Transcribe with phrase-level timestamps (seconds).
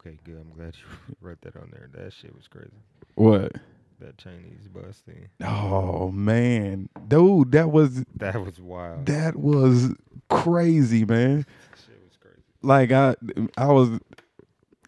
[0.00, 0.36] Okay, good.
[0.40, 1.88] I'm glad you wrote that on there.
[1.92, 2.70] That shit was crazy.
[3.16, 3.52] What?
[4.00, 5.28] That Chinese bus thing.
[5.46, 9.04] Oh man, dude, that was That was wild.
[9.06, 9.90] that was
[10.30, 11.44] crazy, man.
[11.86, 12.40] shit was crazy.
[12.62, 13.14] Like I,
[13.58, 13.90] I was,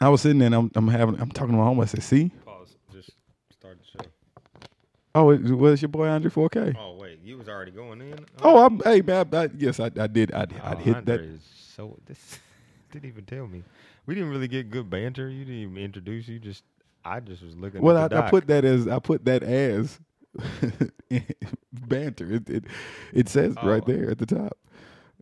[0.00, 0.46] I was sitting there.
[0.46, 1.82] and I'm, I'm having, I'm talking to my homie.
[1.82, 2.76] I said, "See, Pause.
[2.90, 3.10] Just
[3.50, 4.08] start the show.
[5.14, 6.74] oh, it was your boy Andre 4K.
[6.78, 8.18] Oh wait, you was already going in.
[8.40, 11.16] Oh, I'm, hey man, I, I, yes, I, I did, I, I Oh, hit Andre
[11.18, 11.20] that.
[11.22, 11.42] Is
[11.76, 12.38] so this
[12.90, 13.62] didn't even tell me.
[14.06, 15.28] We didn't really get good banter.
[15.28, 16.28] You didn't even introduce.
[16.28, 16.64] You just.
[17.04, 17.80] I just was looking.
[17.82, 19.98] Well, I, I put that as, I put that as
[21.72, 22.32] banter.
[22.34, 22.64] It, it,
[23.12, 23.68] it says oh.
[23.68, 23.90] right Oh.
[23.92, 24.56] there at the top.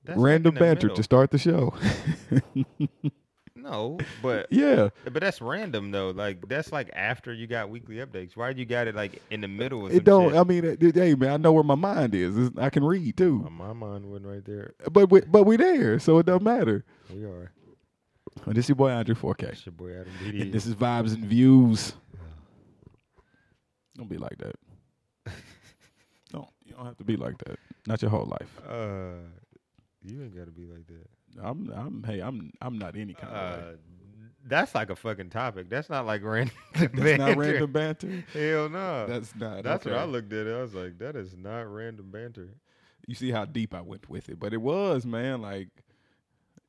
[0.04, 0.96] That's like Random banter middle.
[0.96, 1.74] to start the show.
[3.54, 6.10] No, but yeah, but that's random though.
[6.10, 8.34] Like that's like after you got weekly updates.
[8.36, 10.34] Why you got it like in the middle of it don't.
[10.36, 12.36] I mean, it- it- hey man, I know where my mind is.
[12.38, 13.44] It's- I can read too.
[13.46, 14.72] Oh, my mind wasn't right there.
[14.90, 16.84] But we, but we there, so it don't matter.
[17.14, 17.52] We are.
[18.46, 19.42] Well, this your boy Andre 4K.
[19.44, 21.92] It's your boy Adam And this is vibes and views.
[23.96, 24.56] Don't be like that.
[26.32, 27.58] don't you don't have to be like that.
[27.86, 28.60] Not your whole life.
[28.66, 29.18] Uh,
[30.02, 31.06] you ain't gotta be like that.
[31.42, 33.64] I'm I'm hey I'm I'm not any kind of way.
[33.68, 33.76] Uh,
[34.46, 35.68] that's like a fucking topic.
[35.68, 36.54] That's not like random.
[36.74, 38.24] That's not random banter.
[38.32, 39.06] Hell no.
[39.06, 39.62] That's not.
[39.62, 39.94] That's what.
[39.94, 40.46] I looked at.
[40.46, 40.54] It.
[40.56, 42.48] I was like, that is not random banter.
[43.06, 45.68] You see how deep I went with it, but it was man like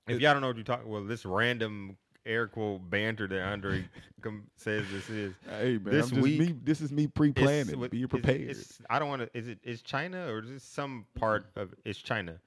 [0.08, 3.42] If It- y'all don't know what you're talking, well, this random air quote banter that
[3.42, 3.84] Andre
[4.22, 5.34] com- says this is.
[5.50, 6.52] hey man, This week, me.
[6.64, 7.80] This is me pre-planning.
[7.80, 8.42] what- Be prepared.
[8.42, 9.38] it's- I don't want to.
[9.38, 11.74] Is it is China or is this some part of?
[11.86, 12.40] It's China.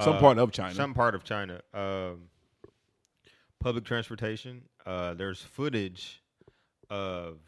[0.00, 0.74] Some Uh, part of China.
[0.74, 1.60] Some part of China.
[1.74, 2.28] Um,
[3.58, 4.62] public transportation.
[4.86, 6.22] Uh, there's footage
[6.90, 7.38] of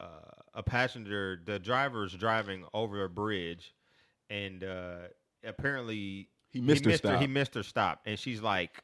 [0.00, 0.06] uh,
[0.54, 1.40] a passenger.
[1.44, 3.74] The driver's driving over a bridge,
[4.30, 5.08] and uh,
[5.44, 7.20] apparently he missed her stop.
[7.20, 8.82] He missed her stop, and she's like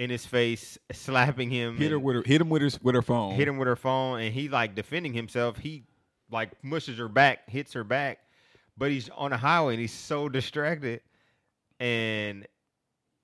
[0.00, 1.76] in his face, slapping him.
[1.76, 2.22] hit her with her.
[2.24, 3.34] Hit him with her with her phone.
[3.34, 5.58] hit him with her phone, and he like defending himself.
[5.58, 5.84] He
[6.30, 8.18] like mushes her back, hits her back,
[8.78, 11.02] but he's on a highway and he's so distracted,
[11.78, 12.46] and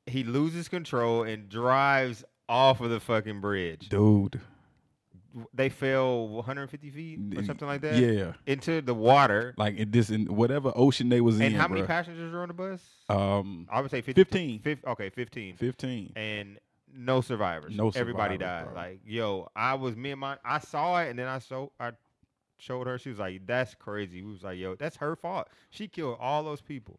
[0.06, 3.88] he loses control and drives off of the fucking bridge.
[3.88, 4.40] dude.
[5.52, 9.52] They fell 150 feet or something like that Yeah, into the water.
[9.58, 11.52] like in this in whatever ocean they was And in.
[11.60, 11.86] how many bruh.
[11.88, 12.80] passengers are on the bus?
[13.10, 14.60] Um, I would say 50, 15.
[14.60, 15.56] fif- okay, 15.
[15.58, 16.12] fifteen.
[16.16, 16.58] and
[16.96, 17.74] no survivors.
[17.76, 18.74] No Everybody survivors, died.
[18.74, 18.82] bro.
[18.82, 21.92] Like, yo, I was me and my I saw it and then I showed I
[22.58, 22.98] showed her.
[22.98, 25.48] She was like, "That's crazy." We was like, "Yo, that's her fault.
[25.70, 26.98] She killed all those people."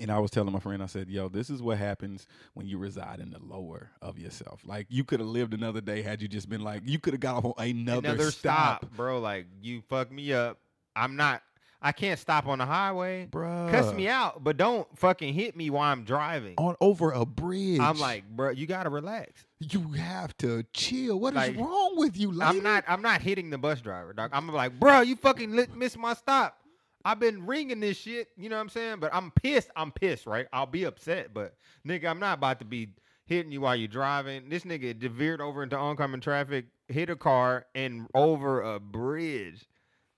[0.00, 2.78] And I was telling my friend, I said, "Yo, this is what happens when you
[2.78, 4.62] reside in the lower of yourself.
[4.64, 7.20] Like you could have lived another day had you just been like, you could have
[7.20, 9.20] got off on another, Another stop, stop, bro.
[9.20, 10.58] Like, you fucked me up.
[10.96, 11.42] I'm not.
[11.84, 13.26] I can't stop on the highway.
[13.30, 13.70] bruh.
[13.70, 16.54] Cuss me out, but don't fucking hit me while I'm driving.
[16.58, 17.80] on over a bridge.
[17.80, 19.44] I'm like, bro, you gotta relax.
[19.58, 21.18] you have to chill.
[21.18, 22.58] What is Like, wrong with you, lady?
[22.58, 22.84] I'm not.
[22.86, 24.30] I'm not hitting the bus driver, dog.
[24.32, 26.56] I'm like, bro, you fucking lit, missed my stop.
[27.04, 28.28] I've been ringing this shit.
[28.36, 28.96] You know what I'm saying?
[29.00, 29.70] But I'm pissed.
[29.74, 30.46] I'm pissed, right?
[30.52, 31.56] I'll be upset, but
[31.86, 32.90] nigga, I'm not about to be
[33.26, 34.48] hitting you while you're driving.
[34.48, 39.64] This nigga veered over into oncoming traffic, hit a car, and over a bridge.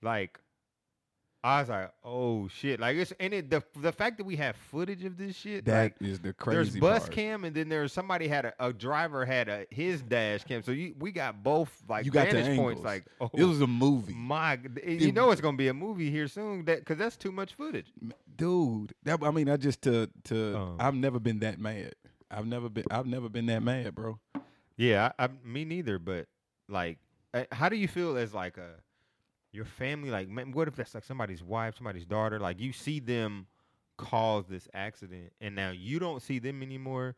[0.03, 0.39] Like,
[1.45, 2.79] I was like, oh shit.
[2.79, 5.65] Like it's and it the the fact that we have footage of this shit.
[5.65, 6.55] That like, is the crazy.
[6.55, 7.11] there's bus part.
[7.11, 10.71] cam and then there's somebody had a, a driver had a his dash cam so
[10.71, 14.13] you we got both like You got vantage points like oh It was a movie,
[14.13, 17.31] my g- you know it's gonna be a movie here soon that because that's too
[17.31, 17.91] much footage
[18.37, 18.93] dude.
[19.03, 20.57] That I mean, I just to to.
[20.57, 20.77] Um.
[20.79, 21.93] I've never been that mad.
[22.31, 22.85] I've never been.
[22.91, 24.19] I've never been that mad, bro.
[24.77, 26.27] yeah I, I me neither but
[26.67, 26.97] like
[27.33, 28.71] uh, how do you feel as like a
[29.55, 32.99] your family like man, what if that's like somebody's wife somebody's daughter like you see
[32.99, 33.47] them
[33.97, 37.15] cause this accident and now you don't see them anymore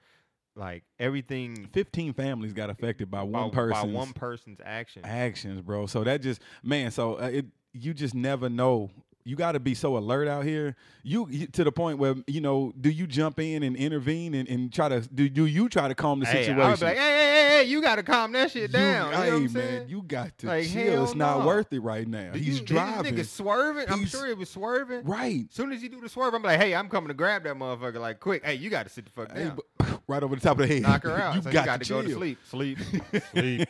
[0.57, 3.71] like everything Fifteen families got affected by one person.
[3.71, 5.85] by one person's action actions, bro.
[5.85, 6.91] So that just man.
[6.91, 8.89] So uh, it you just never know.
[9.27, 10.75] You got to be so alert out here.
[11.03, 12.73] You, you to the point where you know.
[12.79, 15.27] Do you jump in and intervene and, and try to do?
[15.27, 16.61] Do you try to calm the Hey, situation?
[16.61, 18.67] I would be like, hey, hey, hey, hey, you got to calm that shit You-
[18.69, 19.11] down.
[19.11, 19.89] You, know hey I'm man, saying?
[19.89, 21.03] you got to Like, chill.
[21.03, 21.47] It's not no.
[21.47, 22.31] worth it right now.
[22.31, 23.15] Do He's you- driving.
[23.15, 23.85] This nigga swerving.
[23.89, 25.03] I'm sure it was swerving.
[25.03, 25.45] right.
[25.49, 27.55] As soon as he do the swerve, I'm like, hey, I'm coming to grab that
[27.55, 27.99] motherfucker.
[27.99, 29.59] Like, quick, hey, you got to sit the fuck Hey, down.
[29.77, 30.83] but- right over the top of the head.
[30.83, 31.35] Knock her out.
[31.35, 32.39] you so got, you got to, go to sleep.
[32.45, 32.79] Sleep.
[33.31, 33.69] Sleep.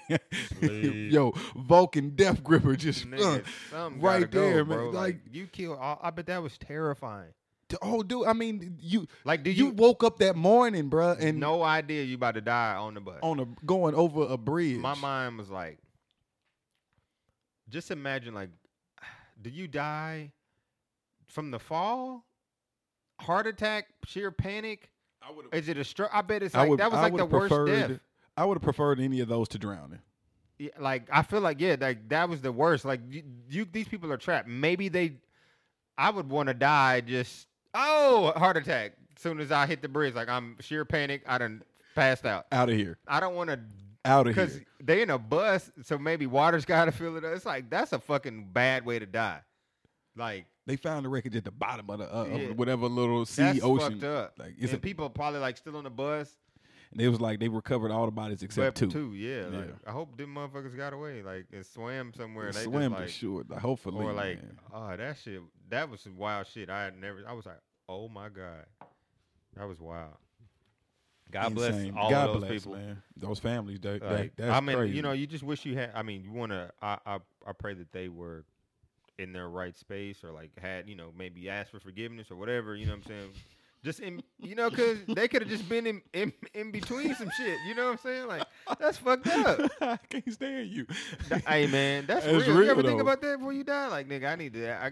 [0.60, 1.12] Sleep.
[1.12, 4.86] Yo, Vulcan Death Gripper just uh, Nigga, something right gotta go, there, bro.
[4.86, 4.86] man.
[4.94, 5.80] Like, Like, you killed.
[5.80, 7.34] All, I bet that was terrifying.
[7.81, 8.28] oh, dude.
[8.28, 12.04] I mean, you Like, do you, you, woke up that morning, bruh, and no idea
[12.04, 13.19] you about to die on the bus?
[13.22, 14.78] on a going over a bridge.
[14.78, 15.80] My mind was like,
[17.69, 18.50] just imagine, like,
[19.42, 20.31] do you die
[21.28, 22.25] from the fall,
[23.19, 24.92] heart attack, sheer panic?
[25.27, 26.09] I would Is it a stroke?
[26.13, 28.00] I bet it's like would- that was I like the worst death.
[28.35, 30.00] I would have preferred any of those to drowning.
[30.59, 32.85] Yeah, like I feel like yeah, like that was the worst.
[32.85, 34.47] Like you, you these people are trapped.
[34.47, 35.13] Maybe they,
[35.97, 38.94] I would want to die just oh heart attack.
[39.15, 41.24] As soon as I hit the bridge, like I'm sheer panic.
[41.27, 41.63] I done
[41.95, 42.45] passed out.
[42.51, 42.97] Out of here.
[43.07, 43.59] I don't want to
[44.06, 44.65] Out of here because here.
[44.83, 47.35] they in a bus, so maybe water's got to fill it up.
[47.35, 49.41] It's like that's a fucking bad way to die.
[50.15, 52.36] Like They found the wreckage at the bottom of the uh, Yeah.
[52.50, 53.94] of whatever little sea that's ocean.
[54.00, 54.34] fucked up.
[54.38, 56.31] Like it's and a, people probably like still on the bus.
[56.92, 59.14] and it was like they recovered all the bodies except Except two.
[59.16, 59.46] yeah.
[59.48, 62.48] Like, I hope them motherfuckers got away, like and swam somewhere.
[62.48, 63.44] They just, Swim like, for sure.
[63.50, 64.58] Like, hopefully, or like, man.
[64.74, 65.42] oh, that shit.
[65.69, 66.69] That was some wild shit.
[66.69, 67.19] I had never.
[67.28, 67.60] I was like,
[67.90, 68.66] oh my god,
[69.56, 70.14] that was wild.
[71.30, 71.92] God Insane.
[71.94, 72.75] bless all God those bless, people.
[72.78, 73.02] man.
[73.18, 73.80] Those families.
[73.81, 74.96] That, that- Like, that's I mean, crazy.
[74.96, 75.92] you know, you just wish you had.
[75.94, 76.72] I mean, you want to.
[76.81, 77.16] I, I
[77.46, 78.46] I pray that they were
[79.19, 82.75] in their right space or like had you know maybe asked for forgiveness or whatever.
[82.75, 83.30] You know what I'm saying?
[83.84, 87.30] Just in you know, cause they could have just been in, in in between some
[87.38, 87.58] shit.
[87.68, 88.28] You know what I'm saying?
[88.28, 88.44] Like
[88.80, 89.72] that's fucked up.
[89.81, 90.88] I can't stand you.
[91.48, 92.56] Hey man, that's, That's real.
[92.56, 93.88] You real, ever think about that before you die?
[93.88, 94.74] Like nigga, I need to.
[94.74, 94.92] I,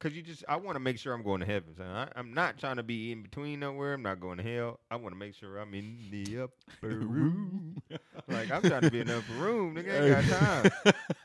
[0.00, 1.74] Cause you just, I want to make sure I'm going to heaven.
[1.74, 1.86] Son.
[1.86, 3.94] I, I'm not trying to be in between nowhere.
[3.94, 4.78] I'm not going to hell.
[4.90, 7.80] I want to make sure I'm in the upper room.
[8.28, 9.74] Like I'm trying to be in the upper room.
[9.74, 10.94] Nigga ain't got time.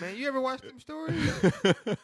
[0.00, 1.30] Man, you ever watch them stories?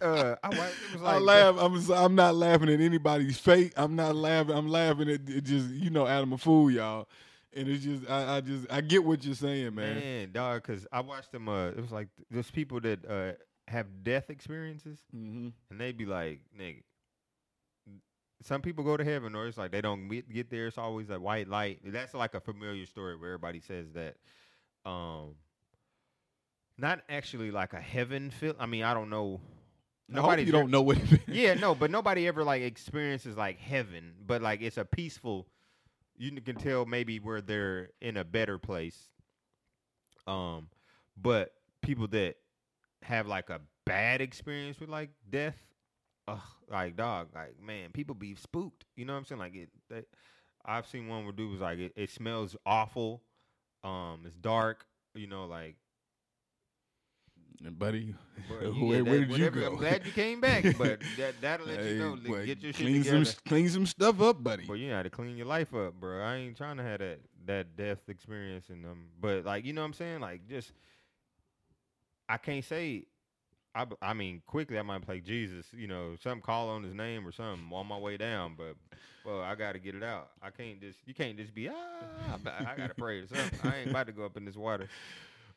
[0.00, 0.74] Uh, I watched.
[0.90, 1.56] It was like I laugh.
[1.58, 3.72] I'm I'm not laughing at anybody's fate.
[3.76, 4.54] I'm not laughing.
[4.54, 7.08] I'm laughing at it just you know Adam a fool, y'all.
[7.52, 9.96] And it's just I, I just I get what you're saying, man.
[9.96, 10.62] man, dog.
[10.62, 11.48] Cause I watched them.
[11.48, 13.32] Uh, it was like there's people that uh
[13.68, 15.48] have death experiences, Mm-hmm.
[15.68, 16.82] and they be like, nigga.
[18.42, 20.68] Some people go to heaven, or it's like they don't get, get there.
[20.68, 21.80] It's always a white light.
[21.84, 24.14] That's like a familiar story where everybody says that.
[24.88, 25.34] Um,
[26.78, 28.54] not actually like a heaven feel.
[28.58, 29.40] I mean, I don't know.
[30.08, 31.18] Nobody's you don't know what it is.
[31.26, 35.46] yeah, no, but nobody ever like experiences like heaven, but like it's a peaceful.
[36.16, 38.98] You can tell maybe where they're in a better place.
[40.26, 40.68] Um,
[41.16, 41.52] but
[41.82, 42.36] people that
[43.02, 45.56] have like a bad experience with like death,
[46.26, 46.40] ugh,
[46.70, 48.84] like dog, like man, people be spooked.
[48.96, 49.38] You know what I'm saying?
[49.40, 49.68] Like it.
[49.90, 50.02] They,
[50.64, 53.22] I've seen one where dude was like, it, it smells awful.
[53.84, 54.86] Um, it's dark.
[55.14, 55.76] You know, like
[57.64, 58.14] And buddy,
[58.48, 59.66] where, you- yeah, where that- did you whatever, go?
[59.68, 62.16] I'm glad you came back, but that that'll let Hey, you know.
[62.16, 63.24] boy, get your shit clean together.
[63.24, 64.64] some clean some stuff up, buddy.
[64.66, 66.22] But you had to clean your life up, bro.
[66.22, 69.06] I ain't trying to have that that death experience in them.
[69.20, 70.72] But like you know what I'm saying, like just
[72.28, 73.04] I can't say.
[73.74, 77.24] I, I mean, quickly I might play Jesus, you know, some call on his name
[77.28, 78.74] or something on my way down, but
[79.24, 80.30] well, I got to get it out.
[80.42, 81.74] I can't just you can't just be ah.
[82.46, 83.58] I, I got to pray or something.
[83.70, 84.88] I ain't about to go up in this water.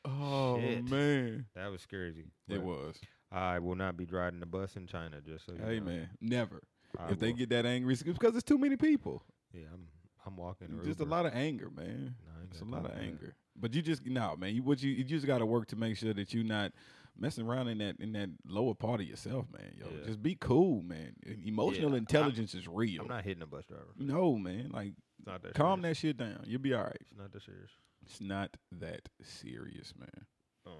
[0.06, 0.89] Oh Shit.
[0.89, 2.09] man, That was scary.
[2.09, 2.95] it but was.
[3.31, 5.21] I will not be driving the bus in China.
[5.21, 5.86] Just so you Hey know.
[5.86, 6.62] man, never.
[6.98, 9.24] I if they will- get that angry, it's because it's too many people.
[9.53, 9.88] yeah, I'm
[10.25, 10.68] I'm walking.
[10.80, 11.09] or Just a Uber.
[11.09, 12.15] lot of anger, man.
[12.25, 13.03] No, I ain't It's a got lot time of for that.
[13.03, 13.36] anger.
[13.56, 14.56] But you just no, man.
[14.56, 16.71] You what you you just got to work to make sure that you're not
[17.18, 19.74] messing around in that in that lower part of yourself, man.
[19.77, 20.06] Yo, Yeah.
[20.06, 21.13] just be cool, man.
[21.25, 23.03] E- Emotional I- intelligence is real.
[23.03, 23.86] I'm not hitting a bus driver.
[23.98, 24.69] no, man.
[24.71, 25.53] Like It's not that.
[25.53, 25.98] calm serious.
[25.98, 26.44] that shit down.
[26.45, 26.98] You'll be all right.
[27.01, 27.71] It's not that serious.
[28.11, 30.25] It's not that serious, man.
[30.65, 30.73] Um,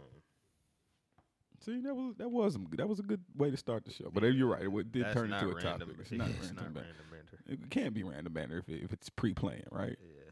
[1.64, 4.10] See, that was that was that was a good way to start the show.
[4.12, 4.64] But you're right.
[4.64, 5.80] It did that's turn into a random.
[5.80, 5.96] topic.
[6.00, 6.56] It's yeah, not it's random.
[6.56, 6.90] not banter.
[6.90, 7.06] random
[7.48, 7.64] banter.
[7.64, 9.96] It can't be random banter if, it, if it's pre-planned, right?
[10.02, 10.32] Yeah,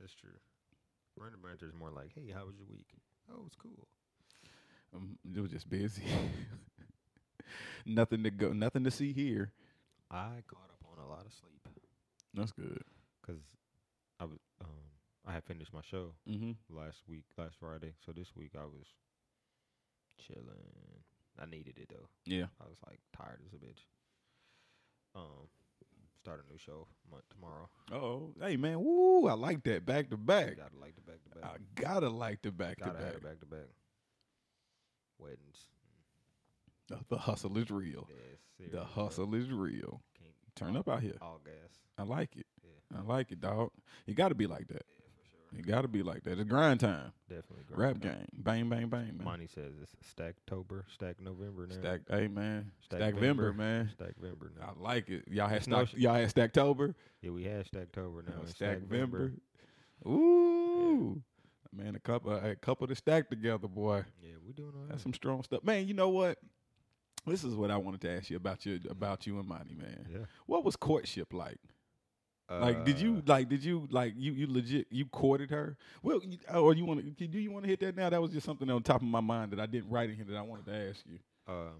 [0.00, 0.30] that's true.
[1.18, 2.86] Random banter is more like, hey, how was your week?
[3.30, 3.88] Oh, it's cool.
[4.94, 6.04] Um, it was just busy.
[7.86, 9.52] nothing to go, nothing to see here.
[10.10, 11.60] I caught up on a lot of sleep
[12.32, 12.82] That's good.
[13.20, 13.42] because
[14.20, 14.38] I was
[15.28, 16.52] I had finished my show Mm-hmm.
[16.76, 17.92] last week, last Friday.
[18.04, 18.86] So this week I was
[20.26, 21.04] chilling.
[21.40, 22.08] I needed it though.
[22.24, 22.46] Yeah.
[22.60, 23.84] I was like tired as a bitch.
[25.14, 25.48] Um,
[26.20, 27.68] start a new show month tomorrow.
[27.92, 29.26] Oh, hey man, woo!
[29.28, 30.56] I like that back to back.
[30.56, 31.44] Gotta like the back to back.
[31.50, 33.22] I gotta like the back to back.
[33.22, 33.68] back to back.
[35.18, 35.66] Weddings.
[36.88, 38.08] The, the hustle is real.
[38.58, 40.00] Yeah, The hustle is real.
[40.18, 41.16] Can't Turn up out here.
[41.20, 41.54] all gas.
[41.98, 42.46] I like it.
[42.64, 43.70] Yeah, I like it, dog.
[44.06, 44.82] You gotta be like that.
[45.50, 45.58] Sure.
[45.58, 46.38] You gotta be like that.
[46.38, 47.12] It's grind time.
[47.28, 47.64] Definitely.
[47.70, 48.10] Rap grinding.
[48.10, 48.26] game.
[48.42, 49.24] Bang, bang, bang, man.
[49.24, 51.74] Money says it's Stacktober, Stack November now.
[51.76, 52.70] Stack, hey man.
[52.84, 53.20] Stack Stackvember.
[53.20, 53.90] Vember, man.
[53.98, 54.74] Stackvember now.
[54.76, 55.24] I like it.
[55.28, 56.94] Y'all had It's no stack, sh- y'all had Stacktober.
[57.22, 58.40] yeah, we had Stacktober now.
[58.40, 59.32] And Stack Stackvember.
[60.06, 61.22] Ooh.
[61.72, 64.02] Man, a couple a couple to stack together, boy.
[64.22, 64.90] Yeah, we doing all right.
[64.90, 65.62] That's some strong stuff.
[65.64, 66.38] Man, you know what?
[67.26, 70.06] This is what I wanted to ask you about you about you and Monty, man.
[70.10, 70.18] yeah.
[70.46, 71.58] What was courtship like?
[72.50, 73.48] Like, did you Uh, like?
[73.48, 74.14] Did you like?
[74.16, 74.86] You you legit?
[74.90, 75.76] You courted her?
[76.02, 77.26] Well, you, or you want to?
[77.26, 78.08] Do you want to hit that now?
[78.08, 80.24] That was just something on top of my mind that I didn't write in here
[80.24, 81.18] that I wanted to ask you.
[81.46, 81.70] Uh,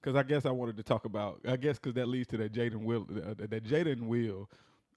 [0.00, 1.40] Because I guess I wanted to talk about.
[1.46, 4.48] I guess because that leads to that Jaden Will, uh, that Jaden Will,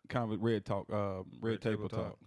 [0.08, 2.18] kind of red talk, uh, red, Red table, Table talk.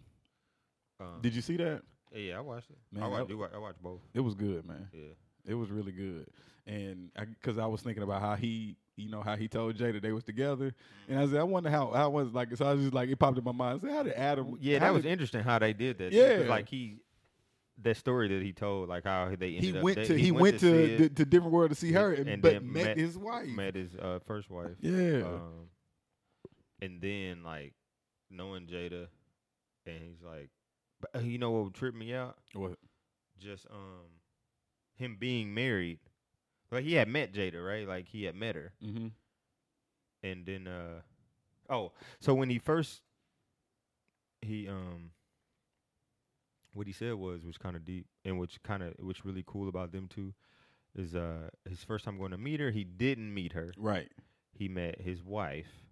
[0.99, 1.09] Talk.
[1.09, 1.83] um, Did you see that?
[2.15, 2.79] Yeah, I watched it.
[2.93, 4.01] Man, I watched, wa- I watched both.
[4.15, 4.89] It was good, man.
[4.93, 5.01] Yeah.
[5.47, 6.27] It was really good,
[6.67, 7.11] and
[7.41, 10.13] because I, was thinking about how he, you know, how he told Jay that they
[10.13, 10.75] was together,
[11.09, 12.57] and I said, I wonder how how was like.
[12.57, 13.81] So I was just like, it popped in my mind.
[13.83, 14.59] I said, how did Adam?
[14.61, 16.13] Yeah, that was did- interesting how they did that.
[16.13, 16.45] Yeah.
[16.49, 16.97] like he,
[17.83, 20.33] that story that he told, like how they ended He up, went they- to he,
[20.33, 22.97] went, see to to, to different world to see her, and- and, but met, met-
[22.99, 23.47] his wife.
[23.49, 24.73] met his uh, first wife.
[24.81, 25.69] yeah, Um,
[26.83, 27.75] and then like
[28.31, 29.07] knowing Jada,
[29.87, 30.51] and he's like,
[31.01, 32.37] but uh, you know what would trip me out?
[32.55, 32.79] what?
[33.39, 34.09] Just um,
[34.97, 35.99] him being married.
[36.71, 37.87] Like he had met Jada, right?
[37.87, 39.09] Like he had met her, Mm-hmm.
[40.23, 41.01] and then uh,
[41.71, 43.03] oh, so when he first,
[44.43, 45.11] he um,
[46.75, 49.69] what he said was was kind of deep, and which kind of which really cool
[49.69, 50.35] about them too
[50.97, 54.11] is uh his first time going to meet her, he didn't meet her Right.
[54.53, 55.86] he met his wife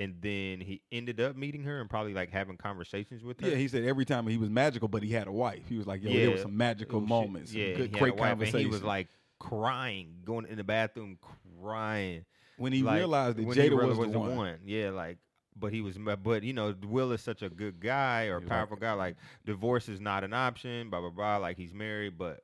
[0.00, 3.50] and then he ended up meeting her and probably like having conversations with her.
[3.50, 5.68] Yeah, he said every time he was magical, but he had a wife.
[5.68, 8.62] He was like, yo, there was some magical was shit- moments, Yeah, good, great conversations.
[8.62, 9.06] He was like
[9.38, 11.18] crying, going in the bathroom
[11.60, 12.24] crying.
[12.56, 14.58] when he like, realized that Jada realized was, the one.
[14.64, 15.18] Yeah, like
[15.56, 18.48] but he was but you know, Will is such a good guy or a He's
[18.48, 21.36] like- powerful guy, like divorce is not an option, blah blah blah.
[21.36, 22.40] Like he's married, but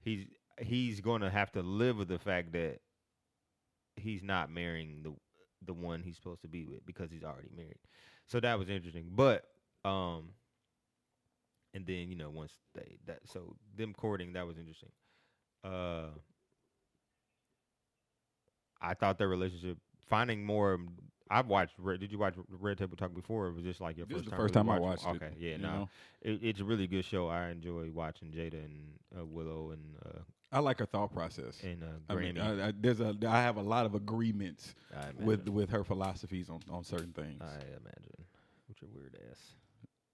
[0.00, 0.26] he's
[0.60, 2.78] he's gonna have to live with the fact that
[3.96, 5.12] he's not marrying the
[5.66, 7.78] the one he's supposed to be with because he's already married.
[8.26, 9.10] So that was interesting.
[9.10, 9.44] But
[9.84, 10.30] um
[11.74, 14.90] and then, you know, once they that so them courting, that was interesting.
[15.62, 16.08] Uh
[18.80, 19.78] I thought their relationship
[20.08, 20.78] finding more
[21.30, 24.06] I've watched Red, did you watch Red Table Talk before or was this like your
[24.06, 25.22] This is first the time first really time I watched it.
[25.22, 25.88] Okay, yeah, no.
[26.20, 27.28] It, it's a really good show.
[27.28, 30.18] I enjoy watching Jada and uh, Willow and uh
[30.54, 31.60] I like her thought process.
[31.62, 34.74] and uh I mean, I, I, there's a I have a lot of agreements
[35.18, 37.40] with with her philosophies on, on certain things.
[37.42, 38.24] I imagine.
[38.68, 39.38] Which a weird ass.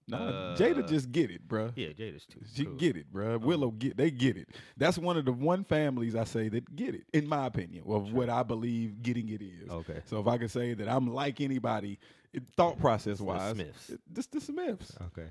[0.07, 1.71] No, uh, Jada just get it, bruh.
[1.75, 2.41] Yeah, Jada's too.
[2.53, 2.73] She cool.
[2.75, 3.39] get it, bruh.
[3.39, 4.49] Willow get they get it.
[4.75, 8.11] That's one of the one families I say that get it, in my opinion, of
[8.11, 9.69] what I believe getting it is.
[9.69, 10.01] Okay.
[10.05, 11.97] So if I could say that I'm like anybody,
[12.33, 13.89] it, thought process wise, the Smiths.
[13.91, 14.97] it- this the Smiths.
[15.07, 15.29] Okay.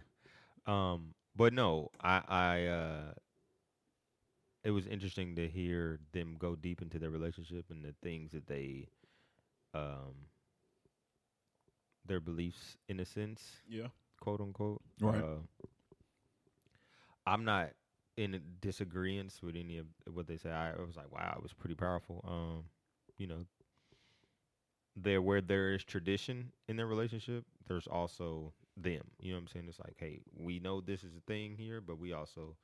[0.66, 3.12] Um, but no, I I uh
[4.64, 8.46] it was interesting to hear them go deep into their relationship and the things that
[8.46, 8.88] they
[9.74, 10.26] um
[12.04, 13.88] their beliefs in a sense, Yeah.
[14.20, 14.82] quote unquote.
[15.00, 15.24] Right.
[15.24, 15.38] Uh,
[17.26, 17.70] I'm not
[18.16, 20.50] in disagreement with any of what they say.
[20.50, 22.24] I, I was like, wow, it was pretty powerful.
[22.26, 22.64] Um,
[23.18, 23.44] you know,
[24.96, 29.02] there where there is tradition in their relationship, there's also them.
[29.20, 29.66] You know what I'm saying?
[29.68, 32.56] It's like, hey, we know this is a thing here, but we also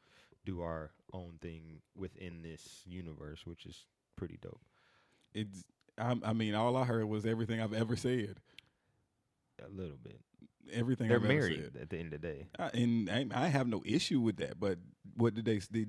[0.47, 3.85] do our own thing within this universe, which is
[4.17, 4.61] pretty dope.
[5.35, 5.65] It's.
[5.99, 8.37] I, I mean, all I heard was everything I've ever said.
[9.65, 10.21] A little bit.
[10.73, 12.47] Everything They're I've ever married at the end of the day.
[12.59, 14.59] I, and I, I have no issue with that.
[14.61, 14.79] But
[15.17, 15.57] what did they?
[15.57, 15.87] s- They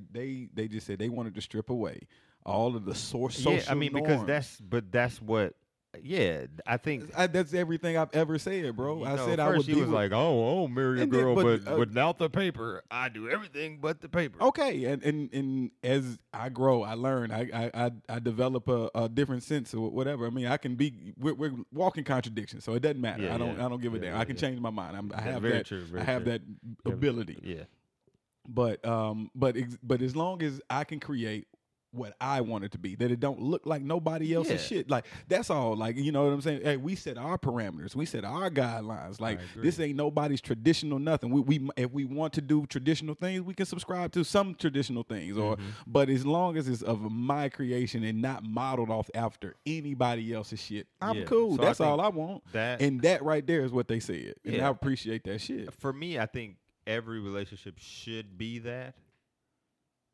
[0.53, 2.07] they, just said they wanted to strip away
[2.45, 3.35] all of the source.
[3.35, 5.55] social yeah, I mean because that's but that's what.
[6.03, 8.99] Yeah, I think I, that's everything I've ever said, bro.
[8.99, 11.11] You I know, said I would he be was like, "Oh, won't marry a And
[11.11, 14.85] then- girl, but, but, uh, without the paper, I do everything but the paper." okay,
[14.85, 17.31] and and and as I grow, I learn.
[17.31, 20.25] I I I, I develop a, a different sense or whatever.
[20.27, 23.23] I mean, I can be we're, we're walking contradictions, so it doesn't matter.
[23.23, 23.65] Yeah, I don't yeah.
[23.65, 24.19] I don't give a Yeah, damn.
[24.19, 24.95] I can change my mind.
[24.97, 25.65] I'm, I have that.
[25.65, 26.31] true, I have true.
[26.33, 26.41] that
[26.85, 27.39] ability.
[27.43, 27.63] Yeah,
[28.47, 31.47] But um, but ex- but as long as I can create
[31.97, 34.77] what I want it to be, that it don't look like nobody else's Yeah.
[34.77, 34.89] shit.
[34.89, 35.75] Like that's all.
[35.75, 36.61] Like you know what I'm saying?
[36.63, 37.95] Hey, we set our parameters.
[37.95, 39.19] We set our guidelines.
[39.19, 41.29] Like this ain't nobody's traditional nothing.
[41.31, 45.03] We we if we want to do traditional things, we can subscribe to some traditional
[45.03, 45.37] things.
[45.37, 45.65] Or Mm-hmm.
[45.87, 50.61] but as long as it's of my creation and not modeled off after anybody else's
[50.61, 51.23] shit, I'm Yeah.
[51.25, 51.55] cool.
[51.55, 52.43] So I that's all I want.
[52.51, 54.67] that And that right there is what they said, and Yeah.
[54.67, 55.73] I appreciate that shit.
[55.73, 58.95] for me, I think every relationship should be that.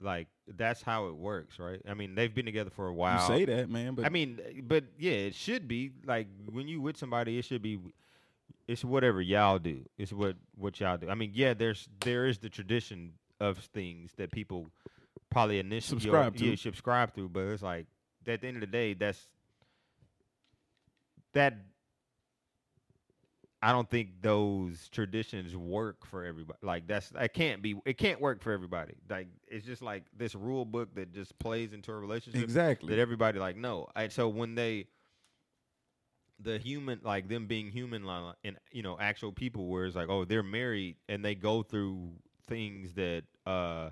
[0.03, 1.81] Like that's how it works, right?
[1.87, 3.21] I mean, they've been together for a while.
[3.21, 6.67] You say that, man, but I mean, uh, but yeah, it should be like when
[6.67, 7.79] you with somebody, it should be.
[8.67, 9.81] It's whatever y'all do.
[9.97, 11.09] It's what what y'all do.
[11.09, 14.69] I mean, yeah, there's there is the tradition of things that people
[15.29, 16.45] probably initially Subscribe to.
[16.45, 17.87] Yeah, subscribe to, but it's like
[18.27, 19.27] at the end of the day, that's
[21.33, 21.55] that.
[23.63, 26.59] I don't think those traditions work for everybody.
[26.61, 28.95] Like that's it can't be it can't work for everybody.
[29.09, 32.93] Like it's just like this rule book that just plays into a relationship exactly.
[32.93, 33.87] that everybody like no.
[33.95, 34.87] And so when they
[36.41, 38.03] the human like them being human
[38.43, 42.09] and you know actual people where it's like oh they're married and they go through
[42.47, 43.91] things that uh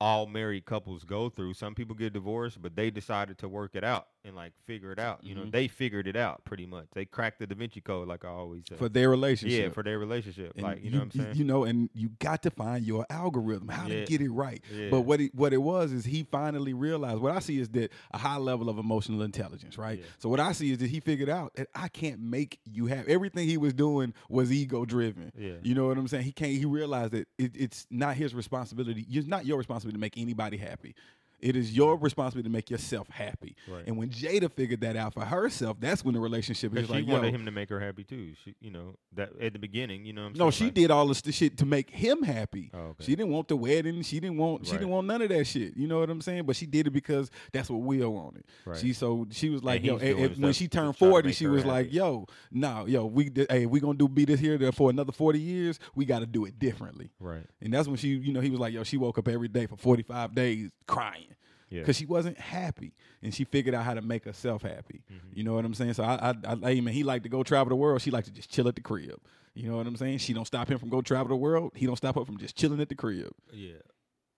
[0.00, 1.54] all married couples go through.
[1.54, 4.98] Some people get divorced, but they decided to work it out and like figure it
[4.98, 5.22] out.
[5.22, 5.52] You know, Mhm.
[5.52, 6.86] they figured it out pretty much.
[6.92, 8.76] They cracked the Da Vinci Code, like I always say.
[8.76, 9.62] for their relationship.
[9.62, 10.52] yeah, for their relationship.
[10.54, 11.36] And like you, know what I'm saying?
[11.36, 14.00] You know, and you got to find your algorithm, how Yeah.
[14.00, 14.62] to get it right.
[14.74, 14.88] Yeah.
[14.90, 17.20] But what it, what it was is he finally realized.
[17.20, 19.98] What I see is that a high level of emotional intelligence, right?
[19.98, 20.04] Yeah.
[20.18, 23.06] So what I see is that he figured out that I can't make you have
[23.08, 25.32] everything he was doing was ego driven.
[25.38, 25.54] Yeah.
[25.62, 26.24] You know what I'm saying?
[26.24, 26.52] He can't.
[26.52, 29.06] He realized that it, it's not his responsibility.
[29.08, 30.94] It's not your responsibility to make anybody happy.
[31.40, 33.54] It is your responsibility to make yourself happy.
[33.68, 33.84] Right.
[33.86, 37.06] And when Jada figured that out for herself, that's when the relationship is she like,
[37.06, 38.32] wanted yo, him to make her happy too.
[38.44, 40.22] She, you know, that at the beginning, you know.
[40.22, 40.52] What I'm no, saying?
[40.52, 42.70] she Like- did all this shit to make him happy.
[42.74, 43.04] Oh, okay.
[43.04, 44.02] She didn't want the wedding.
[44.02, 44.66] She didn't want.
[44.66, 44.78] She Right.
[44.78, 45.76] didn't want none of that shit.
[45.76, 46.44] You know what I'm saying?
[46.44, 48.44] But she did it because that's what Will wanted.
[48.66, 48.78] Right.
[48.78, 49.96] She so she was like, yo.
[49.98, 53.66] he's and- and when she turned forty, she was like, yo, no, yo, we hey,
[53.66, 55.78] we gonna do be this here for another forty years.
[55.94, 57.10] We got to do it differently.
[57.20, 57.44] Right.
[57.60, 59.66] And that's when she, you know, he was like, yo, she woke up every day
[59.66, 61.26] for 45 days crying
[61.70, 61.80] Yeah.
[61.80, 65.02] because she wasn't happy, and she figured out how to make herself happy.
[65.12, 65.28] Mm-hmm.
[65.34, 65.94] You know what I'm saying?
[65.94, 68.00] So I, I, I, I mean, he liked to go travel the world.
[68.00, 69.20] She liked to just chill at the crib.
[69.54, 70.18] You know what I'm saying?
[70.18, 71.72] She don't stop him from go travel the world.
[71.74, 73.32] He don't stop her from just chilling at the crib.
[73.52, 73.72] Yeah.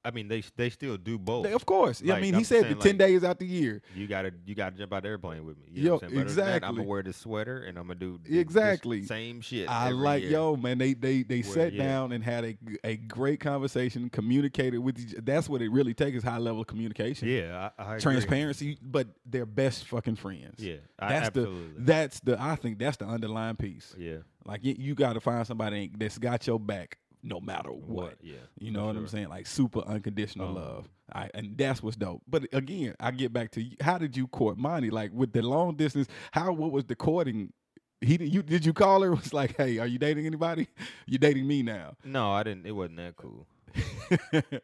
[0.04, 1.44] I mean, they they still do both.
[1.44, 2.00] They- of course.
[2.00, 3.82] Yeah, I mean, I'm he said saying, the 10 like- days out the year.
[3.94, 5.64] You gotta you gotta jump out the airplane with me.
[5.72, 6.12] You Yo, know I'm saying?
[6.14, 8.38] But other than that, I'm gonna wear this sweater and I'm gonna do th- this
[8.38, 9.04] Exactly.
[9.04, 9.68] same shit.
[9.68, 10.32] I like year.
[10.32, 10.78] yo man.
[10.78, 11.82] They they they Well, sat yeah.
[11.84, 15.14] down and had a a great conversation, communicated with each.
[15.22, 17.28] That's what it really takes is high level communication.
[17.28, 18.00] Yeah, I, I agree.
[18.00, 20.62] transparency, but they're best fucking friends.
[20.64, 21.68] Yeah, I, that's absolutely.
[21.76, 23.94] the that's the I think that's the underlying piece.
[23.98, 24.16] yeah,
[24.46, 27.86] Like you, you got to find somebody that's got your back no matter what.
[28.04, 28.14] what?
[28.22, 29.28] Yeah, You know what I'm saying?
[29.28, 30.88] Like super unconditional Um, love.
[31.12, 32.22] I, and that's what's dope.
[32.28, 34.90] But again, I get back to you- how did you court Monty?
[34.90, 37.52] Like with the long distance, how what was the courting?
[38.00, 39.12] He did you did you call her?
[39.12, 40.68] It was like, hey, are you dating anybody?
[41.06, 41.96] You dating me now?
[42.04, 42.64] No, I didn't.
[42.66, 43.46] It wasn't that cool.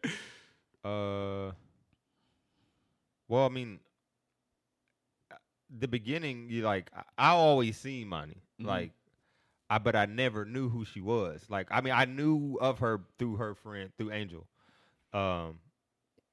[0.84, 1.50] Uh,
[3.28, 3.80] well, I mean,
[5.32, 5.36] uh,
[5.80, 8.66] the beginning, you like, I, I always see Monty, Mhm.
[8.66, 8.92] like,
[9.68, 11.44] I but I never knew who she was.
[11.48, 14.46] Like, I mean, I knew of her through her friend, through Angel,
[15.12, 15.58] um,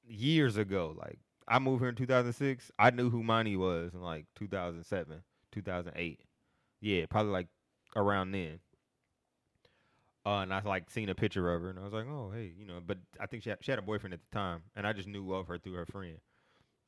[0.08, 0.94] years ago.
[0.96, 2.70] Like, I moved here in 2006.
[2.78, 6.20] I knew who Monty was in like 2007, 2008.
[6.80, 7.48] Yeah, probably like
[7.96, 8.60] around then.
[10.26, 12.50] Uh, and I like seen a picture of her, and I was like, "Oh, hey,
[12.58, 14.86] you know." But I think she had, she had a boyfriend at the time, and
[14.86, 16.18] I just knew of her through her friend.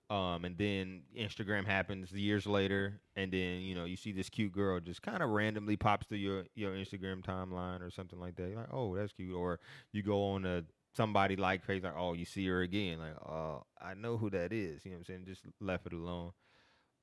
[0.08, 4.52] Um, and then Instagram happens years later, and then you know you see this cute
[4.52, 8.48] girl just kind of randomly pops to your your Instagram timeline or something like that.
[8.48, 9.58] You're like, "Oh, that's cute," or
[9.92, 10.62] you go on a
[10.94, 14.52] somebody like page like, "Oh, you see her again," like, "Oh, I know who that
[14.52, 15.24] is." You know what I'm saying?
[15.26, 16.30] Just left it alone.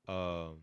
[0.08, 0.62] Um,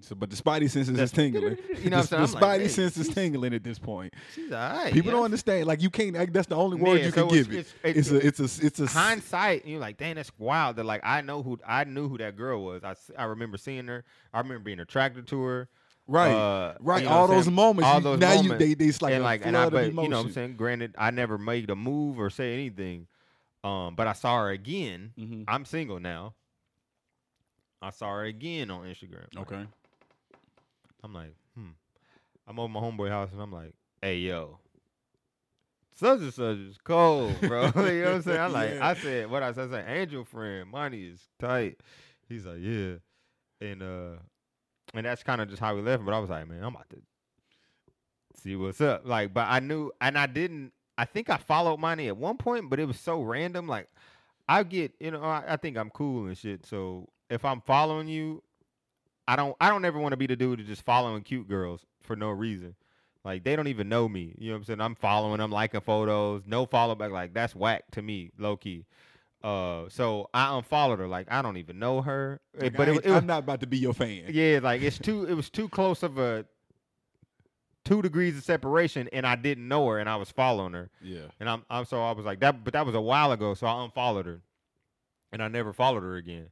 [0.00, 1.56] So, but the spidey senses is tingling.
[1.84, 2.32] You know what the, I'm saying?
[2.32, 4.12] The I'm like, spidey hey, sense is tingling at this point.
[4.34, 4.92] she's alright.
[4.92, 5.66] People yeah, don't understand.
[5.66, 6.14] Like you can't.
[6.14, 7.66] like, That's the only word Yeah, you so can it's- give it.
[7.84, 8.44] it's- It's, a.
[8.44, 8.66] It's a.
[8.66, 8.86] It's a.
[8.86, 10.76] hindsight, and you're like, dang, that's wild.
[10.76, 12.82] That like I know who I knew who that girl was.
[12.82, 14.04] I, I remember seeing her.
[14.32, 15.68] I remember being attracted to her.
[16.06, 16.32] Right.
[16.32, 17.02] Uh, right.
[17.02, 17.86] you know all those moments.
[17.88, 18.52] All those now moments.
[18.52, 20.56] you they they like and a like, and I, but you know what I'm saying.
[20.56, 23.06] Granted, I never made a move or say anything.
[23.62, 25.12] Um, but I saw her again.
[25.18, 25.44] Mhm.
[25.48, 26.34] I'm single now.
[27.80, 29.26] I saw her again on Instagram.
[29.36, 29.66] Okay.
[31.04, 31.68] I'm like, hmm.
[32.48, 34.58] I'm over my homeboy house and I'm like, hey yo,
[35.94, 37.64] such and such is cold, bro.
[37.76, 38.40] you know what I'm saying?
[38.40, 38.86] I'm like, Yeah.
[38.88, 41.78] I said, what I said, I said, Angel friend, Monty is tight.
[42.28, 42.94] He's like, yeah,
[43.60, 44.16] and uh,
[44.94, 46.04] and that's kind of just how we left.
[46.04, 46.96] But I was like, man, I'm about to
[48.40, 49.02] see what's up.
[49.04, 50.72] Like, but I knew, and I didn't.
[50.96, 53.68] I think I followed Monty at one point, but it was so random.
[53.68, 53.88] Like,
[54.48, 56.64] I get, you know, I, I think I'm cool and shit.
[56.64, 58.42] So if I'm following you,
[59.26, 61.84] I don't I don't ever want to be the dude to just following cute girls
[62.02, 62.74] for no reason.
[63.24, 64.34] Like they don't even know me.
[64.38, 64.80] You know what I'm saying?
[64.80, 67.10] I'm following them, liking photos, no follow back.
[67.10, 68.84] Like that's whack to me, low key.
[69.42, 71.06] Uh, so I unfollowed her.
[71.08, 72.40] Like I don't even know her.
[72.58, 74.24] Eh, Like, but it, it was I'm not about to be your fan.
[74.28, 75.24] yeah, like it's too.
[75.24, 76.44] It was too close of a
[77.84, 80.90] two degrees of separation, and I didn't know her, and I was following her.
[81.02, 81.26] Yeah.
[81.40, 83.66] And I'm, I'm so I was like that, but that was a while ago, so
[83.66, 84.40] I unfollowed her,
[85.32, 86.46] and I never followed her again,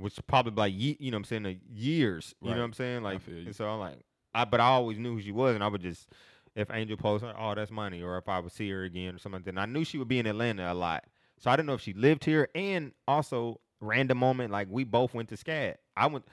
[0.00, 2.34] which probably like ye- you know what I'm saying uh, years.
[2.40, 2.56] You Right.
[2.56, 3.02] know what I'm saying?
[3.02, 3.20] Like,
[3.52, 3.98] so I'm like,
[4.34, 6.08] I but I always knew who she was, and I would just
[6.56, 9.18] if Angel posted, like, oh that's Monty, or if I would see her again or
[9.18, 9.48] something like.
[9.48, 11.04] And I knew she would be in Atlanta a lot,
[11.38, 15.14] so I didn't know if she lived here, and also random moment like we both
[15.14, 15.76] went to SCAD.
[15.96, 16.24] I went.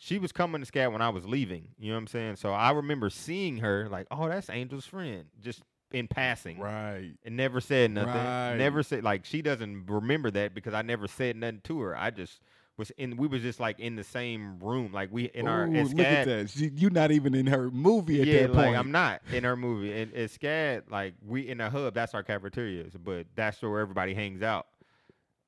[0.00, 1.68] She was coming to SCAD when I was leaving.
[1.76, 2.36] You know what I'm saying?
[2.36, 7.14] So I remember seeing her like, oh, that's Angel's friend, just in passing Right.
[7.24, 8.12] and never said nothing.
[8.14, 8.56] Right.
[8.56, 11.96] Never said like she doesn't remember that because I never said nothing to her.
[11.96, 12.40] I just
[12.78, 13.16] was in.
[13.16, 16.06] We was just like in the same room, like we in our Ooh, at look
[16.06, 16.50] at that.
[16.50, 18.78] She, you're not even in her movie at yeah, that like point.
[18.78, 20.00] I'm not in her movie.
[20.00, 22.84] And at SCAD, like we in the hub, that's our cafeteria.
[23.02, 24.66] But that's where everybody hangs out.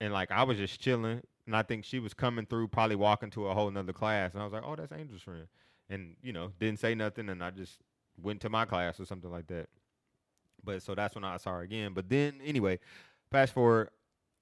[0.01, 1.23] And like I was just chilling.
[1.47, 4.41] and I think she was coming through, probably walking to a whole nother class, and
[4.41, 5.47] I was like, "Oh, that's Angel's friend,"
[5.89, 7.79] and you know, didn't say nothing, and I just
[8.21, 9.69] went to my class or something like that.
[10.63, 11.93] But so that's when I saw her again.
[11.95, 12.79] But then anyway,
[13.31, 13.91] fast forward,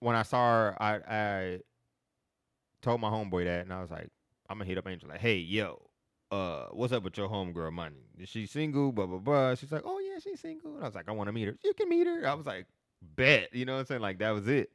[0.01, 1.61] when I saw her, I I
[2.83, 4.09] told my homeboy that, and I was like,
[4.49, 5.81] I'm gonna hit up Angel like, hey, yo,
[6.31, 8.07] uh, what's up with your homegirl Monty?
[8.19, 8.93] Is she single?
[8.93, 9.55] Blah blah blah.
[9.55, 10.75] She's like, oh yeah, she's single.
[10.75, 11.57] And I was like, I want to meet her.
[11.65, 12.27] You can meet her.
[12.27, 12.67] I was like,
[13.17, 13.55] bet.
[13.55, 14.01] You know what I'm saying?
[14.01, 14.71] Like that was it.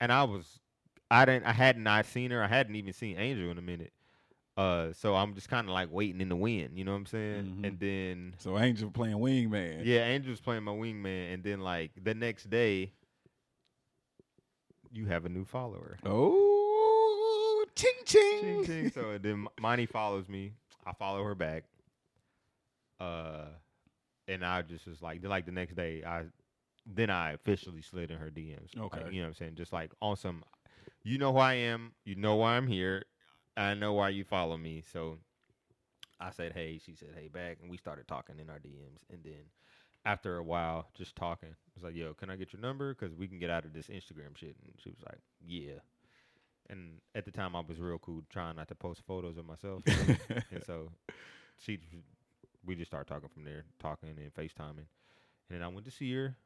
[0.00, 0.60] And I was,
[1.10, 2.42] I didn't, I hadn't not seen her.
[2.42, 3.92] I hadn't even seen Angel in a minute.
[4.58, 6.78] Uh, so I'm just kind of like waiting in the wind.
[6.78, 7.58] You know what I'm saying?
[7.60, 7.66] Mhm.
[7.68, 9.82] And then So Angel playing wingman.
[9.84, 12.92] yeah, Angel's playing my wingman, and then like the next day,
[14.92, 15.98] you have a new follower.
[16.06, 16.55] Oh,
[17.76, 18.40] ching ching.
[18.40, 18.90] Ching, ching.
[18.90, 20.52] So then M- Monty follows me.
[20.86, 21.64] I follow her back.
[22.98, 23.46] Uh,
[24.28, 26.24] and I just was like, like the next day, I
[26.86, 28.76] then I officially slid in her DMs.
[28.76, 29.08] Like, Okay.
[29.10, 29.54] you know what I'm saying?
[29.56, 30.44] Just like on some,
[31.02, 31.92] you know who I am.
[32.04, 33.04] You know why I'm here.
[33.56, 34.84] I know why you follow me.
[34.92, 35.18] So
[36.20, 36.78] I said, hey.
[36.84, 39.00] She said, hey, back, and we started talking in our DMs.
[39.10, 39.50] And then
[40.04, 42.94] after a while, just talking, I was like, yo, can I get your number?
[42.94, 44.54] Because we can get out of this Instagram shit.
[44.64, 45.80] And she was like, yeah.
[46.68, 49.82] And at the time, I was real cool, trying not to post photos of myself.
[50.50, 50.90] and so
[51.58, 51.78] she,
[52.64, 54.86] we just started talking from there, talking and FaceTiming.
[55.48, 56.36] And then I went to see her.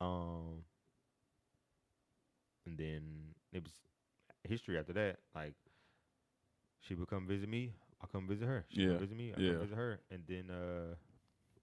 [0.00, 0.64] Um,
[2.66, 3.72] and then it was
[4.44, 5.18] history after that.
[5.34, 5.54] Like,
[6.80, 7.72] she would come visit me.
[8.00, 8.66] I'll come visit her.
[8.68, 9.32] She Yeah, would visit me.
[9.36, 9.52] I yeah.
[9.52, 10.00] come visit her.
[10.10, 10.94] And then uh,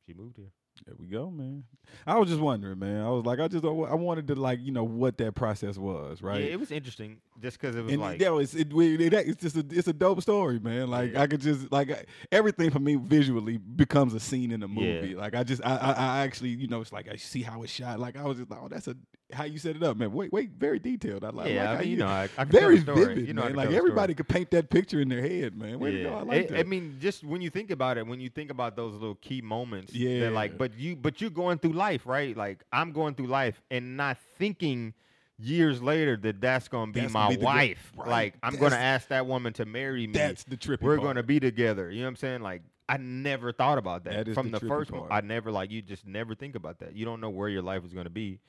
[0.06, 0.52] she moved here.
[0.86, 1.64] There we go, man.
[2.08, 3.02] I was just wondering, man.
[3.02, 6.22] I was like, I just, I wanted to like, you know, what that process was,
[6.22, 6.42] right?
[6.44, 9.42] Yeah, it was interesting just because it was and like, yo, it's it, it, it's
[9.42, 10.90] just a it's a dope story, man.
[10.90, 11.22] Like Yeah.
[11.22, 14.74] I could just like I- everything for me visually becomes a scene in a Yeah.
[15.02, 15.16] movie.
[15.16, 17.72] Like I just I, I I actually you know it's like I see how it's
[17.72, 18.00] shot.
[18.00, 18.96] Like I was just like, oh, that's a
[19.32, 20.12] how you set it up, man.
[20.12, 21.24] Wait, wait, very detailed.
[21.24, 23.34] I like, yeah, like I how mean, you you know, I, I very vivid, You
[23.34, 23.56] know, man.
[23.56, 23.78] Like tell the story.
[23.78, 25.80] everybody could paint that picture in their head, man.
[25.80, 26.60] Way to go, I like I- that.
[26.60, 29.42] I mean, just when you think about it, when you think about those little key
[29.42, 30.22] moments, Yeah.
[30.22, 32.36] that like, but you, but you're going through life, right?
[32.36, 34.94] Like I'm going through life and not thinking
[35.38, 37.94] years later that that's going to be That's my gonna be wife.
[37.98, 38.08] right.
[38.10, 40.14] Like I'm going to ask that woman to marry me.
[40.14, 40.82] that's the trippy.
[40.82, 41.04] We're part.
[41.06, 41.90] going to be together.
[41.92, 42.42] You know what I'm saying?
[42.42, 45.08] Like I never thought about that, from the the, first one.
[45.12, 46.96] I never like you just never think about that.
[46.96, 48.40] You don't know where your life is going to be,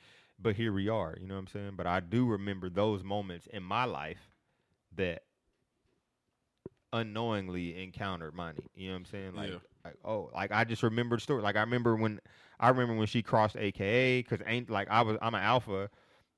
[0.40, 1.16] but here we are.
[1.20, 1.72] You know what I'm saying?
[1.76, 4.36] But I do remember those moments in my life
[4.96, 5.22] that
[6.92, 8.64] unknowingly encountered Monty.
[8.74, 9.34] You know what I'm saying?
[9.34, 9.56] Like, Yeah.
[9.84, 11.42] like oh, like I just remembered story.
[11.42, 12.20] Like I remember when
[12.58, 15.90] I remember when she crossed AKA because ain't like I was I'm an alpha.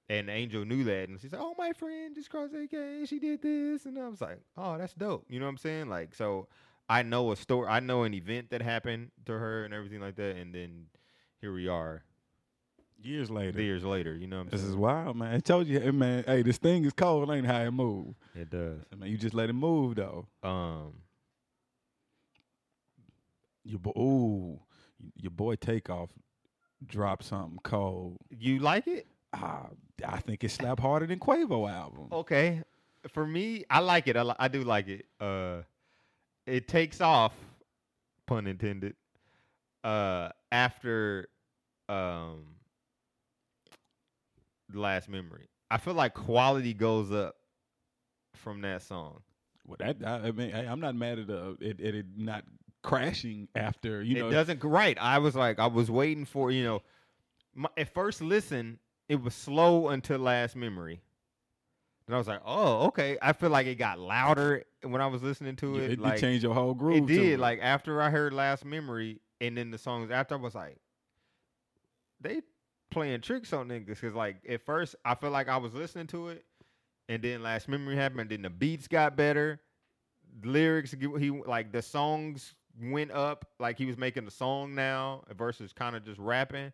[0.09, 2.99] And Angel knew that, and she said, "Oh, my friend just crossed AKA.
[2.99, 5.59] And she did this," and I was like, "Oh, that's dope." You know what I'm
[5.59, 5.88] saying?
[5.88, 6.49] Like, so
[6.87, 7.69] I know a story.
[7.69, 10.87] I know an event that happened to her and everything like that, and then
[11.41, 12.03] here we are,
[13.05, 13.61] years later.
[13.61, 14.15] years later.
[14.15, 14.73] You know what I'm This saying?
[14.73, 15.35] is wild, man.
[15.35, 16.25] I told you, hey, man.
[16.27, 17.31] Hey, this thing is cold.
[17.31, 18.15] Ain't how it move.
[18.35, 18.79] It does.
[18.93, 20.27] I mean, you just let it move though.
[20.43, 20.95] Um,
[23.65, 24.61] Your boy, ooh,
[25.17, 26.11] your boy Takeoff
[26.85, 28.19] dropped something cold.
[28.31, 29.07] you like it?
[29.33, 29.67] Ah,
[30.07, 32.09] I think it slapped harder than Quavo album.
[32.12, 32.62] Okay.
[33.12, 34.17] For me, I like it.
[34.17, 35.07] I, li- I do like it.
[35.21, 35.62] Uh,
[36.47, 37.33] it takes off,
[38.27, 38.95] pun intended.
[39.83, 41.29] Uh, after
[41.88, 42.45] um,
[44.72, 47.37] the last memory, I feel like quality goes up
[48.35, 49.22] from that song.
[49.66, 52.44] Well, that I, I mean, hey, I'm not mad at uh, it, it, it not
[52.82, 54.28] crashing after you know.
[54.28, 54.98] it doesn't right.
[55.00, 56.82] I was like, I was waiting for you know.
[57.54, 61.02] My, at first listen, it was slow until last memory.
[62.06, 63.16] And I was like, oh, okay.
[63.22, 65.90] I feel like it got louder when I was listening to it, it.
[65.92, 66.96] it, like changed your whole groove.
[66.96, 67.38] it did.
[67.38, 70.78] Like after I heard last memory, and then the songs after, I was like,
[72.20, 72.42] they
[72.92, 74.00] playing tricks on niggas.
[74.00, 76.44] Cause like at first, I felt like I was listening to it,
[77.09, 78.20] and then last memory happened.
[78.20, 79.61] And then the beats got better,
[80.44, 80.94] lyrics.
[80.98, 83.46] He like the songs went up.
[83.59, 86.72] Like he was making a song now versus kind of just rapping.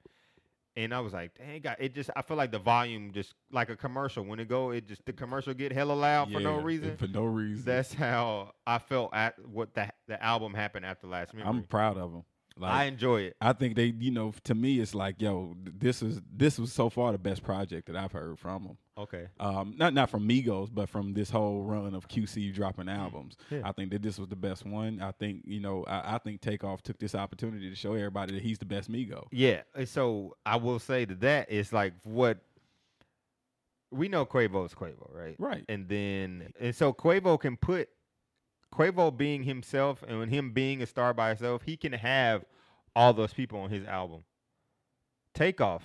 [0.77, 3.69] And I was like, dang, God, it just I feel like the volume just like
[3.69, 4.25] a commercial.
[4.25, 6.97] When it go, it just the commercial get hella loud for no reason.
[6.97, 7.65] For no reason.
[7.65, 11.49] That's how I felt at what the the album happened after last memory.
[11.49, 12.23] I'm proud of him.
[12.59, 13.37] Like, I enjoy it.
[13.41, 16.91] I think they, you know, to me, it's like, yo, this is this was so
[16.91, 18.79] far the best project that I've heard from them.
[18.97, 19.29] Okay.
[19.39, 23.37] Um, not not from Migos, but from this whole run of QC dropping albums.
[23.49, 23.61] Yeah.
[23.65, 25.01] I think that this was the best one.
[25.01, 28.43] I think, you know, I, I think Takeoff took this opportunity to show everybody that
[28.43, 29.27] he's the best Migo.
[29.31, 29.63] Yeah.
[29.85, 32.39] So I will say that that is like what
[33.91, 35.37] we know Quavo's Quavo, right?
[35.39, 35.65] Right.
[35.69, 37.89] And then and so Quavo can put
[38.73, 42.45] Quavo being himself and him being a star by himself, he can have
[42.95, 44.25] all those people on his album.
[45.35, 45.83] Takeoff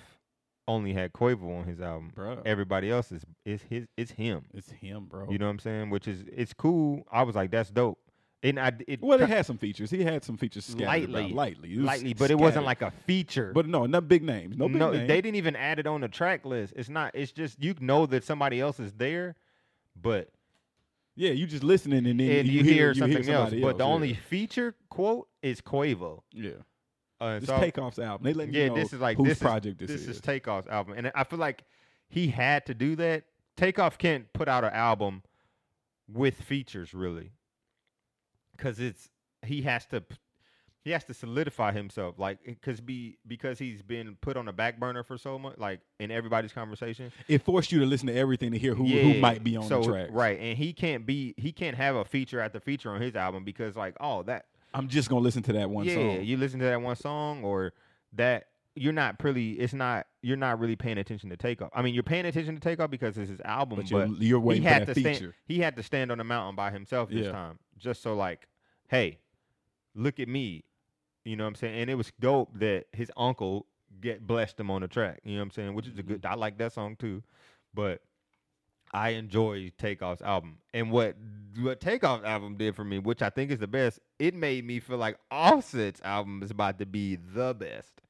[0.66, 2.12] only had Quavo on his album.
[2.14, 2.42] Bro.
[2.44, 4.44] Everybody else is is his it's him.
[4.52, 5.30] It's him, bro.
[5.30, 5.90] You know what I'm saying?
[5.90, 7.06] Which is it's cool.
[7.10, 7.98] I was like, that's dope.
[8.42, 9.90] And I it well, it had some features.
[9.90, 13.52] He had some features scattered lightly, about, lightly, lightly, but it wasn't like a feature.
[13.54, 14.58] But no, not big names.
[14.58, 15.08] No big no, names.
[15.08, 16.74] they didn't even add it on the track list.
[16.76, 17.12] It's not.
[17.14, 19.34] It's just you know that somebody else is there,
[19.96, 20.28] but
[21.16, 23.50] yeah, you just listening and then and you, you, hear, you something else.
[23.50, 23.90] somebody But the yeah.
[23.92, 26.22] only feature quote is Quavo.
[26.32, 26.50] yeah,
[27.20, 28.24] Uh, this so- Takeoff's album.
[28.24, 30.16] They let yeah, know this is like whose this project is, this, this is.
[30.16, 31.64] is Takeoff's album, and I feel like
[32.08, 33.24] he had to do that.
[33.56, 35.22] Takeoff can't put out an album
[36.12, 37.30] with features really,
[38.56, 39.08] because it's
[39.46, 40.02] he has to
[40.84, 44.78] he has to solidify himself, like because be because he's been put on the back
[44.78, 47.10] burner for so much, like in everybody's conversation.
[47.26, 49.66] it forced you to listen to everything to hear who yeah, who might be on
[49.66, 50.08] so, the track.
[50.12, 50.38] right?
[50.38, 53.76] And he can't be he can't have a feature after feature on his album because
[53.76, 54.44] like oh that
[54.74, 56.22] I'm just gonna listen to that one yeah, song.
[56.22, 57.72] you listen to that one song or
[58.12, 61.70] that you're not really it's not you're not really paying attention to Takeoff.
[61.74, 64.40] I mean, you're paying attention to Takeoff because it's his album, but but, you're, you're
[64.40, 67.08] he waiting for had to stand he had to stand on the mountain by himself
[67.08, 67.32] this Yeah.
[67.32, 67.58] time.
[67.78, 68.48] Just so like,
[68.88, 69.18] hey,
[69.94, 70.64] look at me.
[71.24, 71.80] You know what I'm saying?
[71.80, 73.66] And it was dope that his uncle
[74.00, 75.20] get blessed him on the track.
[75.24, 75.74] You know what I'm saying?
[75.74, 76.08] Which is a Mm-hmm.
[76.08, 77.22] good I like that song too.
[77.72, 78.02] But
[78.92, 80.58] I enjoy Takeoff's album.
[80.72, 81.16] And what
[81.60, 84.80] what Takeoff's album did for me, which I think is the best, it made me
[84.80, 88.02] feel like Offset's album is about to be the best.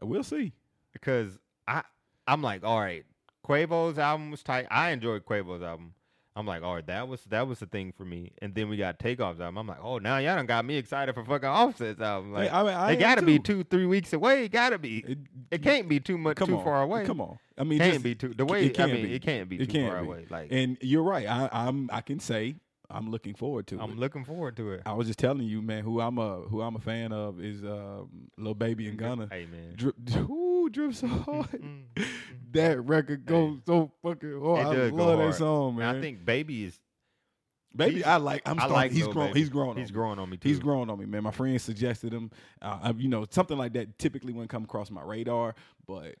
[0.00, 0.52] We'll see.
[0.92, 1.82] Because I
[2.26, 3.04] I'm like, all right,
[3.46, 4.66] Quavo's album was tight.
[4.70, 5.94] I enjoyed Quavo's album.
[6.36, 8.30] I'm like, all right, that was that was the thing for me.
[8.42, 9.56] And then we got Takeoff's album.
[9.56, 12.32] I'm like, oh, now y'all done got me excited for fucking Offset's album.
[12.32, 14.44] Like, I mean, I it gotta be two, three weeks away.
[14.44, 14.98] It gotta be.
[14.98, 15.18] It,
[15.50, 17.06] It can't be too much too on, far away.
[17.06, 17.38] Come on.
[17.56, 18.66] I mean, can't just, be too the way.
[18.66, 19.14] I can't mean, be.
[19.14, 20.06] it can't be It too can't far be.
[20.06, 20.26] away.
[20.28, 21.26] Like And you're right.
[21.26, 21.88] I, I'm.
[21.90, 22.56] I can say
[22.90, 23.82] I'm looking forward to it.
[23.82, 24.82] I'm looking forward to it.
[24.86, 25.82] I was just telling you, man.
[25.84, 29.28] Who I'm a who I'm a fan of is um, Lil Baby and Gunna.
[29.30, 29.74] Hey man.
[29.76, 29.94] Drip,
[30.30, 31.50] ooh, drip so hard.
[31.50, 32.06] Mm, mm,
[32.52, 34.66] that record goes so fucking hard.
[34.66, 35.34] I love that hard.
[35.34, 35.96] song, And man.
[35.96, 36.78] I think Baby is
[37.74, 38.40] Baby, I like.
[38.46, 38.74] I'm I starting.
[38.74, 39.26] like he's grown.
[39.28, 39.38] Baby.
[39.40, 39.76] He's grown.
[39.76, 40.48] He's growing on me too.
[40.48, 41.22] He's growing on me, man.
[41.22, 42.30] My friend suggested him.
[42.62, 45.54] Uh, you know, something like that typically wouldn't come across my radar,
[45.86, 46.14] but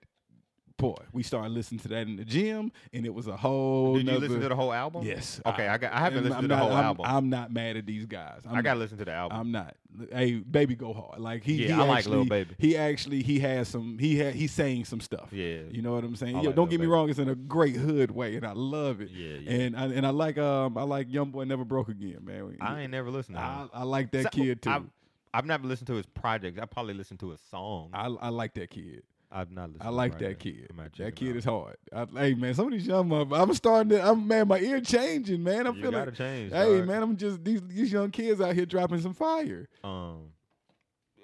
[0.76, 3.94] boy, we started listening to that in the gym, and it was a whole.
[3.96, 5.04] Did you listen to the whole album?
[5.04, 5.40] Yes.
[5.46, 5.92] Okay, I got.
[5.92, 7.06] I haven't listened I'm to the whole I'm, album.
[7.06, 8.40] I'm not I'm at these guys.
[8.48, 9.38] I'm I gotta listen to the album.
[9.38, 9.74] I'm not.
[10.12, 11.20] Hey, baby, go hard.
[11.20, 12.54] Like he, Yeah, he I like little Baby.
[12.58, 13.98] He actually, he has some.
[13.98, 15.28] He had, he's saying some stuff.
[15.32, 15.60] yeah.
[15.70, 16.36] You know what I'm saying?
[16.36, 16.92] Yo, like don't get me Baby.
[16.92, 17.08] wrong.
[17.08, 19.10] It's in a great hood way, and I love it.
[19.10, 19.50] Yeah, yeah.
[19.50, 22.56] And I, and I like um I like YoungBoy Never Broke Again, man.
[22.60, 23.70] I ain't never listened to I, him.
[23.72, 24.70] I like that So- kid too.
[24.70, 24.84] I've,
[25.32, 26.58] I've never listened to his projects.
[26.60, 27.90] I probably listened to his song.
[27.92, 29.02] I, I like that kid.
[29.38, 29.82] I've not listened.
[29.86, 30.70] I like that kid.
[30.78, 31.36] I That kid out.
[31.36, 31.76] is hard.
[31.92, 34.02] I, hey man, some of these young motherfuckers, I'm starting to.
[34.08, 35.66] I'm man, my ear changing, man.
[35.66, 35.98] I'm you feeling.
[35.98, 36.52] gotta change.
[36.52, 36.86] Hey dog.
[36.88, 39.68] man, I'm just these these young kids out here dropping some fire.
[39.84, 40.30] Um.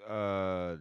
[0.09, 0.77] Uh.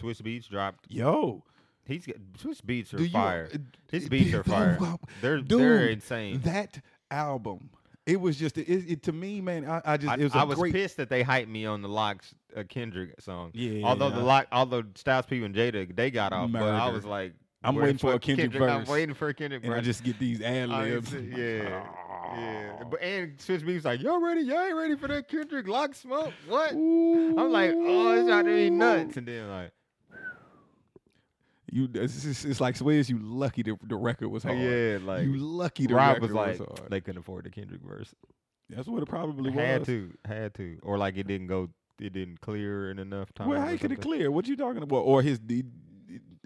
[0.00, 0.86] Swizz Beatz dropped.
[0.90, 1.44] Yo,
[1.86, 3.48] He's got, Swizz Beatz are do you fire.
[3.54, 3.58] uh,
[3.90, 4.78] His beats are fire.
[5.20, 6.40] They're Dude, they're insane.
[6.44, 7.70] That album,
[8.06, 9.64] it was just it, it to me, man.
[9.64, 10.72] I, I just I, it was a I was great.
[10.72, 13.50] pissed that they hyped me on the Lox uh, Kendrick song.
[13.54, 16.88] Yeah, although the I- Lock, although Styles P and Jada they got off, but I
[16.90, 19.80] was like, I'm waiting for a fuck Kendrick I'm waiting for a Kendrick and I
[19.80, 21.14] just get these ad libs.
[21.14, 21.84] yeah,
[22.36, 22.82] yeah.
[22.90, 24.42] But and Swizz Beatz like, y'all ready?
[24.42, 26.32] Y'all ain't ready for that Kendrick Lock smoke?
[26.46, 26.72] What?
[26.72, 29.16] I'm like, oh, it's not to be nuts.
[29.16, 29.70] And then like,
[31.74, 34.56] You, it's, just- it's like Swizz, you lucky the, the record was hard.
[34.58, 36.88] yeah, like you lucky the Rob record was like, hard.
[36.88, 38.14] they couldn't afford the Kendrick verse.
[38.70, 39.58] That's what it probably was.
[39.58, 43.48] had to, had to, or like it didn't go, it didn't clear in enough time.
[43.48, 44.30] Well, how could it clear?
[44.30, 44.98] What you talking about?
[44.98, 45.64] Or his the,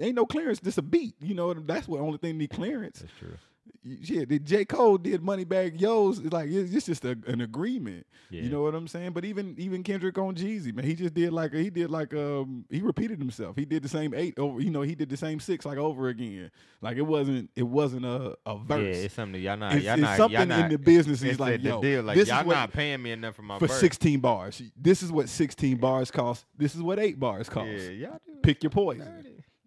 [0.01, 0.61] ain't no clearance.
[0.61, 1.15] Just a beat.
[1.21, 3.01] You know, that's what only thing need clearance.
[3.01, 3.37] That's true.
[3.85, 6.19] Yeah, the J Cole did Moneybagg Yo's.
[6.19, 8.07] It's like it's, it's just a, an agreement.
[8.31, 8.43] Yeah.
[8.43, 9.13] You know what I'm saying?
[9.13, 12.65] But even even Kendrick on Jeezy, man, he just did like he did like um
[12.71, 13.57] he repeated himself.
[13.57, 14.61] He did the same eight over.
[14.61, 16.51] You know, he did the same six like over again.
[16.83, 20.03] Like it wasn't it wasn't a a Yeah, it's something y'all not, It's- y'all it's
[20.03, 21.21] not, something y'all in not, the business.
[21.21, 22.03] He's like, yo, deal.
[22.03, 23.81] Like this y'all is what, not paying me enough for my for verse.
[23.81, 24.63] 16 bars.
[24.77, 26.45] This is what 16 bars cost.
[26.57, 27.69] This is what eight bars cost.
[27.69, 28.33] Yeah, y'all do.
[28.43, 29.07] Pick your poison.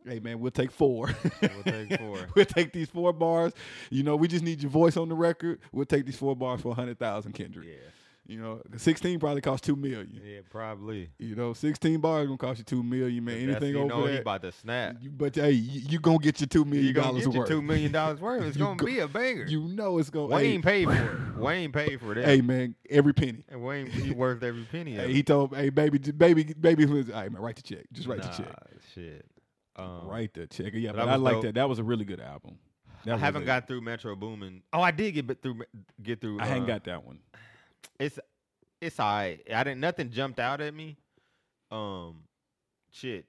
[0.05, 1.09] Hey man, we'll take four.
[1.41, 2.17] We'll take four.
[2.35, 3.53] we'll take these four bars.
[3.89, 5.59] You know, we just need your voice on the record.
[5.71, 7.67] We'll take these four bars for a hundred thousand, Kendrick.
[7.67, 7.75] Yeah,
[8.25, 10.19] You know, sixteen probably cost two million.
[10.25, 11.11] yeah, probably.
[11.19, 13.37] You know, sixteen bars gonna cost you two million, man.
[13.49, 14.95] Anything you over know he that, about to snap.
[15.01, 17.49] you, but hey, you, you gonna get your two million You dollars get your worth.
[17.49, 18.43] two million dollars worth.
[18.47, 19.45] It's gonna go- be a banger.
[19.45, 20.33] You know it's gonna.
[20.33, 21.37] Wayne hey, paid for it.
[21.41, 22.25] Wayne paid for that.
[22.25, 23.43] hey man, every penny.
[23.49, 24.93] And Wayne, he worth every penny.
[24.93, 27.85] Hey, he told, hey baby, baby, baby, hey man, write the check.
[27.93, 28.55] Just write nah, the check.
[28.95, 29.25] Shit.
[29.75, 30.73] Um, Write the check.
[30.73, 31.43] Yeah, but but I like dope.
[31.43, 31.55] that.
[31.55, 32.57] That was a really good album.
[33.05, 34.61] That I haven't got through Metro Boomin.
[34.73, 35.61] Oh, I did get through.
[36.03, 36.39] Get through.
[36.39, 37.19] I uh, got that one.
[37.99, 38.19] It's
[38.79, 39.41] it's alright.
[39.53, 39.79] I didn't.
[39.79, 40.97] Nothing jumped out at me.
[41.71, 42.23] Um,
[42.91, 43.25] shit.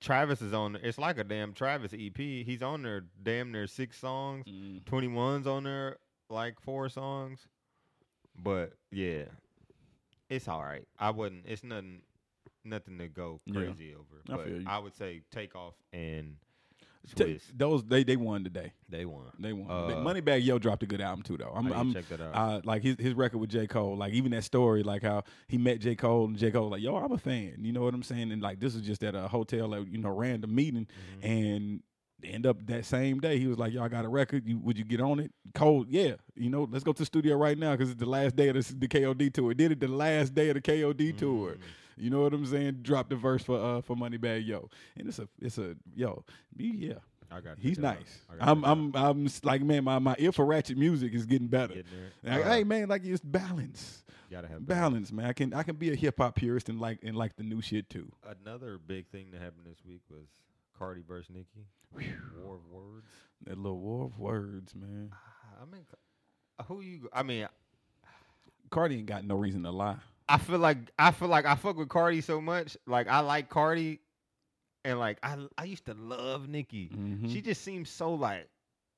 [0.00, 0.76] Travis is on.
[0.82, 2.16] It's like a damn Travis EP.
[2.16, 4.44] He's on there, damn near six songs.
[4.46, 4.84] Mm.
[4.84, 5.96] 21's on there,
[6.28, 7.40] like four songs.
[8.38, 9.24] But yeah,
[10.28, 10.86] it's all right.
[10.98, 11.44] I wouldn't.
[11.46, 12.02] It's nothing.
[12.66, 13.54] Nothing to go Yeah.
[13.54, 14.22] crazy over.
[14.28, 14.70] I But.
[14.70, 16.36] I would say Takeoff and
[17.14, 18.72] T- those they they won today.
[18.88, 19.26] they won.
[19.38, 19.70] They won.
[19.70, 21.52] Uh, Moneybagg Yo dropped a good album too, though.
[21.54, 22.34] I'm, I I'm check that out.
[22.34, 23.96] uh, like his his record with J Cole.
[23.96, 26.96] Like even that story, like how he met J Cole and J Cole like, yo,
[26.96, 27.58] I'm a fan.
[27.60, 28.32] You know what I'm saying?
[28.32, 30.88] And like this was just at a hotel, like, you know, random meeting,
[31.22, 31.24] Mhm.
[31.24, 31.82] and
[32.24, 34.44] end up that same day he was like, yo, I got a record.
[34.48, 35.30] You would you get on it?
[35.54, 36.14] Cole, yeah.
[36.34, 38.56] You know, let's go to the studio right now because it's the last day of
[38.56, 39.54] the, the KOD tour.
[39.54, 41.56] Did it the last day of the KOD tour.
[41.96, 42.80] You know what I'm saying?
[42.82, 46.24] Drop the verse for uh for Moneybagg Yo, and it's a it's a yo,
[46.56, 46.94] me yeah.
[47.28, 47.58] I got.
[47.58, 48.20] He's nice.
[48.30, 51.48] I gotta I'm I'm I'm like man, my, my ear for ratchet music is getting
[51.48, 51.74] better.
[51.74, 51.90] Getting
[52.22, 52.36] there.
[52.36, 55.26] Like, Uh, hey man, like it's balance, gotta have balance, man.
[55.26, 57.60] I can I can be a hip hop purist and like and like the new
[57.60, 58.12] shit too.
[58.44, 60.26] Another big thing that happened this week was
[60.78, 61.66] Cardi versus Nicki.
[62.44, 63.06] War of words.
[63.46, 65.10] That little war of words, man.
[65.12, 67.08] Ah, I mean, c- who you?
[67.12, 67.48] I mean,
[68.70, 69.96] Cardi ain't got no reason to lie.
[70.28, 72.76] I feel like I feel like I fuck with Cardi so much.
[72.86, 74.00] Like I like Cardi,
[74.84, 76.90] and like I I used to love Nicki.
[76.94, 77.32] Mhm.
[77.32, 78.48] She just seems so like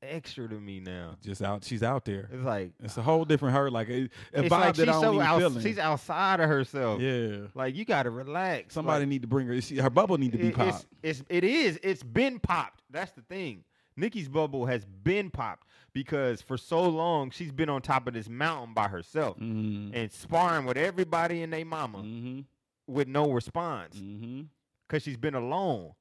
[0.00, 1.16] extra to me now.
[1.24, 2.28] just out, she's out there.
[2.32, 4.08] It's like It's a whole different her, like a, a
[4.44, 5.60] it's vibe like that she's I don't so even out, feeling.
[5.60, 7.00] she's outside of herself.
[7.00, 8.74] yeah, Like you gotta relax.
[8.74, 9.60] somebody Like, need to bring her.
[9.60, 10.86] She, her bubble need to be it- popped.
[11.02, 11.80] It's, it's it is.
[11.82, 12.82] It's been popped.
[12.90, 13.64] That's the thing.
[13.96, 15.66] Nicki's bubble has been popped
[16.02, 19.94] because for so long she's been on top of this mountain by herself Mm-hmm.
[19.94, 22.40] and sparring with everybody and their mama Mm-hmm.
[22.86, 24.42] with no response Mm-hmm.
[24.86, 25.92] because she's been alone.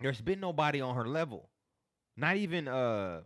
[0.00, 1.48] There's been nobody on her level.
[2.16, 3.20] Not even uh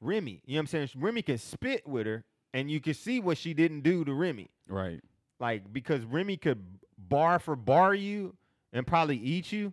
[0.00, 0.40] Remy.
[0.46, 0.88] You know what I'm saying?
[0.96, 4.48] Remy can spit with her, and you can see what she didn't do to Remy.
[4.68, 5.00] Right.
[5.40, 6.62] Like because Remy could
[6.98, 8.34] bar for bar you
[8.72, 9.72] and probably eat you.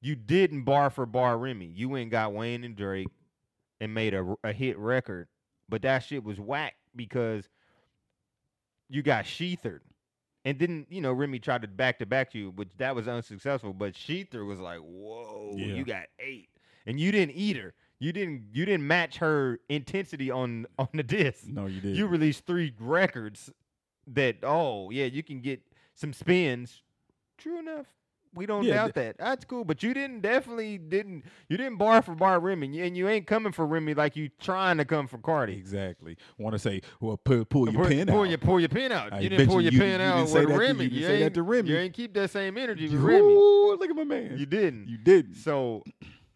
[0.00, 1.66] You didn't bar for bar Remy.
[1.66, 3.08] You went and got Wayne and Drake
[3.82, 5.26] and made a, a hit record,
[5.68, 7.48] but that shit was whack because
[8.88, 9.82] you got sheathered.
[10.44, 13.72] And then you know Remy tried to back to back you, which that was unsuccessful.
[13.72, 15.66] But shETHER was like, "Whoa, Yeah.
[15.74, 16.48] you got eight,
[16.86, 17.74] and you didn't eat her.
[18.00, 18.46] You didn't.
[18.52, 21.46] You didn't match her intensity on on the disc.
[21.46, 21.96] No, you did.
[21.96, 23.50] You released three records
[24.08, 25.60] that oh yeah, you can get
[25.94, 26.82] some spins.
[27.38, 27.86] True enough.
[28.34, 29.18] We don't Yeah, doubt that.
[29.18, 33.06] That's cool, but you didn't definitely didn't you didn't bar for bar Remy, and you
[33.08, 35.52] ain't coming for Remy like you trying to come for Cardi.
[35.54, 36.16] exactly.
[36.38, 38.28] Want to say, well, pull, pull your Pull, pen pull out.
[38.30, 39.12] your pull your pin out.
[39.12, 40.84] I you didn't pull you- your you- pin you out with that to- Remy.
[40.86, 41.68] you say that ain't- to Remy.
[41.68, 43.20] You ain't keep that same energy with Remy.
[43.22, 44.38] Look at my man.
[44.38, 44.88] You didn't.
[44.88, 45.34] You didn't.
[45.34, 45.82] So,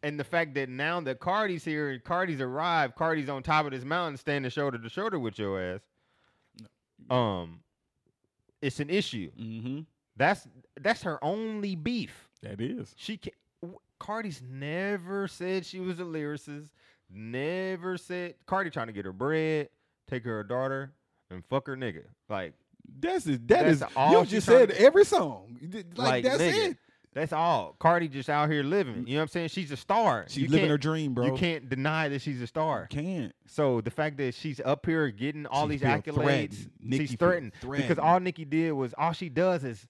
[0.03, 3.73] and the fact that now that Cardi's here and Cardi's arrived, Cardi's on top of
[3.73, 5.81] this mountain, standing shoulder to shoulder with your ass.
[7.09, 7.61] Um,
[8.61, 9.31] it's an issue.
[9.41, 9.81] Mm-hmm.
[10.17, 10.47] That's
[10.81, 12.29] that's her only beef.
[12.43, 12.95] That is.
[12.97, 13.33] She can.
[13.99, 16.69] Cardi's never said she was a lyricist.
[17.11, 19.69] Never said Cardi trying to get her bread,
[20.09, 20.93] take her a daughter,
[21.31, 22.03] and fuck her nigga.
[22.29, 22.53] Like
[23.01, 23.47] That's it.
[23.49, 23.85] That That's is.
[23.97, 25.59] all You just said to- every song.
[25.73, 26.77] Like, Like, that's nigga, it.
[27.15, 27.75] that's all.
[27.79, 29.07] Cardi just out here living.
[29.07, 29.49] You know what I'm saying?
[29.49, 30.27] She's a star.
[30.29, 31.27] She's You living her dream, bro.
[31.27, 32.87] You can't deny that she's a star.
[32.91, 33.33] Can't.
[33.47, 36.71] So the fact that she's up here getting all She these accolades, threatened.
[36.93, 39.87] She's feel threatened because all Nicki did was all she does is,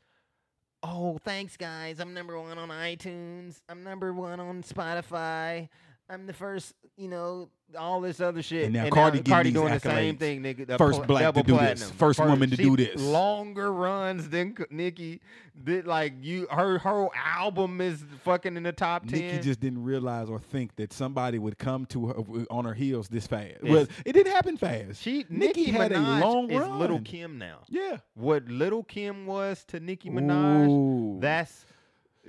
[0.83, 5.69] oh, thanks guys, I'm number one on iTunes, I'm number one on Spotify,
[6.09, 8.67] I'm the first, you know, all this other shit.
[8.67, 10.69] And now Cardi getting Cardi doing the same thing, nigga.
[10.69, 11.59] the First black to do this.
[11.59, 11.91] platinum.
[11.97, 13.01] First woman to do this.
[13.03, 15.21] Longer runs than Nicki.
[15.65, 19.19] Did like you her her album is fucking in the top ten.
[19.21, 22.15] Nicki just didn't realize or think that somebody would come to her
[22.51, 23.55] on her heels this fast.
[23.63, 23.73] Yes.
[23.73, 25.03] Well, it didn't happen fast.
[25.03, 27.01] she Nicki Nicki had a Minaj long is Lil'.
[27.01, 27.61] Kim now.
[27.69, 27.97] yeah.
[28.15, 31.19] what Lil' Kim was to Nicki Minaj, Ooh.
[31.21, 31.65] that's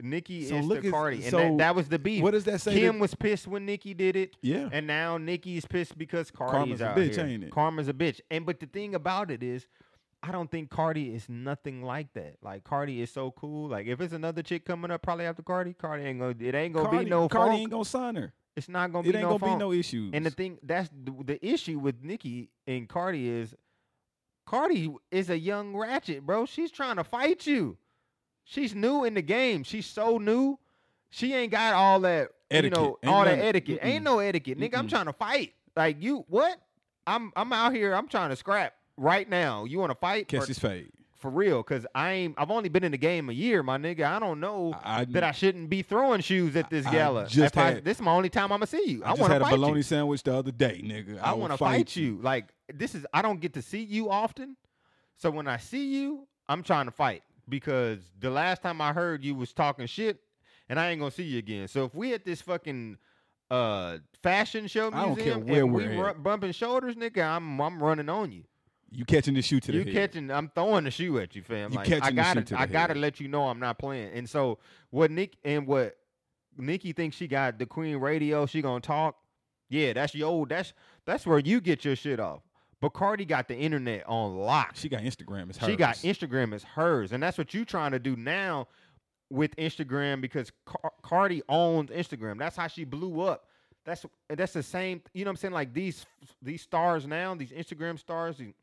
[0.02, 2.22] Nicki So is to at- Cardi, and so that, that was the beef.
[2.24, 2.74] What does that say?
[2.74, 4.70] Kim that- was pissed when Nicki did it, yeah.
[4.72, 7.26] and now Nicki is pissed because Cardi's Karma's a out bitch, here.
[7.26, 7.52] ain't it?
[7.52, 9.68] Karma's a bitch, and but the thing about it is,
[10.24, 12.38] I don't think Cardi is nothing like that.
[12.42, 13.70] Like Cardi is so cool.
[13.70, 16.36] Like if it's another chick coming up probably after Cardi, Cardi ain't gonna.
[16.40, 17.62] It ain't gonna Cardi, be no Cardi funk.
[17.62, 18.34] ain't gonna sign her.
[18.56, 19.60] it's not gonna It be ain't no gonna funk.
[19.60, 20.12] be no issues.
[20.14, 23.54] And the thing that's the, the issue with Nicki and Cardi is
[24.46, 26.46] Cardi is a young ratchet, bro.
[26.46, 27.78] She's trying to fight you.
[28.50, 29.64] She's new in the game.
[29.64, 30.58] She's so new.
[31.10, 32.78] She ain't got all that Etiquette.
[32.78, 33.82] you know, Ain't all that etiquette.
[33.82, 33.86] Mm-mm.
[33.86, 34.78] Ain't no etiquette, nigga.
[34.78, 35.54] I'm trying to fight.
[35.76, 36.58] Like you, what?
[37.06, 37.94] I'm I'm out here.
[37.94, 39.66] I'm trying to scrap right now.
[39.66, 40.28] You want to fight?
[40.30, 40.92] catch his fade.
[41.18, 41.62] for real?
[41.64, 42.36] Cause I ain't.
[42.38, 44.06] I've only been in the game a year, my nigga.
[44.06, 47.28] I don't know I, that I shouldn't be throwing shoes at this I gala.
[47.28, 49.04] just I- had- this is my only time I'm gonna see you.
[49.04, 49.62] I, I just want had to a fight you.
[49.62, 51.20] bologna sandwich the other day, nigga.
[51.22, 52.20] I want to fight you.
[52.22, 54.56] Like this is I don't get to see you often.
[55.18, 59.24] So when I see you, I'm trying to fight because the last time I heard
[59.24, 60.20] you was talking shit
[60.70, 61.68] and I ain't gonna see you again.
[61.68, 62.98] So if we at this fucking
[63.50, 66.22] uh fashion show museum I don't care where and we're we at.
[66.24, 68.44] bumping shoulders, nigga, I'm I'm running on you.
[68.90, 70.12] You catching the shoe to the You head.
[70.12, 70.32] catching?
[70.32, 71.72] I'm throwing the shoe at you, fam.
[71.72, 73.60] You like I catching the shoe gotta, to the I gotta let you know I'm
[73.60, 74.14] not playing.
[74.14, 74.60] And so
[74.92, 75.98] what Nick and what
[76.58, 79.18] Nicki thinks she got the Queen Radio, she gonna talk.
[79.70, 80.74] Yeah, that's your that's
[81.06, 82.42] that's where you get your shit off.
[82.80, 84.76] But Cardi got the internet on lock.
[84.76, 85.50] She got Instagram.
[85.50, 85.70] It's hers.
[85.70, 85.96] She got.
[85.98, 88.68] Instagram as hers, and that's what you're trying to do now
[89.30, 92.38] with Instagram because Car- Cardi owns Instagram.
[92.38, 93.48] That's how she blew up.
[93.84, 95.02] That's that's the same.
[95.14, 95.54] You know what I'm saying?
[95.54, 96.06] Like these
[96.42, 98.38] these stars now, these Instagram stars.
[98.38, 98.54] These,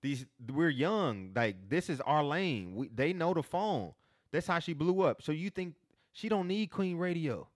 [0.00, 1.32] these we're young.
[1.34, 2.74] Like this is our lane.
[2.74, 3.92] We, they know the phone.
[4.32, 5.20] That's how she blew up.
[5.22, 5.74] So you think
[6.12, 7.48] she don't need Queen Radio?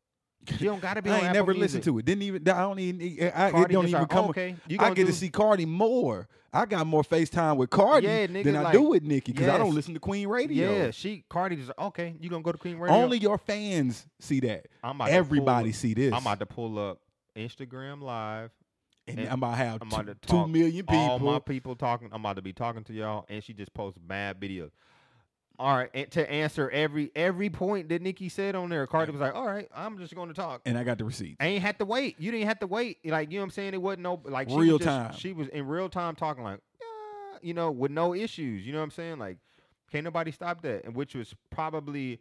[0.46, 1.10] She don't gotta be.
[1.10, 2.04] I on ain't never listened to it.
[2.04, 2.48] Didn't even.
[2.48, 3.32] I don't even.
[3.34, 4.26] I, it don't even like, come.
[4.30, 6.28] okay, you I get to see Cardi more.
[6.52, 9.48] I got more FaceTime with Cardi Yeah, nigga, than I like, do with Nicki because
[9.48, 10.72] I don't listen to Queen Radio.
[10.72, 12.14] Yeah, she Cardi just okay.
[12.18, 12.96] You gonna go to Queen Radio?
[12.96, 14.66] Only your fans see that.
[14.82, 16.14] I'm about Everybody pull- see this.
[16.14, 17.00] I'm about to pull up
[17.36, 18.50] Instagram Live.
[19.06, 20.96] and and I'm about to have I'm two, about to two million people.
[20.96, 22.08] All my people talking.
[22.12, 24.70] I'm about to be talking to y'all, and she just posts bad videos.
[25.60, 29.34] All right, to answer every every point that Nicki said on there, Cardi was like,
[29.34, 31.36] "All right, I'm just going to talk." and I got the receipts.
[31.40, 32.14] I ain't had to wait.
[32.20, 32.98] You didn't have to wait.
[33.04, 33.74] Like you know what I'm saying?
[33.74, 35.12] It wasn't no like she was Real just- time.
[35.14, 38.64] She was in real time talking like, yeah, you know, with no issues.
[38.64, 39.18] You know what I'm saying?
[39.18, 39.38] Like,
[39.90, 40.84] can't nobody stop that.
[40.84, 42.20] And which was probably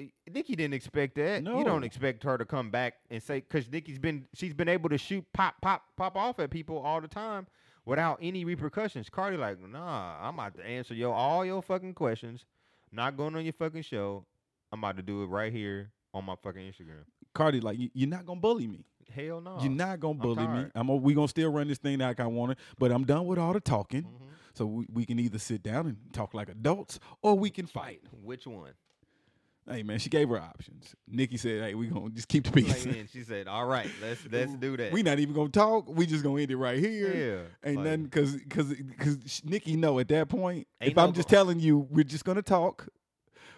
[0.00, 1.42] eh, Nicki didn't expect that.
[1.42, 4.88] You don't expect her to come back and say because Nicki's been she's been able
[4.88, 7.46] to shoot pop pop pop off at people all the time
[7.84, 9.08] without any repercussions.
[9.08, 12.44] Cardi like, nah, I'm about to answer yo all your fucking questions.
[12.92, 14.24] Not going on your fucking show.
[14.72, 17.04] I'm about to do it right here on my fucking Instagram.
[17.34, 18.84] Cardi, like you, you're not gonna bully me.
[19.12, 19.58] Hell no.
[19.60, 20.66] You're not gonna I'm bully me.
[20.74, 20.88] I'm.
[20.88, 23.38] A, we gonna still run this thing like I want it, but I'm done with
[23.38, 24.02] all the talking.
[24.04, 24.28] Mhm.
[24.54, 28.02] So we, we can either sit down and talk like adults, or we can fight.
[28.22, 28.70] Which one?
[29.68, 30.94] Hey man, she gave her options.
[31.08, 32.84] Nicki said, "Hey, we gonna just keep the peace.
[32.86, 35.88] Like, and she said, "All right, let's let's do that." we not even gonna talk.
[35.88, 37.46] We just gonna end it right here.
[37.64, 40.66] yeah, Ain't like, nothing because because because Nicki know at that point.
[40.80, 42.88] If no I'm just telling you, we're just gonna talk.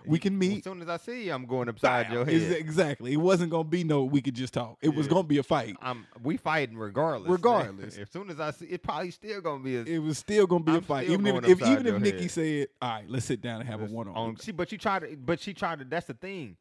[0.06, 0.58] We can meet.
[0.58, 2.34] As soon as I see you, I'm going upside your head.
[2.34, 3.12] Exa- Exactly.
[3.12, 4.04] It wasn't gonna be no.
[4.04, 4.78] We could just talk.
[4.80, 5.76] It was gonna be a fight.
[5.82, 7.30] I'm we fighting regardless.
[7.30, 7.98] Regardless.
[7.98, 10.64] as soon as I see, it probably still gonna be a, It was still gonna
[10.64, 11.08] be a I'm fight.
[11.08, 12.30] Even if, if even if Nicki head.
[12.30, 15.00] said, "All right, let's sit down and have a one on." See, but she tried
[15.02, 15.16] to.
[15.16, 15.84] But she tried to.
[15.84, 16.56] That's the thing.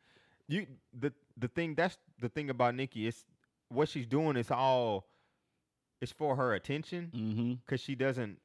[0.47, 0.65] You
[0.97, 1.75] the the thing.
[1.75, 3.07] That's the thing about Nicki.
[3.07, 3.23] It's
[3.69, 5.05] what she's doing is all.
[6.01, 7.53] It's for her attention Mm-hmm.
[7.65, 8.37] because she doesn't.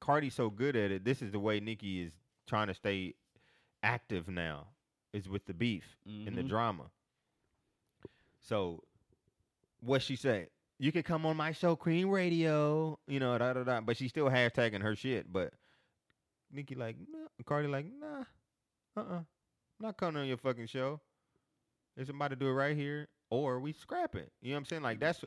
[0.00, 1.04] Cardi's so good at it.
[1.04, 2.12] This is the way Nicki is
[2.48, 3.14] trying to stay
[3.82, 4.68] active now.
[5.12, 6.48] Is with the beef and the Mhm.
[6.48, 6.90] drama.
[8.40, 8.82] So,
[9.80, 10.48] what she say?
[10.78, 12.98] You can come on my show, Queen Radio.
[13.06, 13.80] You know, da da da.
[13.82, 15.30] But she's still hashtagging her shit.
[15.32, 15.52] But
[16.50, 17.28] Nicki like, nah.
[17.44, 18.20] Cardi like, nah,
[18.96, 19.16] uh, uh-uh.
[19.18, 19.22] uh,
[19.80, 21.00] not coming on your fucking show.
[21.94, 24.32] There's somebody to do it right here, or we scrap it.
[24.40, 24.82] You know what I'm saying?
[24.82, 25.22] Like that's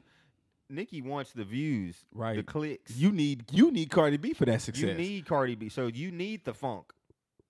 [0.68, 2.38] Nicki wants the views, right?
[2.38, 2.96] the clicks.
[2.98, 4.82] You need you need Cardi B for that success.
[4.84, 6.92] You need Cardi B, so you need the funk.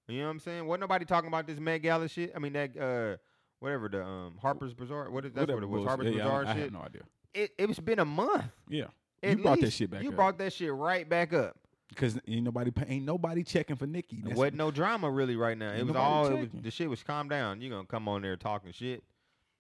[0.08, 0.66] You know what I'm saying?
[0.66, 2.32] Wasn't nobody talking about this Met Gala shit?
[2.36, 3.18] I mean that uh
[3.60, 5.10] whatever the um Harper's Bazaar.
[5.10, 5.78] What is that's Whatever what it was?
[5.80, 5.88] bullshit.
[5.90, 6.64] Harper's Yeah, yeah, Bazaar I, I shit.
[6.64, 7.02] have no idea.
[7.34, 8.46] It it's been a month.
[8.70, 8.86] Yeah,
[9.24, 10.16] at you brought that shit back You up.
[10.16, 11.58] brought that shit right back up.
[11.90, 14.18] because ain't nobody ain't nobody checking for Nicki.
[14.18, 15.72] There That's- wasn't no drama really right now.
[15.74, 17.62] It was all it was, the shit was calm down.
[17.62, 19.04] You gonna come on there talking shit?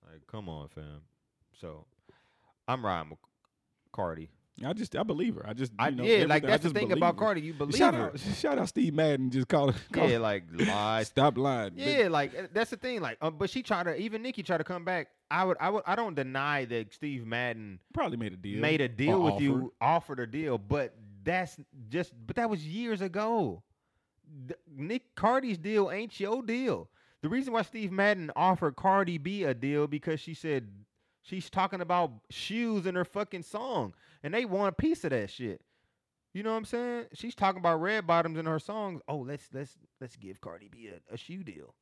[0.09, 1.01] Like, come on, fam.
[1.59, 1.85] So
[2.67, 3.19] I'm riding with
[3.91, 4.29] Cardi.
[4.63, 5.45] I just I believe her.
[5.45, 7.19] I just I know, yeah, like that's the thing about her.
[7.19, 7.41] Cardi.
[7.41, 8.05] You believe Shout her.
[8.11, 9.29] out, shout out Steve Madden.
[9.29, 9.75] Just call it.
[9.91, 11.07] Call Yeah, like lies.
[11.07, 11.73] Stop lying.
[11.75, 13.01] Yeah, like uh, that's the thing.
[13.01, 13.95] Like, uh, but she tried to.
[13.97, 15.07] Even Nicki tried to come back.
[15.29, 15.57] I would.
[15.59, 15.83] I would.
[15.85, 18.61] I don't deny that Steve Madden probably made a deal.
[18.61, 21.57] made a deal with you, offered a deal, but that's
[21.89, 22.13] just.
[22.25, 23.61] But that was years ago.
[24.47, 26.89] D- Nick Cardi's deal ain't your deal.
[27.21, 30.67] The reason why Steve Madden offered Cardi B a deal because she said
[31.21, 33.93] she's talking about shoes in her fucking song,
[34.25, 35.61] and they want a piece of that shit.
[36.33, 37.05] You know what I'm saying?
[37.13, 38.99] She's talking about red bottoms in her songs.
[39.07, 41.75] Oh, let's let's let's give Cardi B a, a shoe deal.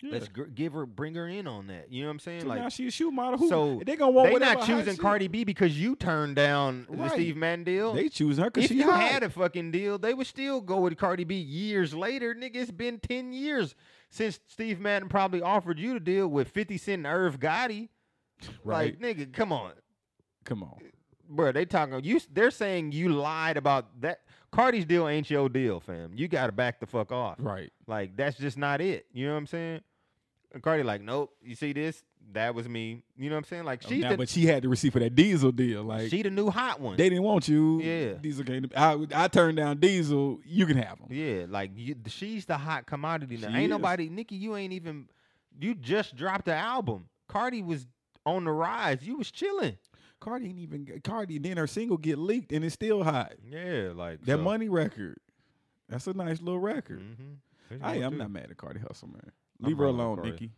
[0.00, 0.12] Yeah.
[0.12, 1.92] Let's gr- give her, bring her in on that.
[1.92, 2.40] You know what I'm saying?
[2.42, 3.38] So like, now she a shoe model.
[3.38, 4.96] Who, so they gonna want they not choosing.
[4.96, 7.92] Cardi B because you turned down the Steve Madden deal.
[7.92, 9.02] They choosing her because if she you hot.
[9.02, 12.34] had a fucking deal, they would still go with Cardi B years later.
[12.34, 13.74] Nigga, it's been 10 years
[14.10, 17.88] since Steve Madden probably offered you to deal with 50 Cent and Irv Gotti.
[18.64, 18.98] right.
[18.98, 19.72] Like, nigga, come on.
[20.44, 20.78] Come on.
[21.34, 24.20] Bro, they talking you they're saying you lied about that.
[24.52, 26.12] Cardi's deal ain't your deal, fam.
[26.14, 27.36] You gotta back the fuck off.
[27.38, 27.72] Right.
[27.86, 29.06] Like that's just not it.
[29.12, 29.80] You know what I'm saying?
[30.52, 31.32] And Cardi like, nope.
[31.42, 32.02] You see this?
[32.34, 33.02] That was me.
[33.16, 33.64] You know what I'm saying?
[33.64, 35.82] Like Oh, she's now, the, but she had to receive for that Diesel deal.
[35.82, 36.96] Like she the new hot one.
[36.96, 37.80] they didn't want you.
[37.80, 38.12] Yeah.
[38.14, 38.68] Diesel came.
[38.68, 40.40] To, I I turned down Diesel.
[40.44, 41.06] You can have him.
[41.10, 43.48] yeah, like you, she's the hot commodity now.
[43.48, 43.70] She ain't is.
[43.70, 44.36] nobody, Nicki.
[44.36, 45.08] You ain't even
[45.58, 47.06] You just dropped the album.
[47.28, 47.86] Cardi was
[48.24, 48.98] on the rise.
[49.02, 49.76] You was chilling.
[50.22, 51.38] Cardi ain't even get- Cardi.
[51.38, 53.32] Then her single get leaked and it's still hot.
[53.44, 55.18] Yeah, like That so- money record.
[55.88, 57.00] That's a nice little record.
[57.00, 57.36] Mhm.
[57.68, 58.10] There's I, too.
[58.16, 59.32] not mad at Cardi Hustle, man.
[59.60, 60.22] I'm Leave her alone.
[60.22, 60.52] Nicki.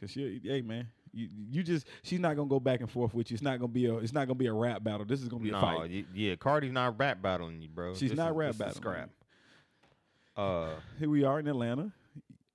[0.00, 3.30] Cause she, hey man, you you just she's not gonna go back and forth with
[3.30, 3.34] you.
[3.36, 5.06] It's not gonna be a it's not gonna be a rap battle.
[5.06, 5.90] This is gonna be no, a fight.
[5.90, 7.94] y- yeah, Cardi's not rap battling you, bro.
[7.94, 8.74] She's This not is- rap battling.
[8.82, 9.10] Scrap.
[10.36, 11.92] Uh, Here we are in Atlanta.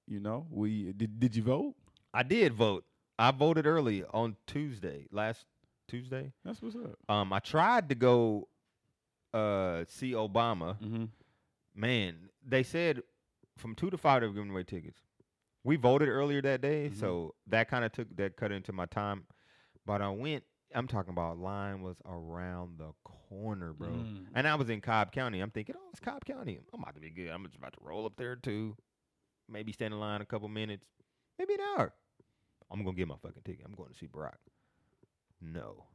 [0.08, 1.20] You know, we did.
[1.20, 1.76] Did you vote?
[2.14, 2.84] I did vote.
[3.18, 5.46] I voted early on Tuesday, last
[5.90, 6.32] Tuesday.
[6.46, 6.98] That's what's up.
[7.10, 8.48] Um, I tried to go
[9.34, 10.78] uh see Obama.
[10.80, 11.06] Mm-hmm.
[11.76, 12.16] Man,
[12.46, 13.02] they said
[13.58, 15.00] from two to five they were giving away tickets.
[15.64, 17.00] We voted earlier that day, Mhm.
[17.00, 19.26] so that kind of took that cut into my time.
[19.86, 20.44] But I went.
[20.74, 23.90] I'm talking about line was around the corner, bro.
[23.90, 24.28] Mm.
[24.36, 25.40] And I was in Cobb County.
[25.40, 26.60] I'm thinking, oh, it's Cobb County.
[26.72, 27.30] I'm about to be good.
[27.30, 28.78] I'm just about to roll up there too.
[29.50, 30.86] Maybe stand in line a couple minutes,
[31.40, 31.92] maybe an hour.
[32.70, 33.66] I'm gonna get my fucking ticket.
[33.66, 34.36] I'm going to see Barack.
[35.42, 35.86] No,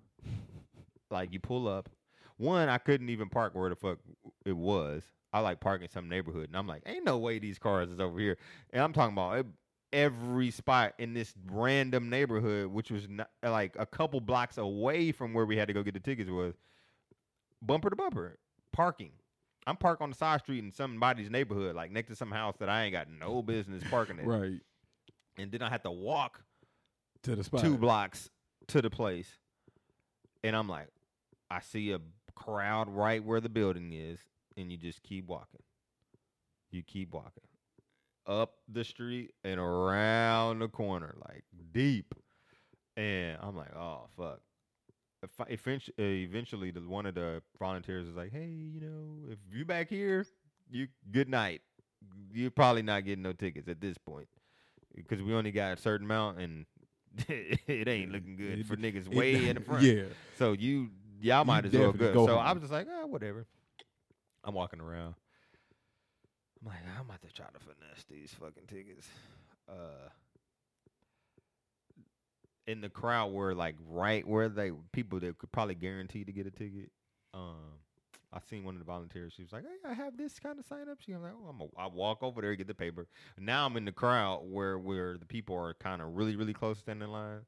[1.10, 1.88] like you pull up.
[2.36, 3.98] One, I couldn't even park where the fuck
[4.44, 5.02] it was.
[5.32, 8.18] I like parking some neighborhood, and I'm like, ain't no way these cars is over
[8.18, 8.36] here.
[8.72, 9.46] And I'm talking about ev-
[9.92, 15.32] every spot in this random neighborhood, which was not, like a couple blocks away from
[15.34, 16.54] where we had to go get the tickets, was
[17.62, 18.38] bumper to bumper
[18.72, 19.10] parking.
[19.66, 22.68] I'm parked on the side street in somebody's neighborhood, like next to some house that
[22.68, 24.26] I ain't got no business parking at.
[24.26, 24.60] Right
[25.38, 26.42] And then I had to walk
[27.22, 27.60] to the spot.
[27.60, 28.28] two blocks
[28.68, 29.38] to the place.
[30.42, 30.88] And I'm like,
[31.50, 32.00] I see a
[32.34, 34.18] crowd right where the building is,
[34.56, 35.62] and you just keep walking.
[36.70, 37.44] You keep walking
[38.26, 42.14] up the street and around the corner, like deep.
[42.96, 44.40] And I'm like, oh fuck.
[45.48, 49.64] Eventually, uh, eventually, the one of the volunteers is like, "Hey, you know, if you
[49.64, 50.26] back here,
[50.70, 51.62] you good night.
[52.30, 54.28] You're probably not getting no tickets at this point
[54.94, 56.66] because we only got a certain amount, and
[57.28, 59.82] it ain't looking good It- for niggas It- way in the front.
[59.82, 60.04] Yeah.
[60.38, 60.90] So you
[61.20, 62.12] y'all might as well go.
[62.12, 62.36] go So.
[62.38, 63.46] I was just like, ah, whatever.
[64.42, 65.14] I'm walking around.
[66.60, 69.06] I'm like, I'm about to try to finesse these fucking tickets.
[69.68, 70.08] Uh
[72.66, 76.46] in the crowd were like right where they people that could probably guarantee to get
[76.46, 76.90] a ticket.
[77.34, 77.56] Um
[78.34, 79.32] I seen one of the volunteers.
[79.36, 81.48] She was like, "Hey, I have this kind of sign up." She was like, "Oh,
[81.48, 83.06] I'm a, I walk over there get the paper."
[83.38, 86.80] Now I'm in the crowd where where the people are kind of really really close
[86.80, 87.42] standing in line,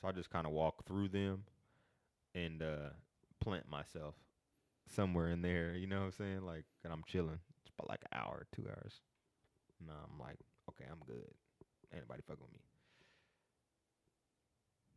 [0.00, 1.44] so I just kind of walk through them
[2.34, 2.90] and uh
[3.40, 4.14] plant myself
[4.88, 5.74] somewhere in there.
[5.76, 6.42] You know what I'm saying?
[6.42, 7.38] Like, and I'm chilling.
[7.62, 9.00] It's about like an hour, two hours.
[9.86, 10.38] No, I'm like,
[10.70, 11.30] okay, I'm good.
[11.92, 12.60] Anybody fucking with me?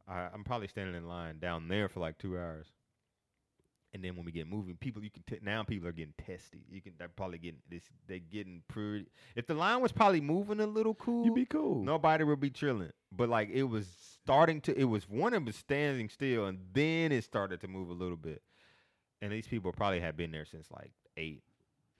[0.08, 2.68] I, I'm probably standing in line down there for like two hours.
[3.96, 6.66] And then when we get moving, people you can t- now people are getting testy.
[6.70, 7.84] You can they're probably getting this.
[8.10, 9.06] They're getting pretty.
[9.38, 11.82] If the line was probably moving a little cool, you'd be cool.
[11.82, 12.92] nobody would be chilling.
[13.10, 13.88] But like it was
[14.22, 14.78] starting to.
[14.78, 18.18] It was one of was standing still, and then it started to move a little
[18.18, 18.42] bit.
[19.22, 21.42] And these people probably had been there since like eight,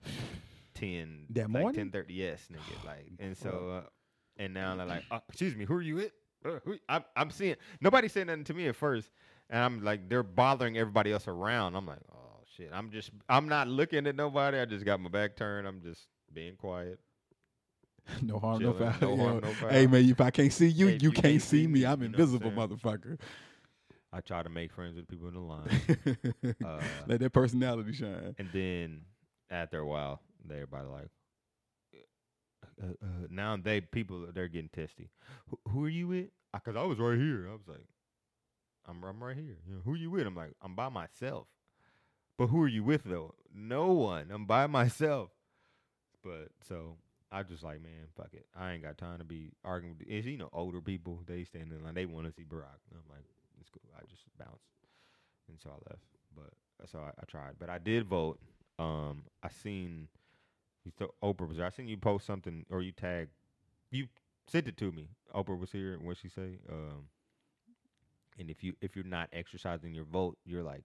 [0.74, 1.74] ten, That like morning?
[1.74, 2.12] ten thirty.
[2.12, 2.84] Yes, nigga.
[2.86, 3.88] Like, and so, uh,
[4.36, 6.12] and now they're like, uh, excuse me, who are you with?
[6.44, 9.10] Uh, who, I'm, I'm seeing nobody said nothing to me at first,
[9.50, 11.76] and I'm like, they're bothering everybody else around.
[11.76, 12.70] I'm like, oh shit.
[12.72, 14.58] I'm just, I'm not looking at nobody.
[14.58, 15.66] I just got my back turned.
[15.66, 16.98] I'm just being quiet.
[18.22, 18.94] no harm, no foul.
[19.00, 19.70] no harm, no foul.
[19.70, 21.84] Hey man, if I can't see you, Hey, if you, can't, see me.
[21.84, 23.18] I'm you know I'm invisible, motherfucker.
[24.12, 26.56] I try to make friends with people in the line.
[26.64, 28.34] Uh, Let that personality shine.
[28.38, 29.02] And then
[29.50, 31.08] after a while, they everybody like,
[32.82, 35.10] uh, uh, now they people they're getting testy.
[35.48, 36.26] Who, who are you with?
[36.52, 37.46] Because I was right here.
[37.48, 37.86] I was like,
[38.88, 39.58] I'm I'm right here.
[39.66, 40.26] You know, who you with?
[40.26, 41.46] I'm like, I'm by myself.
[42.38, 43.34] But who are you with though?
[43.54, 44.30] No one.
[44.30, 45.30] I'm by myself.
[46.22, 46.96] But so
[47.30, 48.46] I just like, man, fuck it.
[48.58, 50.08] I ain't got time to be arguing with.
[50.08, 51.20] Is you know older people?
[51.26, 51.94] They stand in line.
[51.94, 52.80] They want to see Barack.
[52.90, 53.24] And I'm like,
[53.60, 53.82] it's cool.
[53.96, 54.64] I just bounced,
[55.48, 56.02] and so I left.
[56.34, 57.54] But so I, I tried.
[57.58, 58.38] But I did vote.
[58.78, 60.08] Um, I seen
[60.84, 61.66] you th- Oprah was there.
[61.66, 63.28] I seen you post something or you tag.
[63.90, 64.06] You
[64.46, 65.08] sent it to me.
[65.34, 65.98] Oprah was here.
[66.00, 66.58] What she say?
[66.70, 67.08] Um,
[68.38, 70.84] and if you if you're not exercising your vote, you're like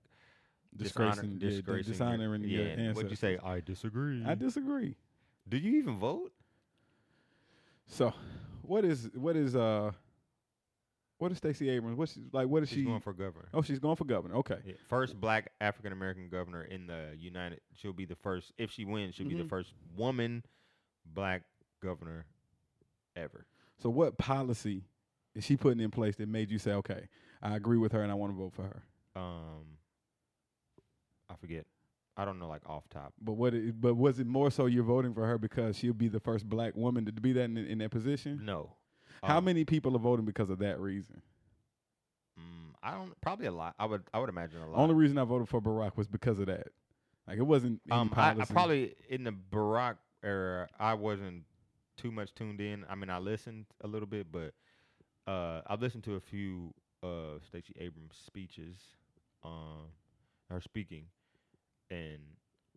[0.75, 2.71] dishonor- Disgracing, yeah, disgracing, dishonoring your yeah.
[2.73, 3.37] and What'd you say?
[3.43, 4.23] I disagree.
[4.25, 4.95] I disagree.
[5.49, 6.31] Do you even vote?
[7.87, 8.13] So,
[8.61, 9.91] what is what is uh,
[11.17, 11.97] what is Stacey Abrams?
[11.97, 12.47] What's she, like?
[12.47, 12.85] What is She's she?
[12.85, 13.49] going for governor.
[13.53, 14.35] oh, she's going for governor.
[14.37, 14.59] Okay.
[14.65, 17.59] Yeah, first black African American governor in the United.
[17.73, 18.53] She'll be the first.
[18.57, 19.49] If she wins, she'll be the Mhm.
[19.49, 20.43] first woman
[21.05, 21.43] black
[21.81, 22.25] governor
[23.15, 23.45] ever.
[23.77, 24.85] So, what policy
[25.35, 27.07] is she putting in place that made you say, okay,
[27.41, 28.83] I agree with her and I want to vote for her?
[29.15, 29.77] Um,
[31.29, 31.65] I forget.
[32.17, 33.13] I don't know, like off top.
[33.21, 33.53] But what?
[33.53, 36.47] It, but was it more so you're voting for her because she'll be the first
[36.47, 38.41] black woman to be that in, in that position?
[38.43, 38.75] No,
[39.23, 41.21] How Um, many people are voting because of that reason?
[42.37, 43.19] Mm, I don't.
[43.21, 43.75] Probably a lot.
[43.79, 44.03] I would.
[44.13, 44.77] I would imagine a lot.
[44.77, 46.67] Only reason I voted for Barack was because of that.
[47.27, 51.43] Like it wasn't um, I, I probably in the Barack era, I wasn't
[51.97, 52.83] too much tuned in.
[52.89, 54.53] I mean, I listened a little bit, but
[55.31, 56.73] uh, I listened to a few
[57.03, 58.77] uh Stacey Abrams speeches,
[59.43, 59.89] um,
[60.49, 61.05] her speaking,
[61.89, 62.19] and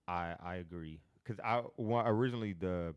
[0.08, 2.94] I I agree because I wa- originally the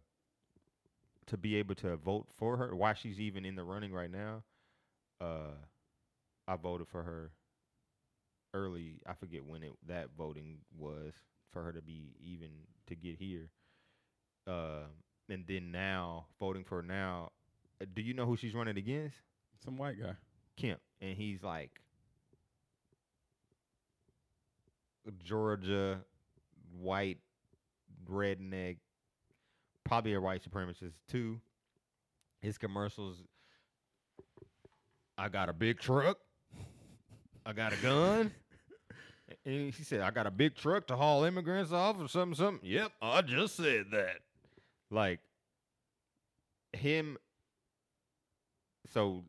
[1.27, 4.43] to be able to vote for her, why she's even in the running right now,
[5.21, 5.53] uh,
[6.47, 7.31] I voted for her
[8.53, 9.01] early.
[9.05, 11.13] I forget when it that voting was
[11.51, 12.49] for her to be even
[12.87, 13.49] to get here.
[14.47, 14.85] Uh,
[15.29, 17.31] and then now voting for her now.
[17.81, 19.17] uh, Do you know who she's running against?
[19.63, 20.13] some white guy.
[20.55, 21.81] Kemp, and he's like
[25.23, 25.99] Georgia
[26.79, 27.19] white
[28.09, 28.77] redneck,
[29.83, 31.39] probably a white supremacist too.
[32.41, 33.23] His commercials.
[35.17, 36.17] I got a big truck.
[37.45, 38.31] I got a gun.
[39.45, 42.69] And he said, I got a big truck to haul immigrants off or something, something.
[42.69, 44.19] Yep, I just said that.
[44.89, 45.19] Like
[46.73, 47.17] him
[48.93, 49.23] so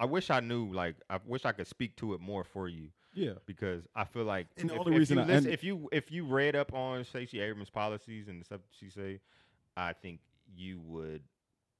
[0.00, 2.88] I wish I knew like I wish I could speak to it more for you
[3.14, 3.32] Yeah.
[3.46, 6.10] because I feel like And the if, only if reason you listen, if you if
[6.12, 9.20] you read up on Stacey Abrams' policies and the stuff she say,
[9.76, 10.20] I think
[10.54, 11.22] you would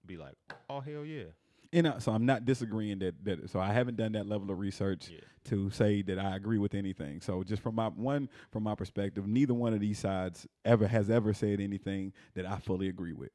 [0.07, 0.37] be like,
[0.71, 1.25] oh hell yeah,
[1.73, 4.59] And uh, so I'm not disagreeing that that so I haven't done that level of
[4.59, 5.21] research yeah.
[5.45, 7.21] to say that I agree with anything.
[7.21, 11.09] So just from my one from my perspective, neither one of these sides ever has
[11.11, 13.31] ever said anything that I fully agree with.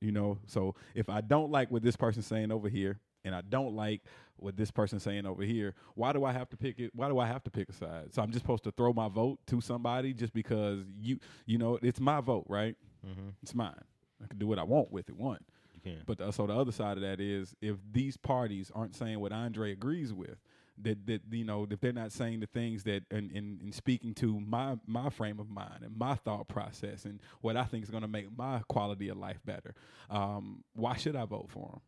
[0.00, 3.42] You know, so if I don't like what this person's saying over here, and I
[3.42, 4.02] don't like
[4.36, 6.92] what this person's saying over here, why do I have to pick it?
[6.94, 8.14] Why do I have to pick a side?
[8.14, 11.78] So I'm just supposed to throw my vote to somebody just because you you know
[11.82, 12.76] it's my vote, right?
[13.06, 13.30] Mm-hmm.
[13.42, 13.74] It's mine.
[14.22, 15.16] I can do what I want with it.
[15.16, 15.40] One.
[15.74, 16.02] You can.
[16.06, 19.32] But the, so the other side of that is if these parties aren't saying what
[19.32, 20.38] Andre agrees with,
[20.82, 24.14] that that you know if they're not saying the things that and in, in, speaking
[24.14, 27.90] to my my frame of mind and my thought process and what I think is
[27.90, 29.74] going to make my quality of life better,
[30.10, 31.80] um, why should I vote for them?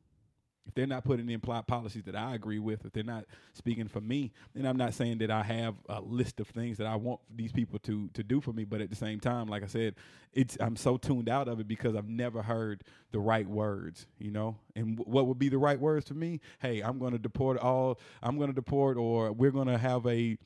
[0.70, 4.00] If they're not putting in policies that I agree with, if they're not speaking for
[4.00, 7.18] me, then I'm not saying that I have a list of things that I want
[7.34, 8.62] these people to to do for me.
[8.62, 9.96] But at the same time, like I said,
[10.32, 14.30] it's I'm so tuned out of it because I've never heard the right words, you
[14.30, 14.58] know.
[14.76, 16.38] And w- what would be the right words for me?
[16.60, 17.98] Hey, I'm going to deport all.
[18.22, 20.38] I'm going to deport, or we're going to have a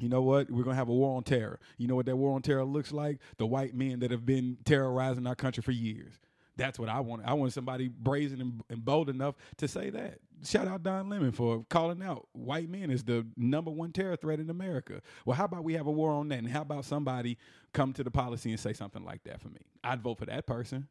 [0.00, 0.50] you know what?
[0.50, 1.60] We're gonna have a war on terror.
[1.78, 3.20] You know what that war on terror looks like?
[3.36, 6.18] The white men that have been terrorizing our country for years.
[6.56, 7.22] That's what I want.
[7.24, 10.18] I want somebody brazen and, and bold enough to say that.
[10.44, 14.40] Shout out Don Lemon for calling out white men is the number one terror threat
[14.40, 15.00] in America.
[15.24, 16.38] Well, how about we have a war on that?
[16.38, 17.38] And how about somebody
[17.72, 19.60] come to the policy and say something like that for me?
[19.82, 20.88] I'd vote for that person.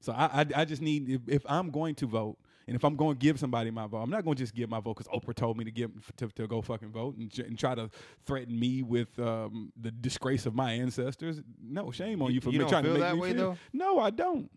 [0.00, 2.94] So I, I, I just need if, if I'm going to vote and if I'm
[2.94, 5.08] going to give somebody my vote, I'm not going to just give my vote because
[5.12, 7.90] Oprah told me to give to, to go fucking vote and, and try to
[8.26, 11.42] threaten me with um, the disgrace of my ancestors.
[11.62, 13.52] No, shame on you, for you me trying to make that me way, feel.
[13.52, 13.58] though?
[13.72, 14.50] No, I don't.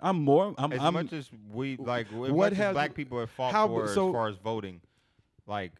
[0.00, 0.54] I'm more.
[0.58, 0.72] I'm.
[0.72, 4.08] As I'm much as we like, what has- black people have fought how- for so-
[4.08, 4.80] as far as voting,
[5.46, 5.72] like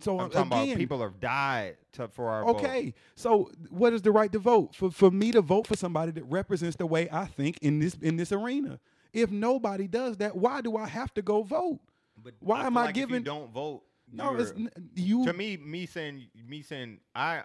[0.00, 2.56] so I'm talking again, about people have died to, for our vote.
[2.56, 4.90] Okay, so what is the right to vote for?
[4.90, 8.16] For me to vote for somebody that represents the way I think in this in
[8.16, 8.80] this arena.
[9.12, 11.80] If nobody does that, why do I have to go vote?
[12.22, 13.82] But Why I am I like giving- don't vote?
[14.10, 14.52] No, it's
[14.94, 15.24] you.
[15.24, 17.44] to me, me saying, me saying, I,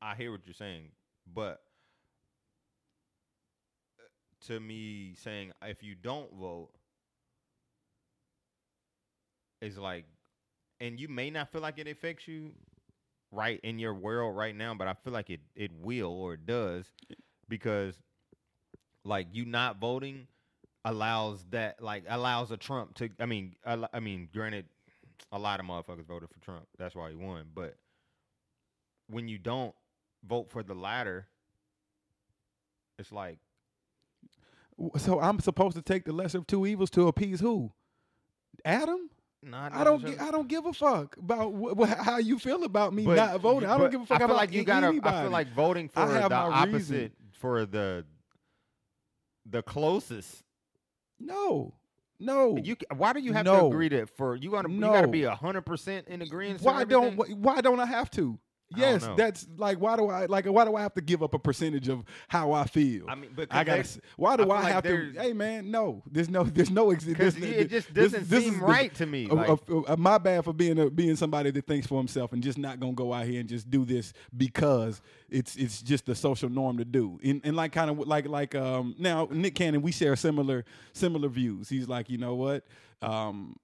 [0.00, 0.90] I hear what you're saying,
[1.32, 1.60] but
[4.46, 6.70] to me, saying if you don't vote,
[9.60, 10.04] is like,
[10.80, 12.52] and you may not feel like it affects you,
[13.32, 16.46] right in your world right now, but I feel like it it will or it
[16.46, 16.86] does,
[17.48, 17.96] because,
[19.04, 20.26] like you not voting
[20.84, 24.66] allows that like allows a Trump to I mean I, I mean granted
[25.32, 26.66] a lot of motherfuckers voted for Trump.
[26.78, 27.46] That's why he won.
[27.54, 27.76] But
[29.08, 29.74] when you don't
[30.26, 31.26] vote for the latter
[32.98, 33.38] it's like
[34.96, 37.72] so I'm supposed to take the lesser of two evils to appease who?
[38.64, 39.10] Adam?
[39.42, 40.04] not I don't.
[40.04, 43.16] gi- I don't give a fuck about wh- wh- how you feel about me but
[43.16, 43.68] not voting.
[43.68, 45.16] I don't give a fuck I feel about like you gotta anybody.
[45.16, 47.12] I feel like voting for the opposite reason.
[47.32, 48.04] for the
[49.44, 50.42] the closest
[51.20, 51.74] no,
[52.18, 52.56] no.
[52.56, 55.34] you why do you have to agree that for you gotta you gotta be a
[55.34, 58.38] hundred percent in agreement why don't Why don't I have to?
[58.76, 61.38] Yes, that's like why do I like why do I have to give up a
[61.38, 63.04] percentage of how I feel?
[63.08, 64.00] I mean, because I gotta.
[64.16, 65.12] Why do I I, like have to?
[65.16, 66.02] Hey man, no.
[66.10, 66.44] There's no.
[66.44, 66.90] There's no.
[66.90, 69.28] because it just doesn't this seem right to me.
[69.30, 72.32] uh, Like, uh, uh, my bad for being a, being somebody that thinks for himself
[72.32, 76.06] and just not gonna go out here and just do this because it's it's just
[76.06, 77.18] the social norm to do.
[77.24, 81.28] And, and like kind of like like um now Nick Cannon, we share similar similar
[81.28, 81.68] views.
[81.68, 82.64] He's like, you know what,
[83.02, 83.56] um,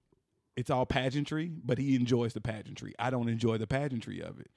[0.57, 2.95] it's all pageantry, but he enjoys the pageantry.
[2.99, 4.51] I don't enjoy the pageantry of it.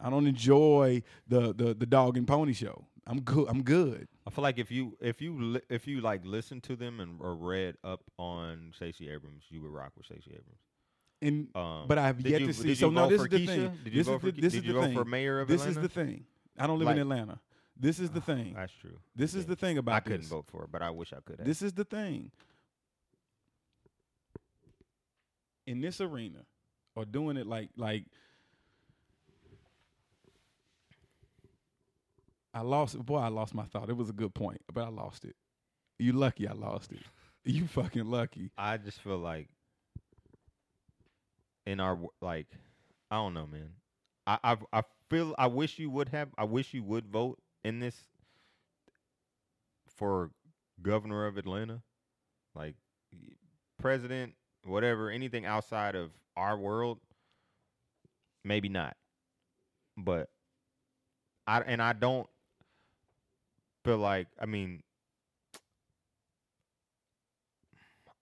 [0.00, 2.84] I don't enjoy the the the dog and pony show.
[3.06, 3.46] I'm good.
[3.48, 4.08] I'm good.
[4.26, 7.20] I feel like if you if you li- if you like listen to them and
[7.20, 10.60] or read up on Stacey Abrams, you would rock with Stacey Abrams.
[11.22, 12.74] And Um, but I have yet you- to see.
[12.74, 13.46] So no, this is the Keisha?
[13.46, 13.78] thing.
[13.84, 14.94] Did you this vote is for the, this did is you the thing.
[14.94, 15.52] for mayor of Atlanta?
[15.70, 15.86] this Atlanta?
[15.86, 16.24] is the thing.
[16.58, 17.40] I don't live Like- in Atlanta.
[17.78, 18.54] This is the thing.
[18.54, 18.98] That's true.
[19.14, 20.28] This is the thing about I couldn't this.
[20.30, 21.46] vote for it, but I wish I could have.
[21.46, 22.30] This is the thing.
[25.66, 26.44] In this arena,
[26.94, 28.04] or doing it like like
[32.56, 33.90] I lost boy, I lost my thought.
[33.90, 35.36] It was a good point, but I lost it.
[35.98, 37.00] You lucky I lost it.
[37.48, 38.50] You fucking lucky.
[38.58, 39.48] I just feel like
[41.64, 42.48] in our like,
[43.08, 43.70] I don't know, man.
[44.26, 46.30] I I I feel I wish you would have.
[46.36, 47.94] I wish you would vote in this
[49.96, 50.32] for
[50.82, 51.82] governor of Atlanta,
[52.56, 52.74] like
[53.78, 54.34] president,
[54.64, 56.98] whatever, anything outside of our world.
[58.44, 58.96] Maybe not,
[59.96, 60.30] but
[61.46, 62.28] I and I don't
[63.86, 64.26] feel like.
[64.40, 64.82] I mean,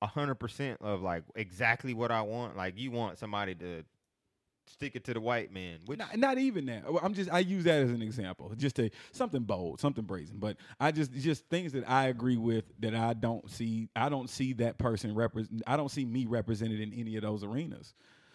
[0.03, 2.57] hundred percent of like exactly what I want.
[2.57, 3.85] Like you want somebody to
[4.67, 6.85] stick it to the white man, which Not, not even that.
[7.03, 10.39] I'm just I use that as an example, just a something bold, something brazen.
[10.39, 13.89] But I just just things that I agree with that I don't see.
[13.97, 15.63] I don't see that person represent.
[15.67, 17.95] I don't see me represented in any of those arenas.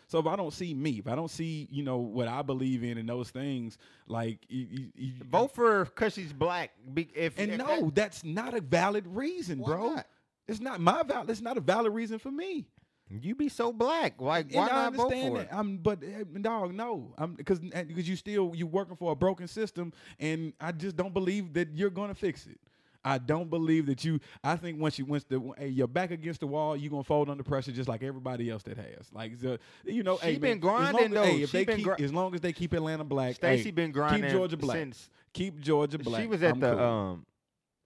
[0.09, 2.83] So if I don't see me, if I don't see you know what I believe
[2.83, 6.71] in and those things, like you, you, you, vote for because she's black.
[7.13, 9.93] If And if no, that- that's not a valid reason, bro.
[9.93, 10.07] not?
[10.47, 11.29] It's not my valid.
[11.29, 12.65] It's not a valid reason for me.
[13.07, 15.43] you be so black, like why I understand for that.
[15.43, 15.49] it?
[15.51, 19.47] I'm, but uh, dog, no, I'm because because you still you working for a broken
[19.47, 22.59] system, and I just don't believe that you're gonna fix it.
[23.03, 24.19] I don't believe that you.
[24.43, 27.29] I think once you once the hey, you're back against the wall, you're gonna fold
[27.29, 29.07] under pressure just like everybody else that has.
[29.13, 31.43] Like the, you know, She hey, been man, grinding, as- hey, though.
[31.43, 33.91] if She they keep, gri- as long as they keep Atlanta black, Stacey hey, been
[33.91, 34.77] grinding keep Georgia black.
[34.77, 36.21] since keep Georgia black.
[36.21, 36.83] she was at I'm the cool.
[36.83, 37.25] um.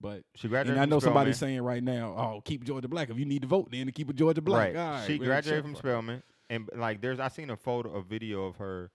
[0.01, 0.77] but She graduated.
[0.77, 3.09] and I know somebody's saying right now, oh, keep Georgia black.
[3.11, 4.73] If you need to vote, then to keep a Georgia black.
[4.73, 4.75] Right.
[4.75, 5.75] Right, she graduated from.
[5.75, 8.89] Spelman, and like there's I seen a photo, a video of her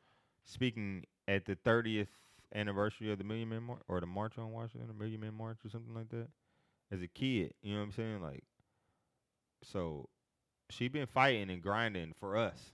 [0.45, 2.09] speaking at the 30th
[2.55, 5.59] anniversary of the Million Man March or the March on Washington, the Million Man March
[5.65, 6.29] or something like that.
[6.91, 8.23] As a kid, you know what I'm saying?
[8.23, 8.45] Like,
[9.63, 10.09] so
[10.71, 12.73] she been fighting and grinding for us,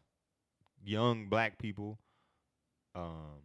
[0.85, 1.99] young black people.
[2.95, 3.43] Um,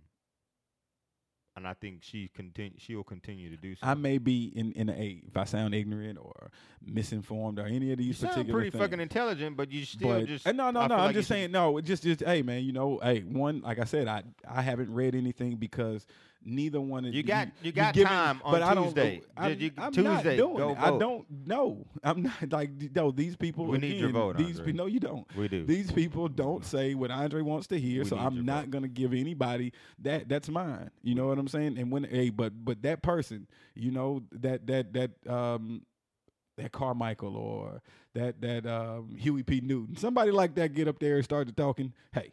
[1.59, 2.77] and I think she continue.
[2.77, 3.81] She will continue to do so.
[3.83, 6.51] I may be in in a if I sound ignorant or
[6.83, 8.81] misinformed or any of you these sound particular pretty things.
[8.81, 10.95] fucking intelligent, but you still but just no, no, I no.
[10.95, 11.77] I'm like just saying no.
[11.77, 12.63] It just, just hey, man.
[12.63, 16.07] You know, hey, one like I said, I I haven't read anything because
[16.43, 17.05] neither one.
[17.05, 19.21] of You got- you got time on but I don't- Tuesday.
[19.37, 20.77] I'm, you- I'm Tuesday, not doing.
[20.77, 21.85] I don't know.
[22.03, 23.11] I'm not like no.
[23.11, 23.65] These people.
[23.65, 25.25] We need your vote, These no, you don't.
[25.35, 25.65] We do.
[25.65, 28.71] These people don't say what Andre wants to hear, We so I'm not vote.
[28.71, 30.29] gonna give anybody that.
[30.29, 30.89] That's mine.
[31.03, 31.77] You know what I'm saying?
[31.77, 35.81] And when hey, but but that person, you know that that that um
[36.57, 37.81] that Carmichael or
[38.13, 39.61] that that um Huey P.
[39.61, 41.93] Newton, somebody like that, get up there and start to talking.
[42.13, 42.31] Hey,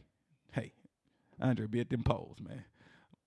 [0.53, 0.73] hey,
[1.41, 2.65] Andre, be at them polls, man.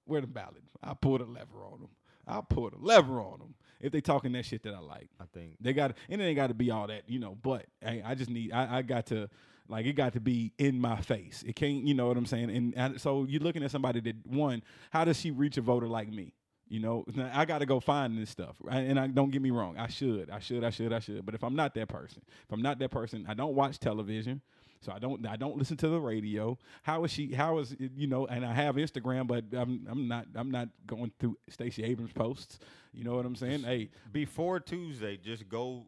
[0.09, 0.63] Where the ballot?
[0.83, 1.89] I pull the lever on them.
[2.27, 5.09] I pull the lever on them if they talking that shit that I like.
[5.19, 7.37] I think They got and it ain't got to be all that, you know.
[7.41, 9.29] But hey, I just need I, I got to
[9.69, 11.43] like it got to be in my face.
[11.47, 12.49] It can't, you know what I'm saying.
[12.49, 15.87] And, and so you're looking at somebody that one, how does she reach a voter
[15.87, 16.33] like me?
[16.67, 18.55] You know, I got to go find this stuff.
[18.61, 18.77] right?
[18.77, 21.25] And I don't get me wrong, I should, I should, I should, I should.
[21.25, 24.41] But if I'm not that person, if I'm not that person, I don't watch television.
[24.81, 26.57] So I don't I don't listen to the radio.
[26.83, 27.33] How is she?
[27.33, 28.25] How is you know?
[28.27, 32.59] And I have Instagram, but I'm I'm not I'm not going through Stacey Abrams posts.
[32.93, 33.63] You know what I'm saying?
[33.63, 35.87] Hey, before Tuesday, just go.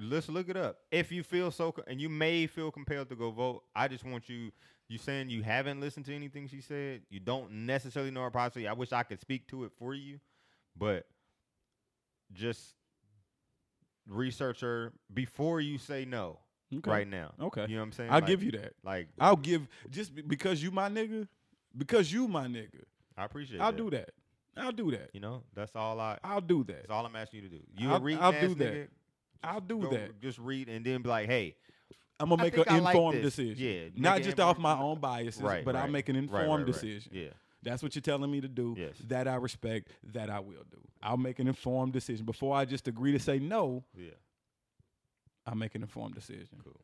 [0.00, 0.78] Let's look it up.
[0.90, 4.28] If you feel so, and you may feel compelled to go vote, I just want
[4.28, 4.52] you.
[4.88, 7.02] You saying you haven't listened to anything she said.
[7.10, 8.68] You don't necessarily know her policy.
[8.68, 10.18] I wish I could speak to it for you,
[10.76, 11.06] but
[12.32, 12.74] just
[14.06, 16.38] research her before you say no.
[16.74, 16.90] Okay.
[16.90, 17.66] Right now, Okay.
[17.68, 18.10] You know what I'm saying?
[18.10, 18.72] I'll Like- give you that.
[18.82, 21.28] Like I'll give just be- because you my nigga,
[21.76, 22.82] because you my nigga.
[23.16, 23.58] I appreciate.
[23.58, 23.62] It.
[23.62, 23.76] I'll that.
[23.78, 24.10] do that.
[24.56, 25.10] I'll do that.
[25.12, 26.18] You know, that's all I.
[26.24, 26.76] I'll do that.
[26.76, 27.62] That's all I'm asking you to do.
[27.78, 28.72] You I'll- a reading I'll ass do that.
[28.74, 28.88] nigga,
[29.44, 30.20] I'll do go- that.
[30.20, 31.56] Just read and then be like, hey,
[32.20, 33.56] I'm gonna make an I like informed decision.
[33.58, 36.72] Yeah, not just off my own biases, right, but I'll right, make an informed right.
[36.72, 37.12] decision.
[37.14, 37.28] Yeah.
[37.64, 38.74] That's what you're telling me to do.
[38.76, 38.94] Yes.
[39.06, 39.92] That I respect.
[40.12, 40.78] That I will do.
[41.02, 43.84] I'll make an informed decision before I just agree to say no.
[43.96, 44.10] Yeah.
[45.46, 46.58] I'll make an informed decision.
[46.62, 46.80] Cool.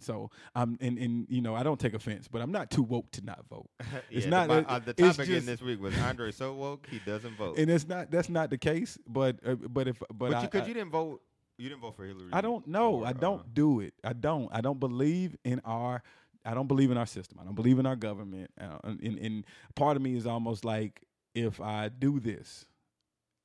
[0.00, 3.10] So I'm and and you know I don't take offense, but I'm not too woke
[3.12, 3.68] to not vote.
[4.10, 4.48] It's Yeah, not.
[4.48, 7.58] The, uh, the topic in this week was Andre so woke he doesn't vote.
[7.58, 8.10] and it's not.
[8.10, 8.98] That's not the case.
[9.06, 11.22] But uh, but if but, but I, you, you didn't vote.
[11.56, 12.28] You didn't vote for Hillary.
[12.32, 13.02] I don't know.
[13.02, 13.94] I uh, don't do it.
[14.04, 14.48] I don't.
[14.52, 16.02] I don't believe in our.
[16.44, 17.38] I don't believe in our system.
[17.40, 18.50] I don't believe in our government.
[18.60, 19.44] Uh, and, and
[19.74, 21.02] part of me is almost like
[21.34, 22.66] if I do this,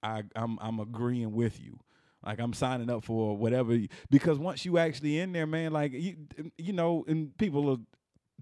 [0.03, 1.79] I I'm I'm agreeing with you.
[2.25, 3.77] Like I'm signing up for whatever
[4.09, 7.77] because once you actually in there, man, like you um, you know, and people are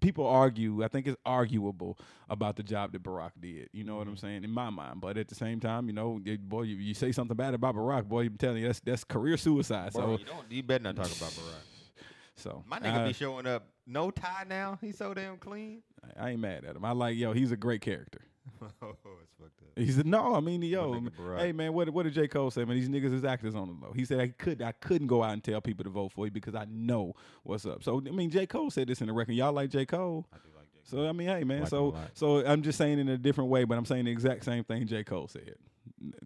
[0.01, 0.83] people argue.
[0.83, 1.97] I think it's arguable
[2.29, 3.69] about the job that Barack did.
[3.71, 4.25] You know what I'm mm-hmm.
[4.25, 4.43] saying?
[4.43, 7.37] In my mind, but at the same time, you know, boy, you, you say something
[7.37, 9.93] bad about Barack, boy, I'm telling you, that's that's career suicide.
[9.93, 10.51] Bro, so you don't.
[10.51, 11.63] You better not talk about Barack.
[12.35, 14.77] so My nigga I, be showing up no tie now.
[14.81, 15.83] He's so damn clean.
[16.19, 16.83] I ain't mad at him.
[16.85, 17.33] I like yo.
[17.33, 18.21] He's a great character.
[18.81, 19.77] oh, it's fucked up.
[19.77, 20.35] He said no.
[20.35, 21.01] I mean yo.
[21.37, 22.65] Hey man, what what did J Cole say?
[22.65, 23.93] Man, these niggas is actors on the low.
[23.93, 26.31] He said I could I couldn't go out and tell people to vote for you
[26.31, 27.13] because I know
[27.43, 27.83] what's up.
[27.83, 29.33] So I mean J Cole said this in the record.
[29.33, 30.27] Y'all like J Cole?
[30.33, 30.81] I do like Jake.
[30.83, 31.61] So I mean, hey man.
[31.61, 34.43] Like so so I'm just saying in a different way, but I'm saying the exact
[34.43, 35.55] same thing J Cole said.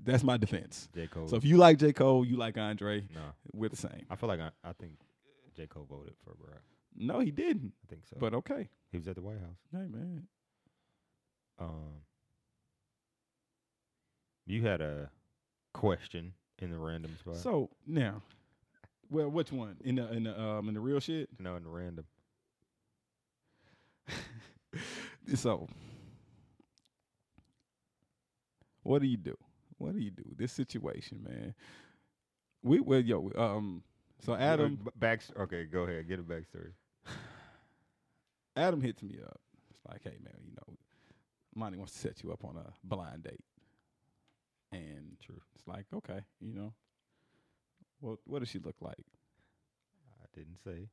[0.03, 0.87] That's my defense.
[0.95, 1.27] J Cole.
[1.27, 3.07] So if you like J Cole, you like Andre.
[3.13, 3.21] no,
[3.53, 4.05] We're the same.
[4.09, 4.93] I feel like I, I think
[5.55, 6.59] J Cole voted for Barack.
[6.97, 7.73] No, he didn't.
[7.83, 8.15] I think so.
[8.19, 8.69] But okay.
[8.91, 9.59] he was at the White House.
[9.71, 10.27] Hey man.
[11.59, 12.01] Um,
[14.45, 15.09] you had a
[15.73, 17.37] question in the random spot.
[17.37, 18.21] So now,
[19.09, 21.29] well, which one in the in the um in the real shit?
[21.39, 22.05] no, in the random.
[25.35, 25.67] so,
[28.83, 29.35] what do you do?
[29.77, 30.23] What do you do?
[30.37, 31.53] This situation, man.
[32.63, 33.83] We well, yo, um.
[34.25, 35.21] So Adam, B- back.
[35.37, 36.07] Okay, go ahead.
[36.07, 36.71] Get a backstory.
[38.55, 39.39] Adam hits me up.
[39.69, 40.77] It's like, hey man, you know,
[41.55, 43.43] Monty wants to set you up on a blind date,
[44.71, 45.41] and True.
[45.55, 46.73] it's like, okay, you know,
[48.01, 49.05] what what does she look like?
[50.21, 50.89] I didn't say.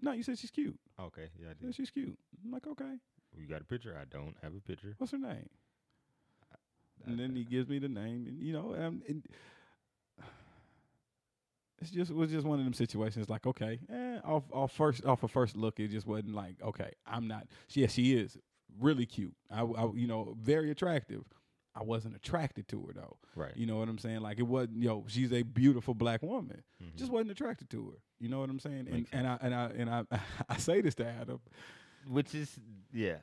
[0.00, 0.78] No, you said she's cute.
[1.00, 2.16] Okay, yeah, I Yeah, she's cute.
[2.44, 2.98] I'm like, okay,
[3.36, 3.96] You got a picture?
[4.00, 4.94] I don't have a picture.
[4.98, 5.48] what's her name?
[6.52, 9.24] I- and then he gives me the name, and you know, um, and
[11.80, 13.28] it's just it was just one of them situations.
[13.28, 16.92] Like, okay, eh, off off first off a first look, it just wasn't like, okay,
[17.04, 17.46] I'm not.
[17.70, 18.38] Yeah, she is
[18.80, 19.34] really cute.
[19.50, 21.24] I, I you know, very attractive.
[21.76, 23.16] I wasn't attracted to her though.
[23.34, 23.56] right.
[23.56, 24.20] You know what I'm saying?
[24.20, 26.62] Like it wasn't, yo, she's a beautiful black woman.
[26.82, 26.94] Mhm.
[26.96, 27.96] Just wasn't attracted to her.
[28.20, 28.86] You know what I'm saying?
[28.90, 30.04] And and I and I and I
[30.48, 31.40] I say this to Adam,
[32.06, 32.56] which is
[32.92, 33.16] yeah.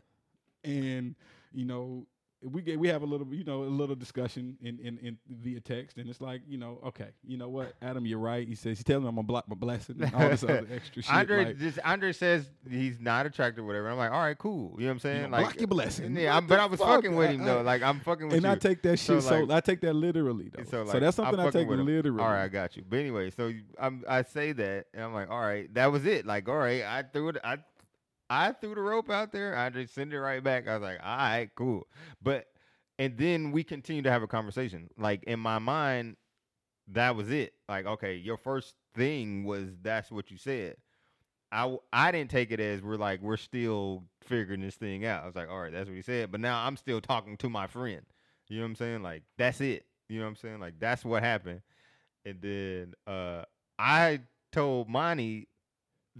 [0.66, 1.16] and
[1.54, 2.06] you know
[2.43, 5.59] we get we have a little you know a little discussion in, in in via
[5.59, 8.77] text and it's like you know okay you know what Adam you're right he says
[8.77, 11.45] he's telling me I'm gonna block my blessing and all this other extra shit Andre
[11.45, 13.89] like, just Andre says he's not attracted, whatever.
[13.89, 14.75] I'm like, all right, cool.
[14.77, 15.21] You know what I'm saying?
[15.23, 16.15] gonna like, block your blessing.
[16.15, 16.89] Yeah, I'm, but I was fuck?
[16.89, 17.61] fucking with him though.
[17.61, 18.51] Like I'm fucking with and you.
[18.51, 21.19] I take that shit so, like- I take that literally though So, so, like, that's
[21.19, 22.83] I'm something I take literally All right, I got you.
[22.87, 26.25] But anyway, so I'm, I say that, and I'm like, all right, that was it.
[26.25, 27.37] Like, all right, I threw it.
[27.43, 27.57] I
[28.32, 29.57] I threw the rope out there.
[29.57, 30.67] I just send it right back.
[30.67, 31.88] I was like, all right, cool.
[32.21, 32.47] But
[32.97, 34.89] and then we continue to have a conversation.
[34.97, 36.15] Like in my mind,
[36.89, 37.53] that was it.
[37.69, 40.77] Like, okay, your first thing was that's what you said.
[41.51, 45.23] I I didn't take it as we're like we're still figuring this thing out.
[45.23, 46.32] I was like, all right, that's what he said.
[46.32, 48.01] But now I'm still talking to my friend.
[48.49, 49.03] You know what I'm saying?
[49.03, 49.86] Like that's it.
[50.09, 50.59] You know what I'm saying?
[50.59, 51.61] Like that's what happened.
[52.25, 53.43] And then uh
[53.79, 54.21] I
[54.51, 55.47] told Monty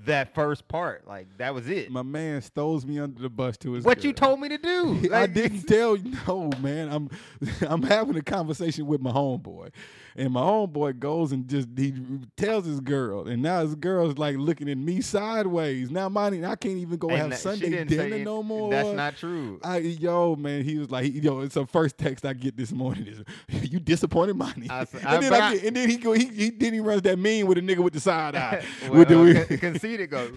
[0.06, 1.08] that first part.
[1.08, 1.92] Like that was it.
[1.92, 5.10] my man throws me under the bus to his what you told me to do.
[5.14, 6.16] I didn't tell you.
[6.28, 6.90] No, man.
[6.90, 7.10] I'm
[7.68, 9.70] I'm having a conversation with my homeboy,
[10.16, 11.94] and my homeboy goes and just he
[12.38, 15.92] tells his girl, and now his girl's like looking at me sideways.
[15.92, 18.72] Now, mine, I can't even go and have that- Sunday dinner it- no more.
[18.72, 19.60] That's not true.
[19.64, 23.08] I yo man, he was like, yo, it's the first text I get this morning
[23.08, 23.24] is,
[23.72, 24.70] you disappointed Monty.
[24.70, 27.02] I s- and, then I I- and then he go, he, he then he runs
[27.04, 28.64] that meme with a nigga with the side eye.
[28.84, 30.36] well, with the, con- conceited goes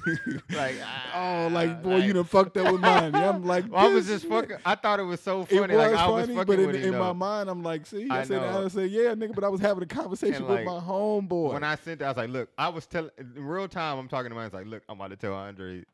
[0.51, 0.77] like,
[1.15, 3.19] oh, like ah, boy, you done fucked up with Monty.
[3.19, 4.57] I'm like, Well, I was just fucking.
[4.65, 5.75] I thought it was so It funny.
[5.75, 8.21] was like I was funny, fucking but in, in my mind, I'm like, see, I,
[8.21, 8.43] I said.
[8.43, 11.53] I said, yeah, nigga, but I was having a conversation And, with like, my homeboy.
[11.55, 13.99] when I sent it, I was like, look, I was telling in real time.
[13.99, 14.41] I'm talking to him.
[14.41, 15.85] I was like, look, I'm about to tell Andre.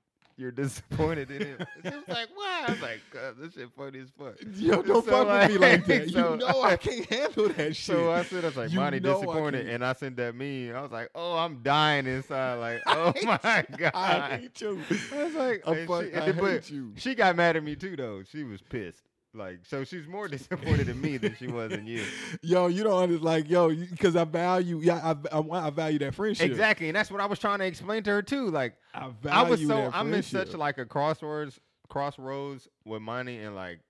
[0.40, 1.58] You're disappointed in him.
[1.84, 2.64] She was like, why?
[2.66, 4.36] I was like, "Cause this shit funny as fuck.
[4.56, 6.10] Yo, don't So, fuck with me like that.
[6.12, 7.94] so- you know I can't handle that shit.
[7.96, 10.34] So I said, I was like, You Monty know I disappointed, and I sent that
[10.34, 10.74] meme.
[10.74, 12.54] I was like, oh, I'm dying inside.
[12.54, 13.90] Like, oh my god.
[13.94, 14.80] I hate you.
[15.12, 16.92] I was like, I fuck- she, I and- but you.
[16.96, 18.22] she got mad at me too, though.
[18.22, 19.02] She was pissed.
[19.32, 22.02] Like, so she's more disappointed in me than she was in you.
[22.42, 23.24] Yo, you don't understand.
[23.24, 26.50] Like, yo, because I value, yeah, I, I, I value that friendship.
[26.50, 28.50] Exactly, and that's what I was trying to explain to her too.
[28.50, 33.54] Like, I I was so I'm in such like a crossroads crossroads with Monty and
[33.54, 33.80] like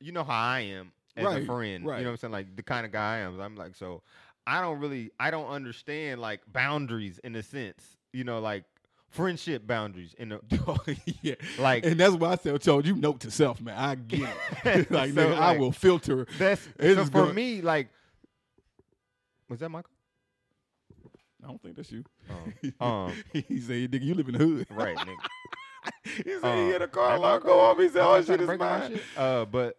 [0.00, 1.86] you know how I am as Right, a friend.
[1.86, 1.98] right.
[1.98, 2.32] You know what I'm saying?
[2.32, 3.40] Like the kind of guy I am.
[3.40, 4.02] I'm like so.
[4.46, 5.10] I don't really.
[5.18, 7.96] I don't understand like boundaries in a sense.
[8.12, 8.64] You know, like
[9.10, 10.40] friendship boundaries in a
[11.22, 11.34] yeah.
[11.58, 11.84] like.
[11.86, 13.76] And that's why I said, told you note to self, man.
[13.76, 14.28] I get
[14.64, 14.90] it.
[14.90, 16.26] like, So, nigga, I will filter.
[16.38, 17.62] That's so for gonna- me.
[17.62, 17.88] Like,
[19.48, 19.90] was that Michael?
[21.42, 22.02] I don't think that's you.
[22.80, 22.84] Oh.
[22.84, 24.66] Um, he said, nigga, you live in the hood.
[24.70, 25.14] right, nigga.
[26.24, 27.78] he said he had a car alarm go off.
[27.78, 28.98] He said, oh, shit is mine.
[29.16, 29.76] Uh, but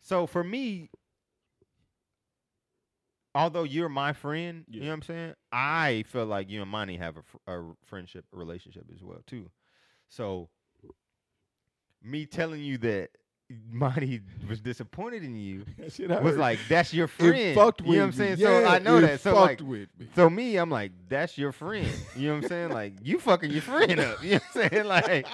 [0.00, 0.90] so for me,
[3.34, 5.34] although you're my friend, you know what I'm saying.
[5.52, 9.50] I feel like you and Monty have a, fr- a friendship relationship as well too.
[10.08, 10.48] So
[12.02, 13.10] me telling you that
[13.70, 16.38] Monty was disappointed in you was hurt.
[16.38, 17.34] like that's your friend.
[17.36, 18.36] It fucked with you know what I'm saying?
[18.38, 19.20] so I know that.
[19.20, 20.08] So fucked like with me.
[20.16, 21.86] so me, I'm like, that's your friend.
[22.16, 22.68] You know what I'm saying?
[22.72, 24.22] Like you fucking your friend up.
[24.24, 24.86] You know what I'm saying?
[24.86, 25.26] Like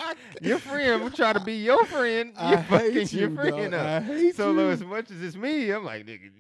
[0.43, 2.33] your friend will try to be your friend.
[2.41, 3.75] You fucking your you, friend dog.
[3.75, 3.87] up.
[3.87, 4.57] I hate So you.
[4.57, 6.31] though, as much as it's me, I'm like, nigga,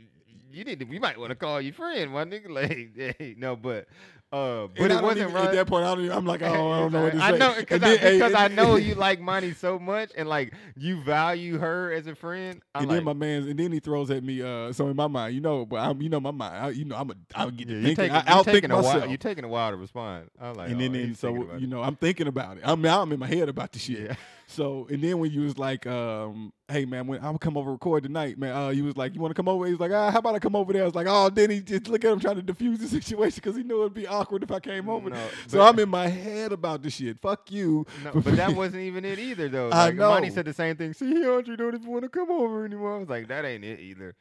[0.52, 0.84] you need to.
[0.86, 2.48] We might want to call your friend, my nigga.
[2.58, 3.86] Like, hey, no, but,
[4.32, 5.44] uh, but And it wasn't even- right.
[5.46, 7.24] At that point, I don't even, I'm like, oh, I don't know what to say.
[7.24, 10.10] I know because And I, then- hey, because I know you like Monty so much,
[10.16, 12.60] and like you value her as a friend.
[12.74, 14.42] I'm And like, then my man's, and then he throws at me.
[14.42, 16.84] Uh, so in my mind, you know, but I'm, you know, my mind, I, you
[16.84, 17.96] know, I'm a, I'll get yeah, thinking.
[17.96, 18.94] taking, I, I'll think taking a myself.
[19.02, 19.08] while.
[19.08, 20.30] you're taking a while to respond.
[20.40, 22.62] I'm like, and then, oh, then he's so you know, I'm thinking about it.
[22.66, 23.98] I'm now I'm in my head about the shit.
[24.00, 24.14] Yeah.
[24.46, 27.72] So and then when you was like, um, hey man, when I'm gonna come over
[27.72, 29.64] record tonight, man, uh, you was like, you want to come over?
[29.64, 30.82] He was like, ah, how about I come over there?
[30.82, 33.40] I was like, oh, then he just look at him trying to defuse the situation
[33.42, 35.10] because he knew it'd be awkward if I came over.
[35.10, 37.18] No, so I'm in my head about this shit.
[37.18, 37.86] Fuck you.
[38.04, 39.70] No, but that wasn't even it either, though.
[39.70, 40.92] I Like, Monty said the same thing.
[40.92, 42.96] See, he Andre don't even want to come over anymore.
[42.96, 44.14] I was like, that ain't it either.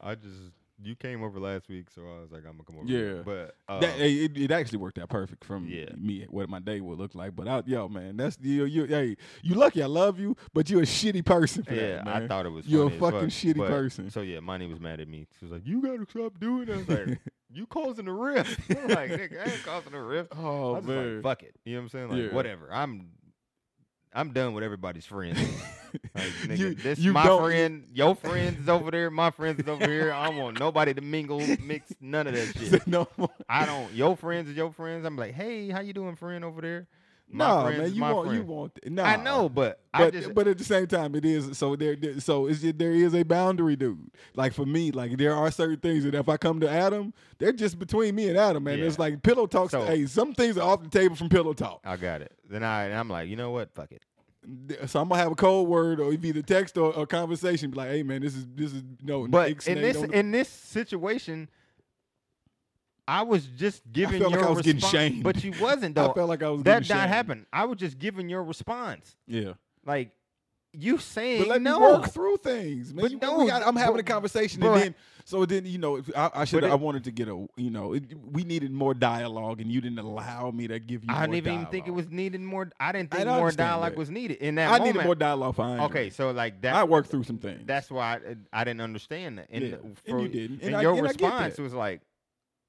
[0.00, 0.36] I just
[0.82, 2.86] you came over last week, so I was like, I'm gonna come over.
[2.86, 3.22] Yeah.
[3.24, 5.86] but uh, That, hey, it, it actually worked out perfect from Yeah.
[5.96, 7.36] me what my day would look like.
[7.36, 8.64] But I, yo, man, that's you.
[8.64, 9.82] You, hey, you lucky.
[9.82, 12.66] I love you, but you're a shitty person yeah, that, I thought it was.
[12.66, 14.10] You're a fucking fuck, shitty but- person.
[14.10, 15.26] So yeah, Monty was mad at me.
[15.38, 17.18] She was like, "You gotta stop doing that." I was like,
[17.52, 21.22] "You causing a rift?" I'm like, "Nigga, I ain't causing a rift." Oh man, like,
[21.22, 22.08] "Fuck it," you know what I'm saying?
[22.10, 22.34] Like, Yeah.
[22.34, 22.72] whatever.
[22.72, 23.08] I'm,
[24.12, 25.38] I'm done with everybody's friends.
[26.14, 29.58] Like, nigga, You- this you my don't- friend, your friends is over there, my friends
[29.60, 30.12] is over here.
[30.12, 32.86] I don't want nobody to mingle, mix, none of that shit.
[32.86, 33.28] no more.
[33.48, 33.92] I don't.
[33.92, 35.04] Your friends is your friends.
[35.04, 36.86] I'm like, hey, how you doing, friend over there?
[37.32, 38.48] No, friends man, you want you friend.
[38.48, 39.02] want no.
[39.02, 41.96] I know, but, I But, just but at the same time, it is so there.
[42.20, 44.10] So it's just, there is a boundary, dude.
[44.34, 47.52] Like for me, like there are certain things that if I come to Adam, they're
[47.52, 48.78] just between me and Adam, man.
[48.78, 48.86] Yeah.
[48.86, 49.70] It's like pillow talks.
[49.72, 51.80] So- hey, some things are off the table from pillow talk.
[51.84, 52.32] I got it.
[52.48, 53.72] Then I, I'm like, you know what?
[53.74, 54.02] Fuck it.
[54.88, 57.70] So I'm gonna have a cold word or either text or, or conversation.
[57.70, 59.28] Be like, hey, man, this is this is no.
[59.28, 61.50] But in this in this situation,
[63.08, 65.22] I was just giving felt like your I was getting response, shamed.
[65.24, 66.10] but you wasn't though.
[66.10, 67.14] I felt like I was getting that getting not shamed.
[67.14, 67.46] happened.
[67.52, 69.16] I was just giving your response.
[69.26, 69.52] Yeah.
[69.86, 70.10] Like
[70.72, 71.80] you saying But let no.
[71.80, 73.02] me work through things, man.
[73.02, 74.94] But You- no, got- I'm having a but- conversation, but- and then
[75.24, 77.92] so then you know I, I should it- I wanted to get a you know
[77.94, 81.10] it, we needed more dialogue, and you didn't allow me to give you.
[81.12, 81.96] I didn't even think it dialogue.
[81.96, 82.70] was needed more.
[82.78, 83.98] I didn't think don't more understand dialogue that.
[83.98, 84.94] was needed in that I moment.
[84.94, 85.62] needed more dialogue for.
[85.64, 86.74] Okay, so like that.
[86.74, 87.62] I worked through some things.
[87.66, 88.20] That's why
[88.52, 89.48] I, I didn't understand that.
[89.50, 90.62] And, Yeah, and for, you didn't.
[90.62, 91.62] And, I- your and I get response that.
[91.62, 92.00] was like,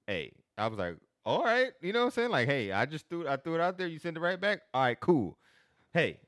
[0.07, 2.29] "Hey," I was like, "All right," you know what I'm saying?
[2.31, 3.87] Like, "Hey, I just threw I threw it out there.
[3.87, 4.61] You sent it right back.
[4.73, 5.37] All right, cool.
[5.93, 6.19] Hey,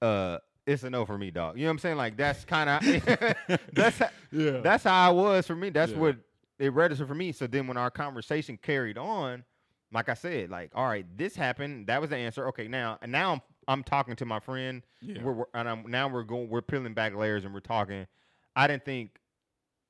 [0.00, 1.56] uh, it's a no for me, dog.
[1.56, 1.96] You know what I'm saying?
[1.96, 4.60] Like that's kind of that's how, yeah.
[4.60, 5.70] that's how I was for me.
[5.70, 5.98] That's Yeah.
[5.98, 6.16] what
[6.58, 7.32] it registered for me.
[7.32, 9.44] So then when our conversation carried on,
[9.92, 11.88] like I said, like, all right, this happened.
[11.88, 12.46] That was the answer.
[12.48, 14.82] Okay, now and now I'm I'm talking to my friend.
[15.00, 15.22] yeah.
[15.22, 18.06] We're, we're and I'm, now we're going we're peeling back layers and we're talking.
[18.54, 19.18] I didn't think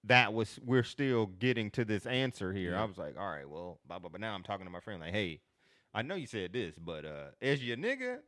[0.05, 2.73] that was we're still getting to this answer here.
[2.73, 2.83] Yeah.
[2.83, 4.11] I was like, all right, well, blah blah.
[4.11, 5.41] But now I'm talking to my friend like, hey,
[5.95, 8.19] I know you said this, but uh, as your nigga,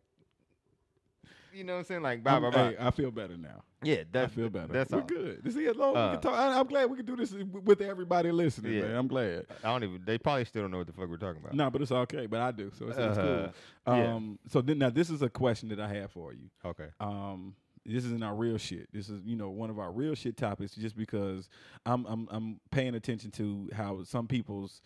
[1.53, 2.03] you know what I'm saying?
[2.03, 2.71] Like, blah blah blah.
[2.71, 3.63] hey, I feel better now.
[3.83, 4.73] yeah, I feel better.
[4.73, 5.07] That's We're all.
[5.07, 5.41] good.
[5.45, 5.95] This is long.
[5.95, 6.35] we Uh, can talk.
[6.35, 8.73] I, I'm glad we can do this with everybody listening.
[8.73, 8.83] Yeah.
[8.83, 8.97] Man.
[8.97, 9.47] I'm glad.
[9.63, 10.03] I don't even.
[10.05, 11.55] They probably still don't know what the fuck we're talking about.
[11.55, 12.27] No, but it's okay.
[12.27, 12.73] But I do.
[12.79, 13.51] So it's, it's Uh,
[13.87, 13.97] cool.
[13.97, 14.15] yeah.
[14.15, 14.39] Um.
[14.49, 16.51] So then now this is a question that I have for you.
[16.65, 16.89] Okay.
[17.01, 17.55] um
[17.87, 18.89] this isn't our real shit.
[18.93, 20.75] This is you know one of our real shit topics.
[20.75, 21.49] Just because
[21.85, 24.81] I'm I'm I'm paying attention to how some people's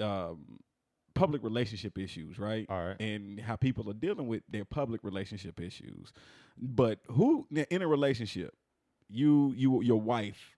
[0.00, 0.58] um,
[1.14, 2.66] public relationship issues, right?
[2.68, 3.00] All right.
[3.00, 6.12] And how people are dealing with their public relationship issues.
[6.58, 8.54] But who in a relationship,
[9.08, 10.56] you you your wife,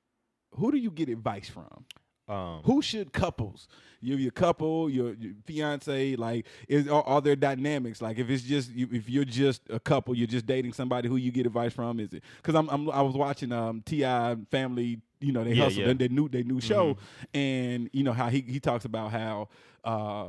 [0.52, 1.84] who do you get advice from?
[2.28, 2.60] Um.
[2.64, 3.68] Who should couples?
[4.02, 8.02] You, your couple, your, your fiance, like, is are, are there dynamics?
[8.02, 11.16] Like, if it's just you, if you're just a couple, you're just dating somebody who
[11.16, 11.98] you get advice from.
[11.98, 12.22] Is it?
[12.36, 14.36] Because I'm, I'm I was watching um T.I.
[14.50, 15.92] Family, you know, they Yeah, hustle yeah.
[15.94, 16.96] their new their new show,
[17.32, 19.48] and you know how he he talks about how
[19.84, 20.26] uh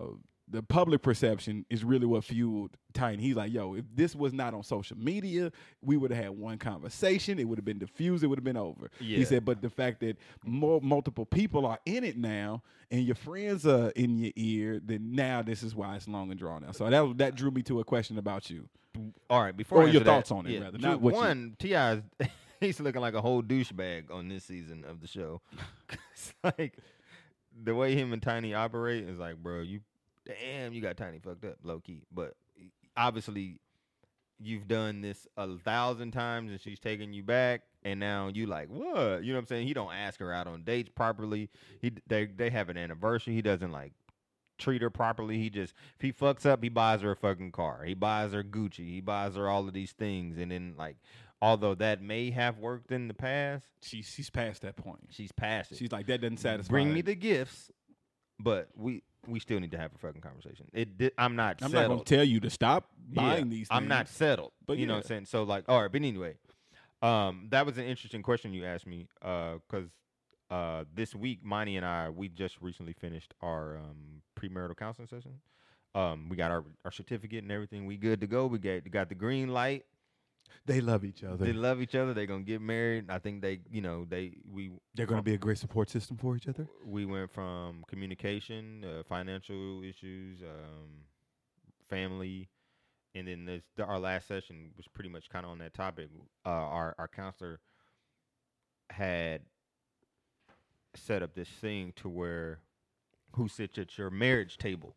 [0.50, 3.22] the public perception is really what fueled Tiny.
[3.22, 6.58] He's like, yo, if this was not on social media, we would have had one
[6.58, 7.38] conversation.
[7.38, 8.24] It would have been diffused.
[8.24, 8.89] It would have been over.
[9.00, 9.18] Yeah.
[9.18, 13.16] He said, but the fact that more multiple people are in it now, and your
[13.16, 16.76] friends are in your ear, then now this is why it's long and drawn out.
[16.76, 18.68] So that that drew me to a question about you.
[19.30, 22.02] All right, before Or your answer that, thoughts on it, yeah, rather, Drew, one T.I.,
[22.60, 25.41] he's looking like a whole douchebag on this season of the show.
[26.14, 26.80] it's like
[27.64, 29.82] the way him and Tiny operate is like, bro, you
[30.28, 32.04] damn, you got Tiny fucked up, low key.
[32.12, 32.36] But
[32.96, 33.60] obviously,
[34.40, 38.70] you've done this a thousand times, and she's taking you back, and now you like
[38.70, 39.24] what?
[39.24, 39.68] You know what I'm saying?
[39.68, 41.50] He don't ask her out on dates properly.
[41.82, 43.34] He they they have an anniversary.
[43.34, 43.94] He doesn't like
[44.58, 45.38] treat her properly.
[45.38, 47.84] He just if he fucks up, he buys her a fucking car.
[47.86, 48.88] He buys her Gucci.
[48.90, 50.98] He buys her all of these things, and then like,
[51.42, 55.08] although that may have worked in the past, She she's past that point.
[55.12, 55.78] she's past it.
[55.78, 56.74] She's like that doesn't satisfy.
[56.74, 56.84] Me.
[56.84, 57.72] Bring me the gifts,
[58.40, 60.68] but we we still need to have a fucking conversation.
[60.74, 63.68] It di- I'm not I'm not gonna tell you to stop Yeah, buying these.
[63.70, 64.54] I'm not settled.
[64.66, 65.04] But you know what.
[65.04, 65.26] I'm saying?
[65.26, 66.36] So like, all right, but anyway,
[67.02, 69.90] um, that was an interesting question you asked me, uh, because
[70.50, 75.40] uh, this week, Monty and I, we just recently finished our um premarital counseling session.
[75.96, 77.86] Um, we got our our certificate and everything.
[77.86, 78.48] We good to go.
[78.48, 79.86] We got got the green light.
[80.66, 81.45] They love each other.
[81.45, 82.14] They love each other.
[82.14, 83.06] They're gonna get married.
[83.10, 86.18] I think they, you know, they we They're going to be a great support system
[86.18, 86.68] for each other.
[86.86, 91.06] we went from communication, uh, financial issues, um,
[91.89, 92.50] family,
[93.16, 96.10] and then this the, our last session was pretty much kind of on that topic.
[96.45, 97.60] Uh, our our counselor
[98.89, 99.41] had
[100.95, 102.60] set up this thing to where
[103.36, 104.95] who sits at your marriage table.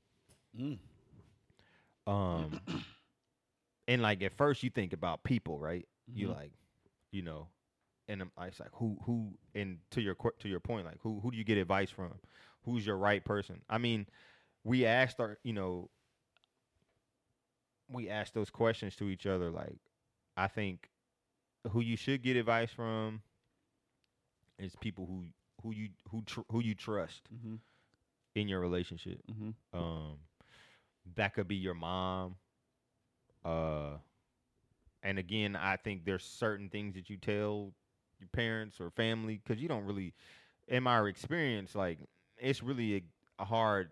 [2.06, 2.60] Um,
[3.90, 5.88] and like at first you think about people, right?
[6.14, 6.36] You Mhm.
[6.36, 6.52] like,
[7.12, 7.48] you know,
[8.08, 11.32] and I'm, it's like who who and to your to your point, like who who
[11.32, 12.14] do you get advice from?
[12.64, 13.62] Who's your right person?
[13.70, 14.06] I mean,
[14.64, 15.90] we asked our, you know,
[17.90, 19.50] we asked those questions to each other.
[19.50, 19.78] Like,
[20.36, 20.90] I think
[21.70, 23.22] who you should get advice from
[24.58, 25.24] is people who
[25.62, 27.56] who you who tr- who you trust Mm-hmm.
[28.34, 29.22] in your relationship.
[29.30, 29.50] Mm-hmm.
[29.72, 30.18] Um,
[31.16, 32.36] that could be your mom.
[33.44, 33.98] Uh,
[35.02, 37.72] and again, I think there's certain things that you tell
[38.18, 40.14] your parents or family because you don't really,
[40.68, 41.98] in my experience, like
[42.36, 43.02] it's really a,
[43.42, 43.90] a hard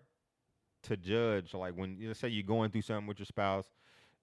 [0.83, 1.53] to judge.
[1.53, 3.65] Like when you say you're going through something with your spouse,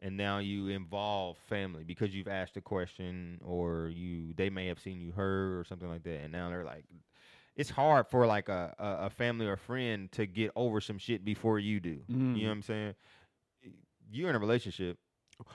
[0.00, 4.78] and now you involve family because you've asked a question or you they may have
[4.78, 6.84] seen you hurt or something like that, and now they're like,
[7.56, 11.24] it's hard for like a, a, a family or friend to get over some shit
[11.24, 11.98] before you do.
[12.36, 12.94] You know what I'm saying?
[14.10, 14.98] You're in a relationship,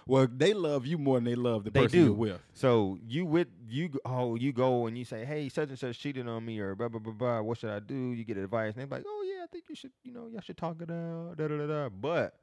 [0.07, 2.05] Well, they love you more than they love the They person do.
[2.05, 2.41] you're with.
[2.53, 6.27] so you with you oh you go and you say hey such and such cheated
[6.27, 7.41] on me or blah blah blah blah.
[7.41, 7.95] What should I do?
[8.11, 10.41] You get advice and they're like oh yeah I think you should you know y'all
[10.41, 11.89] should talk it out da da da da.
[11.89, 12.35] But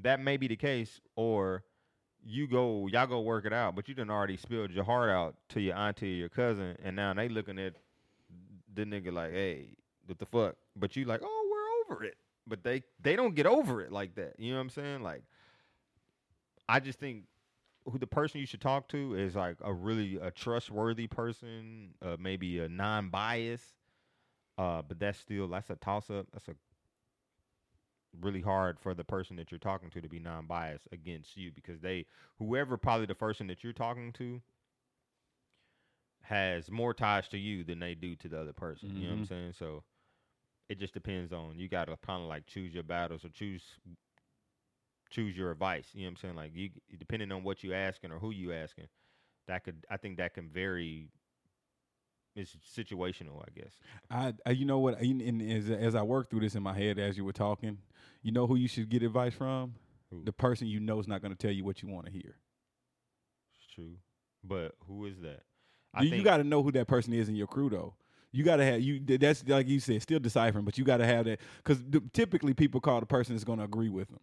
[0.00, 1.62] that may be the case or
[2.24, 5.34] you go y'all go work it out, but you done already spilled your heart out
[5.50, 7.74] to your auntie or your cousin, and now they looking at
[8.74, 9.68] the nigga like hey
[10.06, 10.56] what the fuck?
[10.76, 11.48] But you like oh
[11.88, 12.16] we're over it,
[12.46, 14.34] but they they don't get over it like that.
[14.38, 15.02] You know what I'm saying?
[15.02, 15.22] Like
[16.68, 17.24] I just think
[17.86, 22.16] who the person you should talk to is like a really a trustworthy person, uh,
[22.18, 23.74] maybe a non-bias.
[24.58, 26.26] Uh, but that's still that's a toss up.
[26.32, 26.54] That's a
[28.20, 31.80] really hard for the person that you're talking to to be non-biased against you because
[31.80, 32.06] they
[32.38, 34.40] whoever probably the person that you're talking to
[36.22, 38.90] has more ties to you than they do to the other person.
[38.96, 39.26] You know what I'm Mhm.
[39.26, 39.52] saying?
[39.52, 39.84] So
[40.68, 43.62] it just depends on you got to kind of like choose your battles or choose
[45.14, 45.86] choose your advice.
[45.92, 46.34] You know what I'm saying?
[46.36, 48.86] Like you depending on what you asking or who you asking,
[49.46, 51.08] that could I think that can vary.
[52.36, 53.78] It's situational, I guess.
[54.10, 55.00] I, I you know what?
[55.00, 57.78] And, as as I work through this in my head as you were talking,
[58.22, 59.74] you know who you should get advice from?
[60.10, 60.24] Who?
[60.24, 62.36] The person you know is not going to tell you what you want to hear.
[63.56, 63.98] It's true,
[64.42, 65.42] but who is that?
[66.00, 67.94] You, you got to know who that person is in your crew, though.
[68.32, 68.98] You got to have you.
[68.98, 71.80] That's like you said, still deciphering, but you got to have that because
[72.12, 74.18] typically people call the person that's going to agree with them.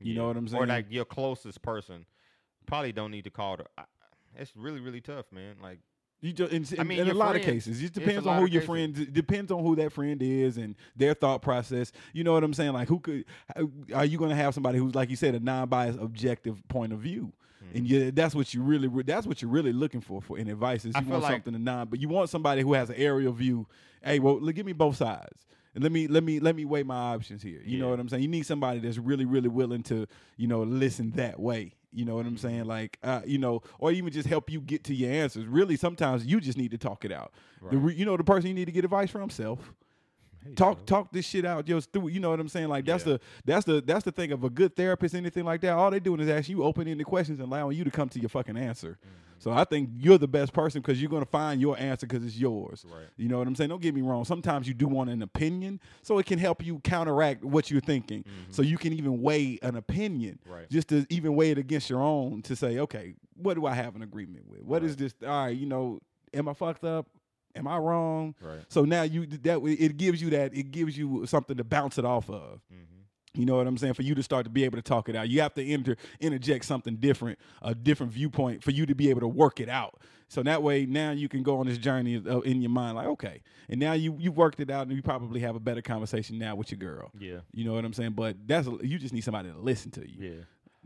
[0.00, 0.62] You know what I'm saying?
[0.62, 2.06] Or like your closest person
[2.66, 3.56] probably don't need to call.
[3.56, 3.64] The,
[4.36, 5.56] it's really really tough, man.
[5.62, 5.78] Like
[6.20, 8.26] You just, in, I mean, in a lot of cases, it just it's a depends
[8.26, 8.66] on who your cases.
[8.66, 9.12] friend.
[9.14, 11.92] Depends on who that friend is and their thought process.
[12.12, 12.72] You know what I'm saying?
[12.72, 13.24] Like, who could?
[13.94, 16.98] Are you going to have somebody who's like you said, a non-biased, objective point of
[17.00, 17.32] view?
[17.64, 17.76] Mm-hmm.
[17.78, 20.84] And yeah, that's what you really that's what you're really looking for for in advice.
[20.84, 22.90] Is I you feel want like- something to non, but you want somebody who has
[22.90, 23.66] an aerial view.
[24.04, 25.46] Hey, well, look, give me both sides.
[25.78, 27.60] Let me let me let me weigh my options here.
[27.64, 28.22] You know what I'm saying?
[28.22, 31.74] You need somebody that's really really willing to you know listen that way.
[31.92, 32.64] You know what I'm saying?
[32.64, 35.46] Like uh, you know, or even just help you get to your answers.
[35.46, 37.32] Really, sometimes you just need to talk it out.
[37.70, 39.72] The re- you know, the person you need to get advice from self.
[40.54, 40.84] Talk bro.
[40.84, 43.14] talk this shit out just through you know what i'm saying like that's Yeah.
[43.14, 46.00] the that's the that's the thing of a good therapist anything like that all they
[46.00, 48.98] doing is asking you open-ended questions and allowing you to come to your fucking answer
[49.00, 49.14] Mm-hmm.
[49.38, 52.24] so i think you're the best person because you're going to find your answer because
[52.24, 53.06] it's yours Right.
[53.16, 55.80] you know what i'm saying don't get me wrong sometimes you do want an opinion
[56.02, 59.76] so it can help you counteract what you're thinking so you can even weigh an
[59.76, 60.52] opinion Mm-hmm.
[60.52, 60.70] Right.
[60.70, 63.96] just to even weigh it against your own to say okay what do i have
[63.96, 64.98] an agreement with What is Right.
[64.98, 66.00] this all right you know
[66.34, 67.06] am i fucked up
[67.56, 68.60] am i wrong Right.
[68.68, 72.04] so now you that it gives you that it gives you something to bounce it
[72.04, 72.60] off of.
[72.72, 72.82] Mm-hmm.
[73.40, 73.92] You know what I'm saying?
[73.92, 75.96] For you to start to be able to talk it out, you have to inter,
[76.20, 80.00] interject something different, a different viewpoint for you to be able to work it out.
[80.28, 83.06] So that way, now you can go on this journey of- in your mind, like
[83.08, 86.38] okay, and now you you worked it out, and you probably have a better conversation
[86.38, 87.10] now with your girl.
[87.18, 87.40] Yeah.
[87.52, 88.12] You know what I'm saying?
[88.12, 90.16] But that's you just need somebody to listen to you.
[90.30, 90.42] Yeah.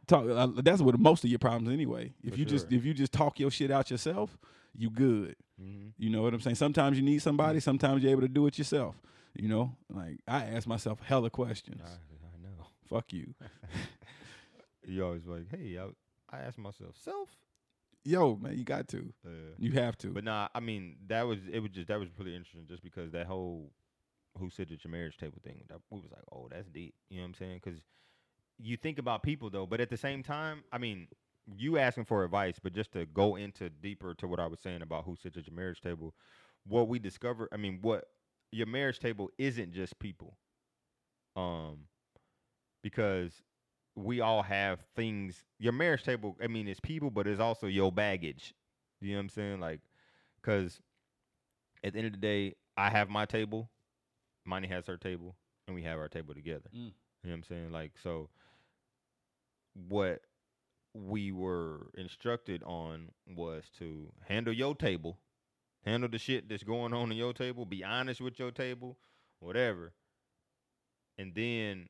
[0.09, 0.29] Talk.
[0.29, 2.13] Uh, that's what most of your problems anyway.
[2.25, 4.37] If For you just if you just talk your shit out yourself,
[4.77, 5.37] you good.
[5.61, 5.89] Mm-hmm.
[5.99, 6.57] You know what I'm saying?
[6.57, 8.97] Sometimes you need somebody, sometimes you're able to do it yourself.
[9.35, 11.83] You know, like I ask myself hella questions.
[11.85, 12.67] I, I know.
[12.89, 13.35] Fuck you.
[14.87, 17.29] You always like, hey, I, I ask myself, self.
[18.05, 19.13] Yo, man, you got to.
[19.59, 20.09] You have to.
[20.09, 21.61] but nah, I mean, that was it.
[21.61, 23.71] Was just that was really interesting, just because that whole
[24.39, 25.65] who sits at your marriage table thing.
[25.69, 26.95] That, we was like, oh, that's deep.
[27.11, 27.61] You know what I'm saying?
[27.63, 27.81] Because
[28.59, 31.09] you think about people though, but at the same time, I mean,
[31.57, 34.83] you asking for advice, but just to go into deeper to what I was saying
[34.83, 36.15] about who sits at your marriage table,
[36.67, 38.05] what we discovered, I mean, what
[38.53, 40.37] your marriage table isn't just people.
[41.37, 41.87] Um,
[42.83, 43.43] because
[43.97, 45.45] we all have things.
[45.59, 48.55] Your marriage table, I mean, it's people, but it's also your baggage.
[49.01, 49.61] You know what I'm saying?
[49.61, 49.81] Like,
[50.41, 50.81] because
[51.85, 53.71] at the end of the day, I have my table,
[54.45, 55.37] Monty has her table,
[55.67, 56.69] and we have our table together.
[56.75, 56.93] Mm.
[57.23, 57.73] You know what I'm saying?
[57.73, 58.29] Like, so
[59.89, 60.23] what
[60.95, 65.19] we were instructed on was to handle your table,
[65.85, 68.99] handle the shit that's going on in your table, be honest with your table,
[69.39, 69.93] whatever.
[71.19, 71.89] And then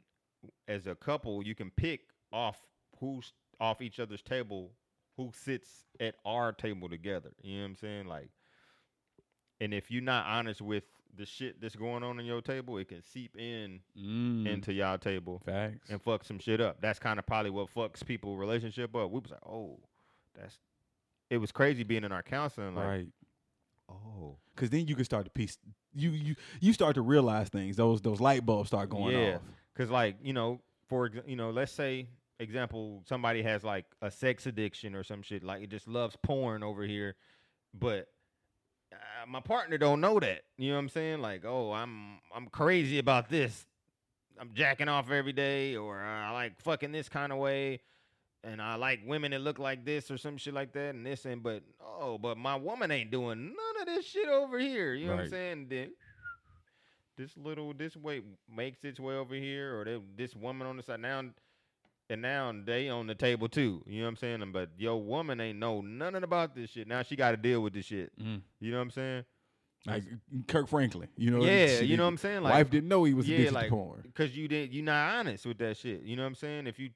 [0.69, 2.01] as a couple, you can pick
[2.33, 2.59] off
[2.99, 4.73] who's off each other's table,
[5.17, 7.31] who sits at our table together.
[7.43, 8.07] You know what I'm saying?
[8.07, 8.31] Like,
[9.61, 10.85] and if you're not honest with
[11.17, 14.99] the shit that's going on in your table, it can seep in Mm, into y'all
[14.99, 15.91] table facts.
[15.91, 16.81] and fuck some shit up.
[16.81, 19.11] That's kind of probably what fucks people relationship up.
[19.11, 19.79] We was like, oh,
[20.39, 20.59] that's.
[21.29, 22.75] It was crazy being in our counseling.
[22.75, 23.09] Like, right.
[23.89, 25.59] oh, Because then you can start to piece.
[25.95, 27.77] You you you start to realize things.
[27.77, 29.35] Those those light bulbs start going Yeah.
[29.37, 29.43] off.
[29.77, 32.09] Cause like you know, for you know, let's say
[32.39, 36.63] example, somebody has like a sex addiction or some shit, like it just loves porn
[36.63, 37.15] over here,
[37.75, 38.09] but
[39.27, 40.43] my partner don't know that.
[40.57, 41.21] You know what I'm saying?
[41.21, 43.67] Like, oh, I'm I'm crazy about this.
[44.41, 47.81] I'm jacking off every day, or I like fucking this kind of way,
[48.43, 51.25] and I like women that look like this or some shit like that, and this
[51.25, 54.95] and but oh, but my woman ain't doing none of this shit over here.
[54.95, 55.67] You know what I'm saying?
[55.69, 55.91] Then
[57.19, 58.23] this little this way
[58.55, 61.23] makes its way over here, or they, this woman on the side now,
[62.11, 63.83] and now they on the table too.
[63.87, 64.53] You know what I'm saying?
[64.53, 66.89] But your woman ain't know nothing about this shit.
[66.89, 68.11] Now she got to deal with this shit.
[68.21, 68.43] Mm.
[68.59, 69.25] You know what I'm saying?
[69.87, 70.05] Like
[70.49, 71.09] Kirk Franklin.
[71.17, 71.45] You know.
[71.45, 72.43] yeah, shit, you know what I'm saying?
[72.43, 74.01] Like wife didn't know he was yeah, addicted like to porn.
[74.03, 76.03] because you didn't, you not honest with that shit.
[76.03, 76.67] You know what I'm saying?
[76.67, 76.91] If you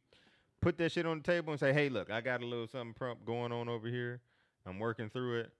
[0.60, 2.92] put that shit on the table and say, "Hey, look, I got a little something
[2.92, 4.20] prompt going on over here.
[4.66, 5.52] I'm working through it."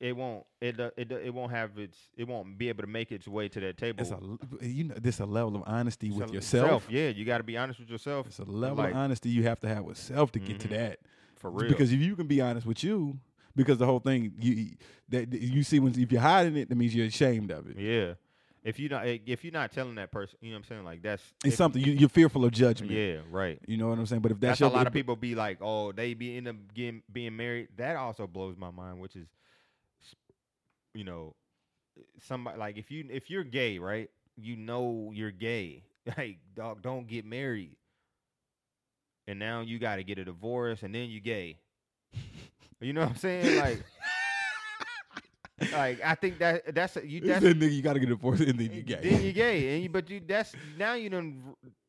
[0.00, 0.44] It- won't.
[0.60, 1.96] It it it won't have its.
[2.16, 4.00] It won't be able to make its way to that table.
[4.00, 6.86] It's a you know this a level of honesty with yourself.
[6.90, 8.26] Yeah, you got to be honest with yourself.
[8.26, 10.68] It's a level like, of honesty you have to have with self to get to
[10.68, 10.70] Mhm.
[10.72, 10.98] that.
[11.36, 11.68] for real.
[11.68, 13.18] Because if you can be honest with you,
[13.54, 14.70] because the whole thing you
[15.10, 17.76] that you see when if you're hiding it, that means you're ashamed of it.
[17.78, 18.14] yeah,
[18.64, 20.84] if you not if you're not telling that person, you know what I'm saying?
[20.84, 22.90] Like that's It's if- something you, you're fearful of judgment.
[22.90, 23.60] Yeah, right.
[23.68, 24.20] You know what I'm saying?
[24.22, 26.48] But if That's, that's, a your lot of people be like, oh, they be end
[26.48, 27.68] up getting being married.
[27.76, 29.28] That also blows my mind, which is,
[30.94, 31.34] you know,
[32.20, 34.10] somebody like if you if you're gay, right?
[34.36, 35.84] You know you're gay.
[36.16, 37.76] Like, dog, don't get married.
[39.26, 41.58] And now you got to get a divorce, and then you gay.
[42.80, 43.58] you know what I'm saying?
[43.58, 43.84] Like,
[45.72, 47.20] like I think that that's you.
[47.20, 49.00] You That's nigga, you gotta get divorced and then you gay.
[49.02, 51.42] then you gay, and you, but you that's now you done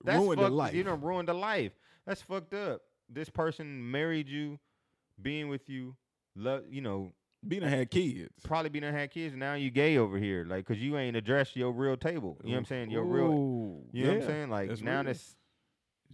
[0.04, 0.74] that's Ruined the fucked, life.
[0.74, 1.72] You done ruined the life.
[2.06, 2.82] That's fucked up.
[3.10, 4.60] This person married you,
[5.22, 5.96] being with you,
[6.36, 7.14] love you know,
[7.48, 8.30] Being a had kids.
[8.44, 9.34] probably been had kids.
[9.36, 12.38] Now you gay over here, like because you ain't addressed your real table.
[12.44, 12.92] You know what I'm saying?
[12.92, 13.26] Your real.
[13.32, 14.50] Ooh, You know what I'm saying?
[14.50, 15.04] Like that's now real.
[15.06, 15.36] that's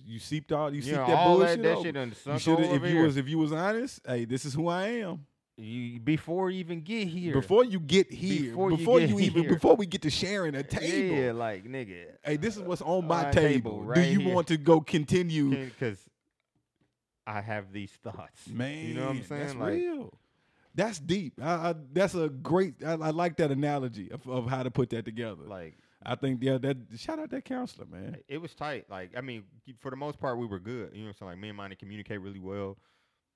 [0.05, 1.63] you seeped all you you seeped know, that bullshit.
[1.63, 3.03] that that shit done you sunk should if over you here.
[3.05, 4.01] was if you was honest.
[4.05, 5.25] Hey, this is who I am.
[5.57, 7.33] you before you even get here.
[7.33, 9.53] Before you get here, Before before, you you, even here.
[9.53, 11.15] before we get to sharing a table.
[11.17, 12.05] yeah, like nigga.
[12.23, 13.79] Hey, this is what's on uh, my My table.
[13.79, 14.33] table Do you here.
[14.35, 15.49] want to go continue?
[15.65, 15.97] Because
[17.25, 19.41] I have these thoughts, Man, You know what I'm saying?
[19.41, 20.13] That's like, real.
[20.75, 21.33] That's deep.
[21.41, 22.83] I, I, that's a great.
[22.85, 25.43] I, I like that analogy of, of how to put that together.
[25.47, 28.17] like I think yeah, that shout out that counselor, man.
[28.27, 28.85] It was tight.
[28.89, 29.43] Like I mean,
[29.79, 30.91] for the most part, we were good.
[30.93, 32.77] You know, what I'm saying like me and Monty communicate really well.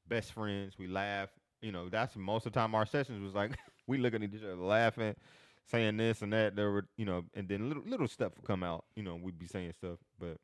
[0.07, 0.77] Best friends.
[0.77, 1.29] We laugh.
[1.61, 3.57] You know, that's most of the time our sessions was like
[3.87, 5.15] we looking at each other laughing,
[5.65, 6.55] saying this and that.
[6.55, 8.85] There were you know, and then little little stuff would come out.
[8.95, 10.37] You know, we'd be saying stuff, but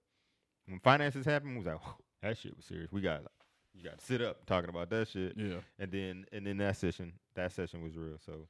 [0.68, 1.82] when finances happened, we was like,
[2.24, 2.92] that shit was serious.
[2.92, 3.28] We got like,
[3.76, 5.34] you got to sit up talking about that shit.
[5.36, 5.58] Yeah.
[5.80, 8.18] And then and then that session, that session was real.
[8.26, 8.48] So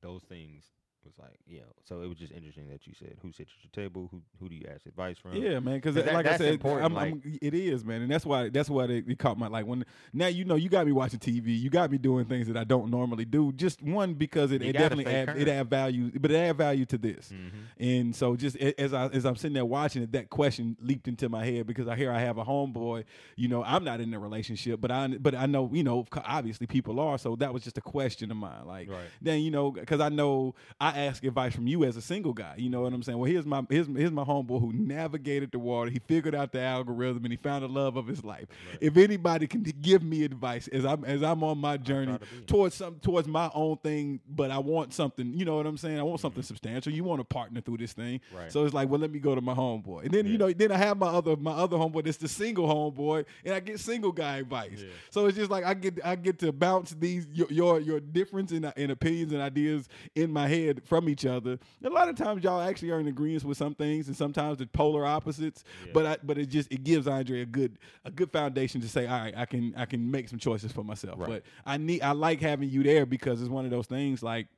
[0.00, 0.64] those things
[1.04, 3.64] was like, you know, so it was just interesting that you said who sits at
[3.64, 5.34] your table, who who do you ask advice from?
[5.34, 5.74] Yeah, man.
[5.76, 8.68] Because that- like I said, important, I'm, I'm, it is, man, and that's why that's
[8.70, 11.70] why it, caught my like when now you know you got me watching TV, you
[11.70, 13.52] got me doing things that I don't normally do.
[13.52, 16.98] Just one because it, it definitely add, it add value, but it add value to
[16.98, 17.32] this.
[17.32, 17.82] Mm-hmm.
[17.82, 21.28] And so just as I as I'm sitting there watching it, that question leaped into
[21.28, 23.04] my head because I hear I have a homeboy.
[23.36, 26.66] You know, I'm not in a relationship, but I but I know you know obviously
[26.66, 27.18] people are.
[27.18, 28.66] So that was just a question of mine.
[28.66, 29.00] Like Right.
[29.20, 32.54] then you know because I know I ask advice from you as a single guy.
[32.56, 33.18] You know what I'm saying?
[33.18, 35.90] Well, here's my here's, here's my homeboy who navigated the water.
[35.90, 38.46] He figured out the algorithm and he found the love of his life.
[38.80, 42.96] If anybody can give me advice as I'm as I'm on my journey towards some
[43.00, 45.32] towards my own thing, but I want something.
[45.34, 45.98] You know what I'm saying?
[45.98, 46.92] I want something substantial.
[46.92, 48.20] You want to partner through this thing.
[48.34, 48.50] Right.
[48.52, 50.72] So it's like, well, let me go to my homeboy, and then you know, then
[50.72, 54.12] I have my other my other homeboy that's the single homeboy, and I get single
[54.12, 54.80] guy advice.
[54.82, 54.88] Yeah.
[55.10, 58.52] So it's just like I get I get to bounce these your your, your difference
[58.52, 61.58] in, in opinions and ideas in my head from each other.
[61.84, 64.66] A lot of times y'all actually are in agreement with some things, and sometimes the
[64.66, 65.64] polar opposites.
[65.84, 65.92] Yeah.
[65.94, 69.06] But I, but it just it gives Andre a good a good foundation to say,
[69.06, 71.18] all right, I can I can make some choices for myself.
[71.18, 71.28] Right.
[71.28, 74.48] But I need I like having you there because it's one of those things like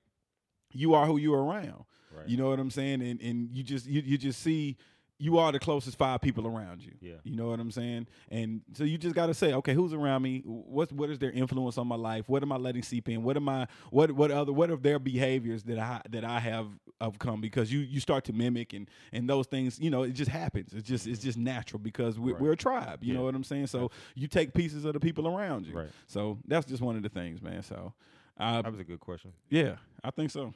[0.72, 1.84] you are who you are around.
[2.16, 2.28] Right.
[2.28, 3.02] You know what I'm saying?
[3.02, 4.76] And and you just you, you just see
[5.18, 6.92] you are the closest five people around you.
[7.00, 7.14] Yeah.
[7.22, 8.08] You know what I'm saying?
[8.30, 10.42] And so you just got to say, okay, who's around me?
[10.44, 12.28] What's what is their influence on my life?
[12.28, 13.22] What am I letting seep in?
[13.22, 16.66] What am I what what other what are their behaviors that I that I have
[17.00, 20.30] overcome because you you start to mimic and and those things, you know, it just
[20.30, 20.72] happens.
[20.74, 22.40] It's just it's just natural because we, Right.
[22.42, 23.18] we're a tribe, you Yeah.
[23.20, 23.68] know what I'm saying?
[23.68, 25.74] So you take pieces of the people around you.
[25.76, 25.90] Right.
[26.08, 27.62] So that's just one of the things, man.
[27.62, 27.94] So
[28.38, 29.32] uh, That was a good question.
[29.48, 30.52] yeah, I think so.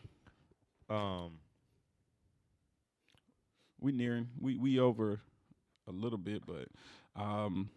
[0.90, 1.38] Um,
[3.80, 5.20] we nearing we we over
[5.86, 6.68] a little bit, but
[7.20, 7.70] um,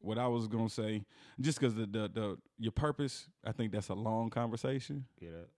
[0.00, 1.04] what I was gonna say,
[1.40, 5.48] just because the, the the your purpose, I think that's a long conversation, that,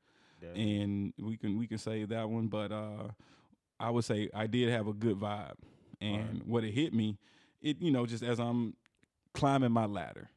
[0.40, 2.48] that and we can we can save that one.
[2.48, 3.08] But uh,
[3.78, 5.54] I would say I did have a good vibe,
[6.00, 6.46] and Alright.
[6.46, 7.18] what it hit me,
[7.60, 8.74] it you know just as I'm
[9.34, 10.30] climbing my ladder,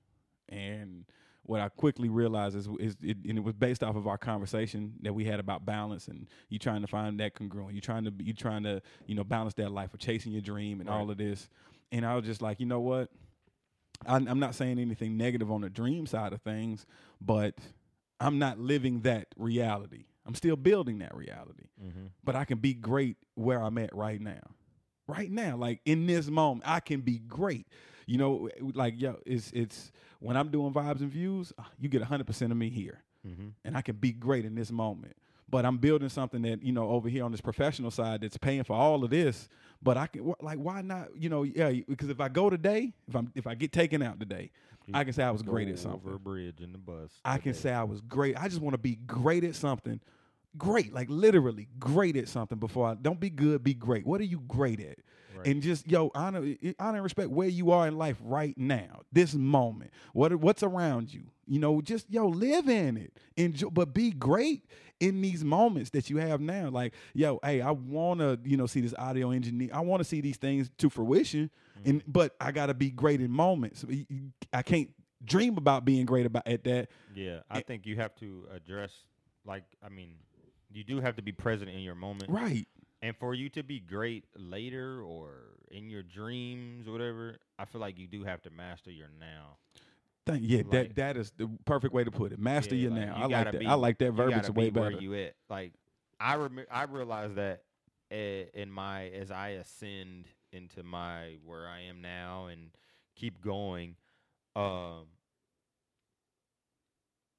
[0.50, 1.06] and
[1.44, 4.94] what I quickly realized is, is it, and it was based off of our conversation
[5.02, 7.74] that we had about balance and you trying to find that congruent.
[7.74, 10.80] You trying to you trying to you know balance that life of chasing your dream
[10.80, 10.96] and Right.
[10.96, 11.50] all of this.
[11.92, 13.10] And I was just like, you know what?
[14.06, 16.86] I, I'm not saying anything negative on the dream side of things,
[17.20, 17.56] but
[18.20, 20.06] I'm not living that reality.
[20.26, 22.08] I'm still building that reality mm-hmm.
[22.24, 24.42] but I can be great where I'm at right now.
[25.08, 27.68] Right now, like in this moment, I can be great.
[28.12, 32.02] You know, like yo, it's it's when I'm doing vibes and views, uh, you get
[32.04, 33.50] 100% of me here, Mm-hmm.
[33.64, 35.16] and I can be great in this moment.
[35.50, 38.64] But I'm building something that you know over here on this professional side that's paying
[38.64, 39.48] for all of this.
[39.82, 41.10] But I can like, why not?
[41.16, 44.20] You know, yeah, because if I go today, if I'm if I get taken out
[44.20, 44.52] today,
[44.94, 46.02] I can say I was great at something.
[46.06, 47.12] Over a bridge in the bus.
[47.24, 48.36] I can say I was great.
[48.38, 50.00] I just want to be great at something.
[50.58, 54.06] Great, like literally great at something before I don't be good, be great.
[54.06, 54.98] What are you great at?
[55.36, 55.48] Right.
[55.48, 59.02] And just yo, honor, i- honor and respect where you are in life right now,
[59.12, 59.91] this moment.
[60.14, 61.24] What what's around you?
[61.48, 63.18] You know, just yo, live in it.
[63.38, 64.66] Enjoy, but be great
[64.99, 66.70] in these moments that you have now.
[66.70, 69.70] Like yo, hey, I want to you know see this audio engineer.
[69.74, 71.49] I want to see these things to fruition,
[71.86, 72.12] and mm-hmm.
[72.12, 73.86] but I got to be great in moments.
[74.53, 74.90] I can't
[75.24, 76.90] dream about being great about at that.
[77.16, 78.91] Yeah, I it- think you have to address,
[79.45, 80.16] like, I mean,
[80.72, 82.30] you do have to be present in your moment.
[82.30, 82.68] Right.
[83.02, 87.82] And for you to be great later or in your dreams or whatever, I feel
[87.82, 89.57] like you do have to master your now.
[90.26, 92.38] Thank yeah, Like- that that is the perfect way to put it.
[92.40, 93.18] Master Yeah, your like, now.
[93.18, 93.60] you I like that.
[93.60, 95.02] be- I like that verbiage way be where better.
[95.02, 95.36] you at.
[95.49, 95.73] Like
[96.19, 97.64] I rem- I realized that
[98.11, 102.69] uh, in my as I ascend into my where I am now and
[103.15, 103.95] keep going,
[104.56, 105.07] um,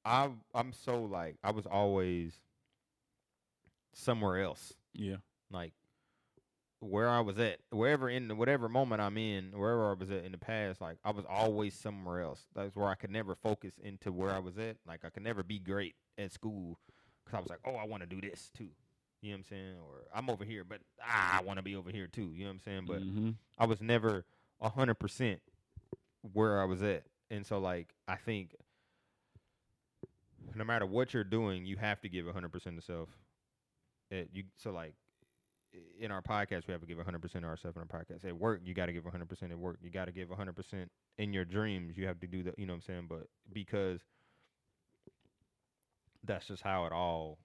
[0.03, 2.33] I I'm so like I was always
[3.93, 4.73] somewhere else.
[4.93, 5.17] Yeah.
[5.53, 5.73] Like
[6.79, 10.25] where I was at, wherever in the, whatever moment I'm in, wherever I was at
[10.25, 12.41] in the past, like I was always somewhere else.
[12.55, 14.75] That's where I could never focus into where I was at.
[14.85, 16.77] Like I could never be great at school
[17.23, 18.67] because I was like, oh, I want to do this too.
[19.21, 19.75] You know what I'm saying?
[19.81, 22.33] Or I'm over here, but ah, I want to be over here too.
[22.35, 22.85] You know what I'm saying?
[22.85, 23.35] But Mhm.
[23.57, 24.25] I was never
[24.59, 25.41] a hundred percent
[26.33, 28.55] where I was at, and so like I think
[30.55, 33.09] no matter what you're doing, you have to give a hundred percent of self.
[34.11, 34.93] It, you so like
[35.99, 38.25] in our podcast, we have to give 100 percent of ourselves in our podcast.
[38.25, 39.77] At work, you got to give 100 percent at work.
[39.81, 41.97] You got to give 100 percent in your dreams.
[41.97, 42.57] You have to do that.
[42.59, 43.05] You know what I'm saying?
[43.09, 44.01] But because
[46.23, 47.37] that's just how it all.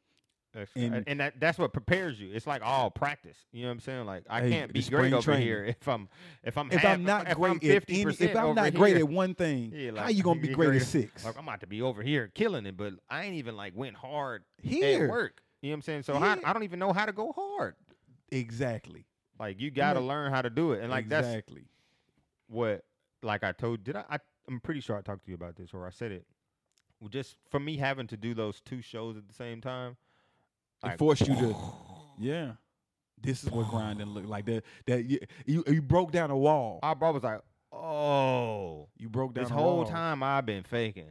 [0.75, 2.31] And- And, that that's what prepares you.
[2.33, 3.37] It's like all practice.
[3.53, 4.07] You know what I'm saying?
[4.07, 5.47] Like I Hey, can't be great over training.
[5.47, 6.09] here if I'm
[6.43, 8.75] if I'm If half, I'm not if great I'm at 50% if I'm over not
[8.75, 11.25] great here, at one thing, Yeah, how you gonna be great great at at- six?
[11.25, 13.95] like I'm about to be over here killing it, but I ain't even like went
[13.97, 15.43] hard Here, at work.
[15.61, 16.03] You know what I'm saying?
[16.05, 17.75] So I, I don't even know how to go hard.
[18.31, 19.07] Exactly,
[19.39, 21.65] Like you got to know- learn how to do it, and like that's exactly.
[22.49, 22.85] what
[23.23, 24.19] like I told did I, I
[24.49, 26.27] I'm pretty sure I talked to you about this or I said it.
[27.01, 29.97] Well, Just for me having to do those two shows at the same time,
[30.83, 31.57] It like, forced you to,
[32.19, 32.53] yeah.
[33.21, 34.47] This is what grinding look like.
[34.47, 36.79] That that you, you you broke down a wall.
[36.85, 37.41] our bro was like,
[37.73, 39.87] "Oh, You broke down this a whole wall.
[39.87, 41.11] time I've been faking."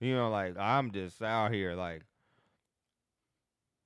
[0.00, 2.02] You know, like I'm just out here like,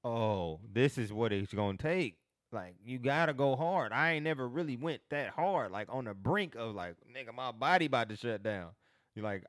[0.04, 2.16] "Oh, this is what it's gonna take."
[2.50, 3.92] Like you gotta go hard.
[3.92, 7.52] I ain't never really went that hard, like on the brink of like, nigga, my
[7.52, 8.70] body about to shut down.
[9.14, 9.44] You're like,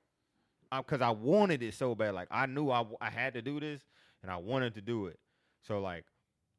[0.71, 2.13] I, because I wanted it so bad.
[2.13, 3.81] Like I knew I, I had to do this,
[4.21, 5.19] and I wanted to do it.
[5.65, 6.05] So like,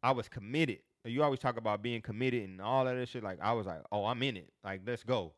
[0.02, 0.78] I was committed.
[1.04, 3.22] You always talk about being committed and all that shit.
[3.22, 4.50] Like I was like, oh, I'm in it.
[4.64, 5.32] Like let's go.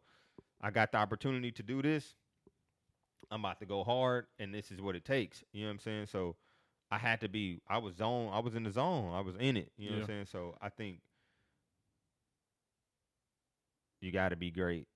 [0.60, 2.14] I got the opportunity to do this.
[3.30, 5.42] I'm about to go hard, and this is what it takes.
[5.52, 6.06] You know what I'm saying?
[6.06, 6.36] So
[6.92, 7.62] I had to be.
[7.66, 8.28] I was zone.
[8.30, 9.14] I was in the zone.
[9.14, 9.72] I was in it.
[9.78, 10.26] You know what I'm saying?
[10.30, 10.98] So I think
[14.02, 14.86] you got to be great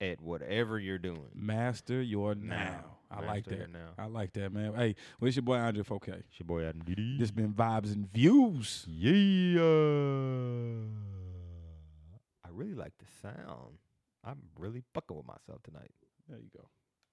[0.00, 1.28] at whatever you're doing.
[1.32, 2.96] Master your now.
[3.12, 3.70] I like that.
[3.70, 3.90] now.
[3.96, 4.74] I like that, man.
[4.74, 6.08] Hey, well, it's your boy Andre 4K.
[6.08, 7.16] It's your boy Adam Diddy.
[7.16, 8.84] This been vibes and views.
[8.88, 9.60] Yeah.
[12.44, 13.78] I really like the sound.
[14.24, 15.92] I'm really fucking with myself tonight.
[16.28, 16.64] There you go.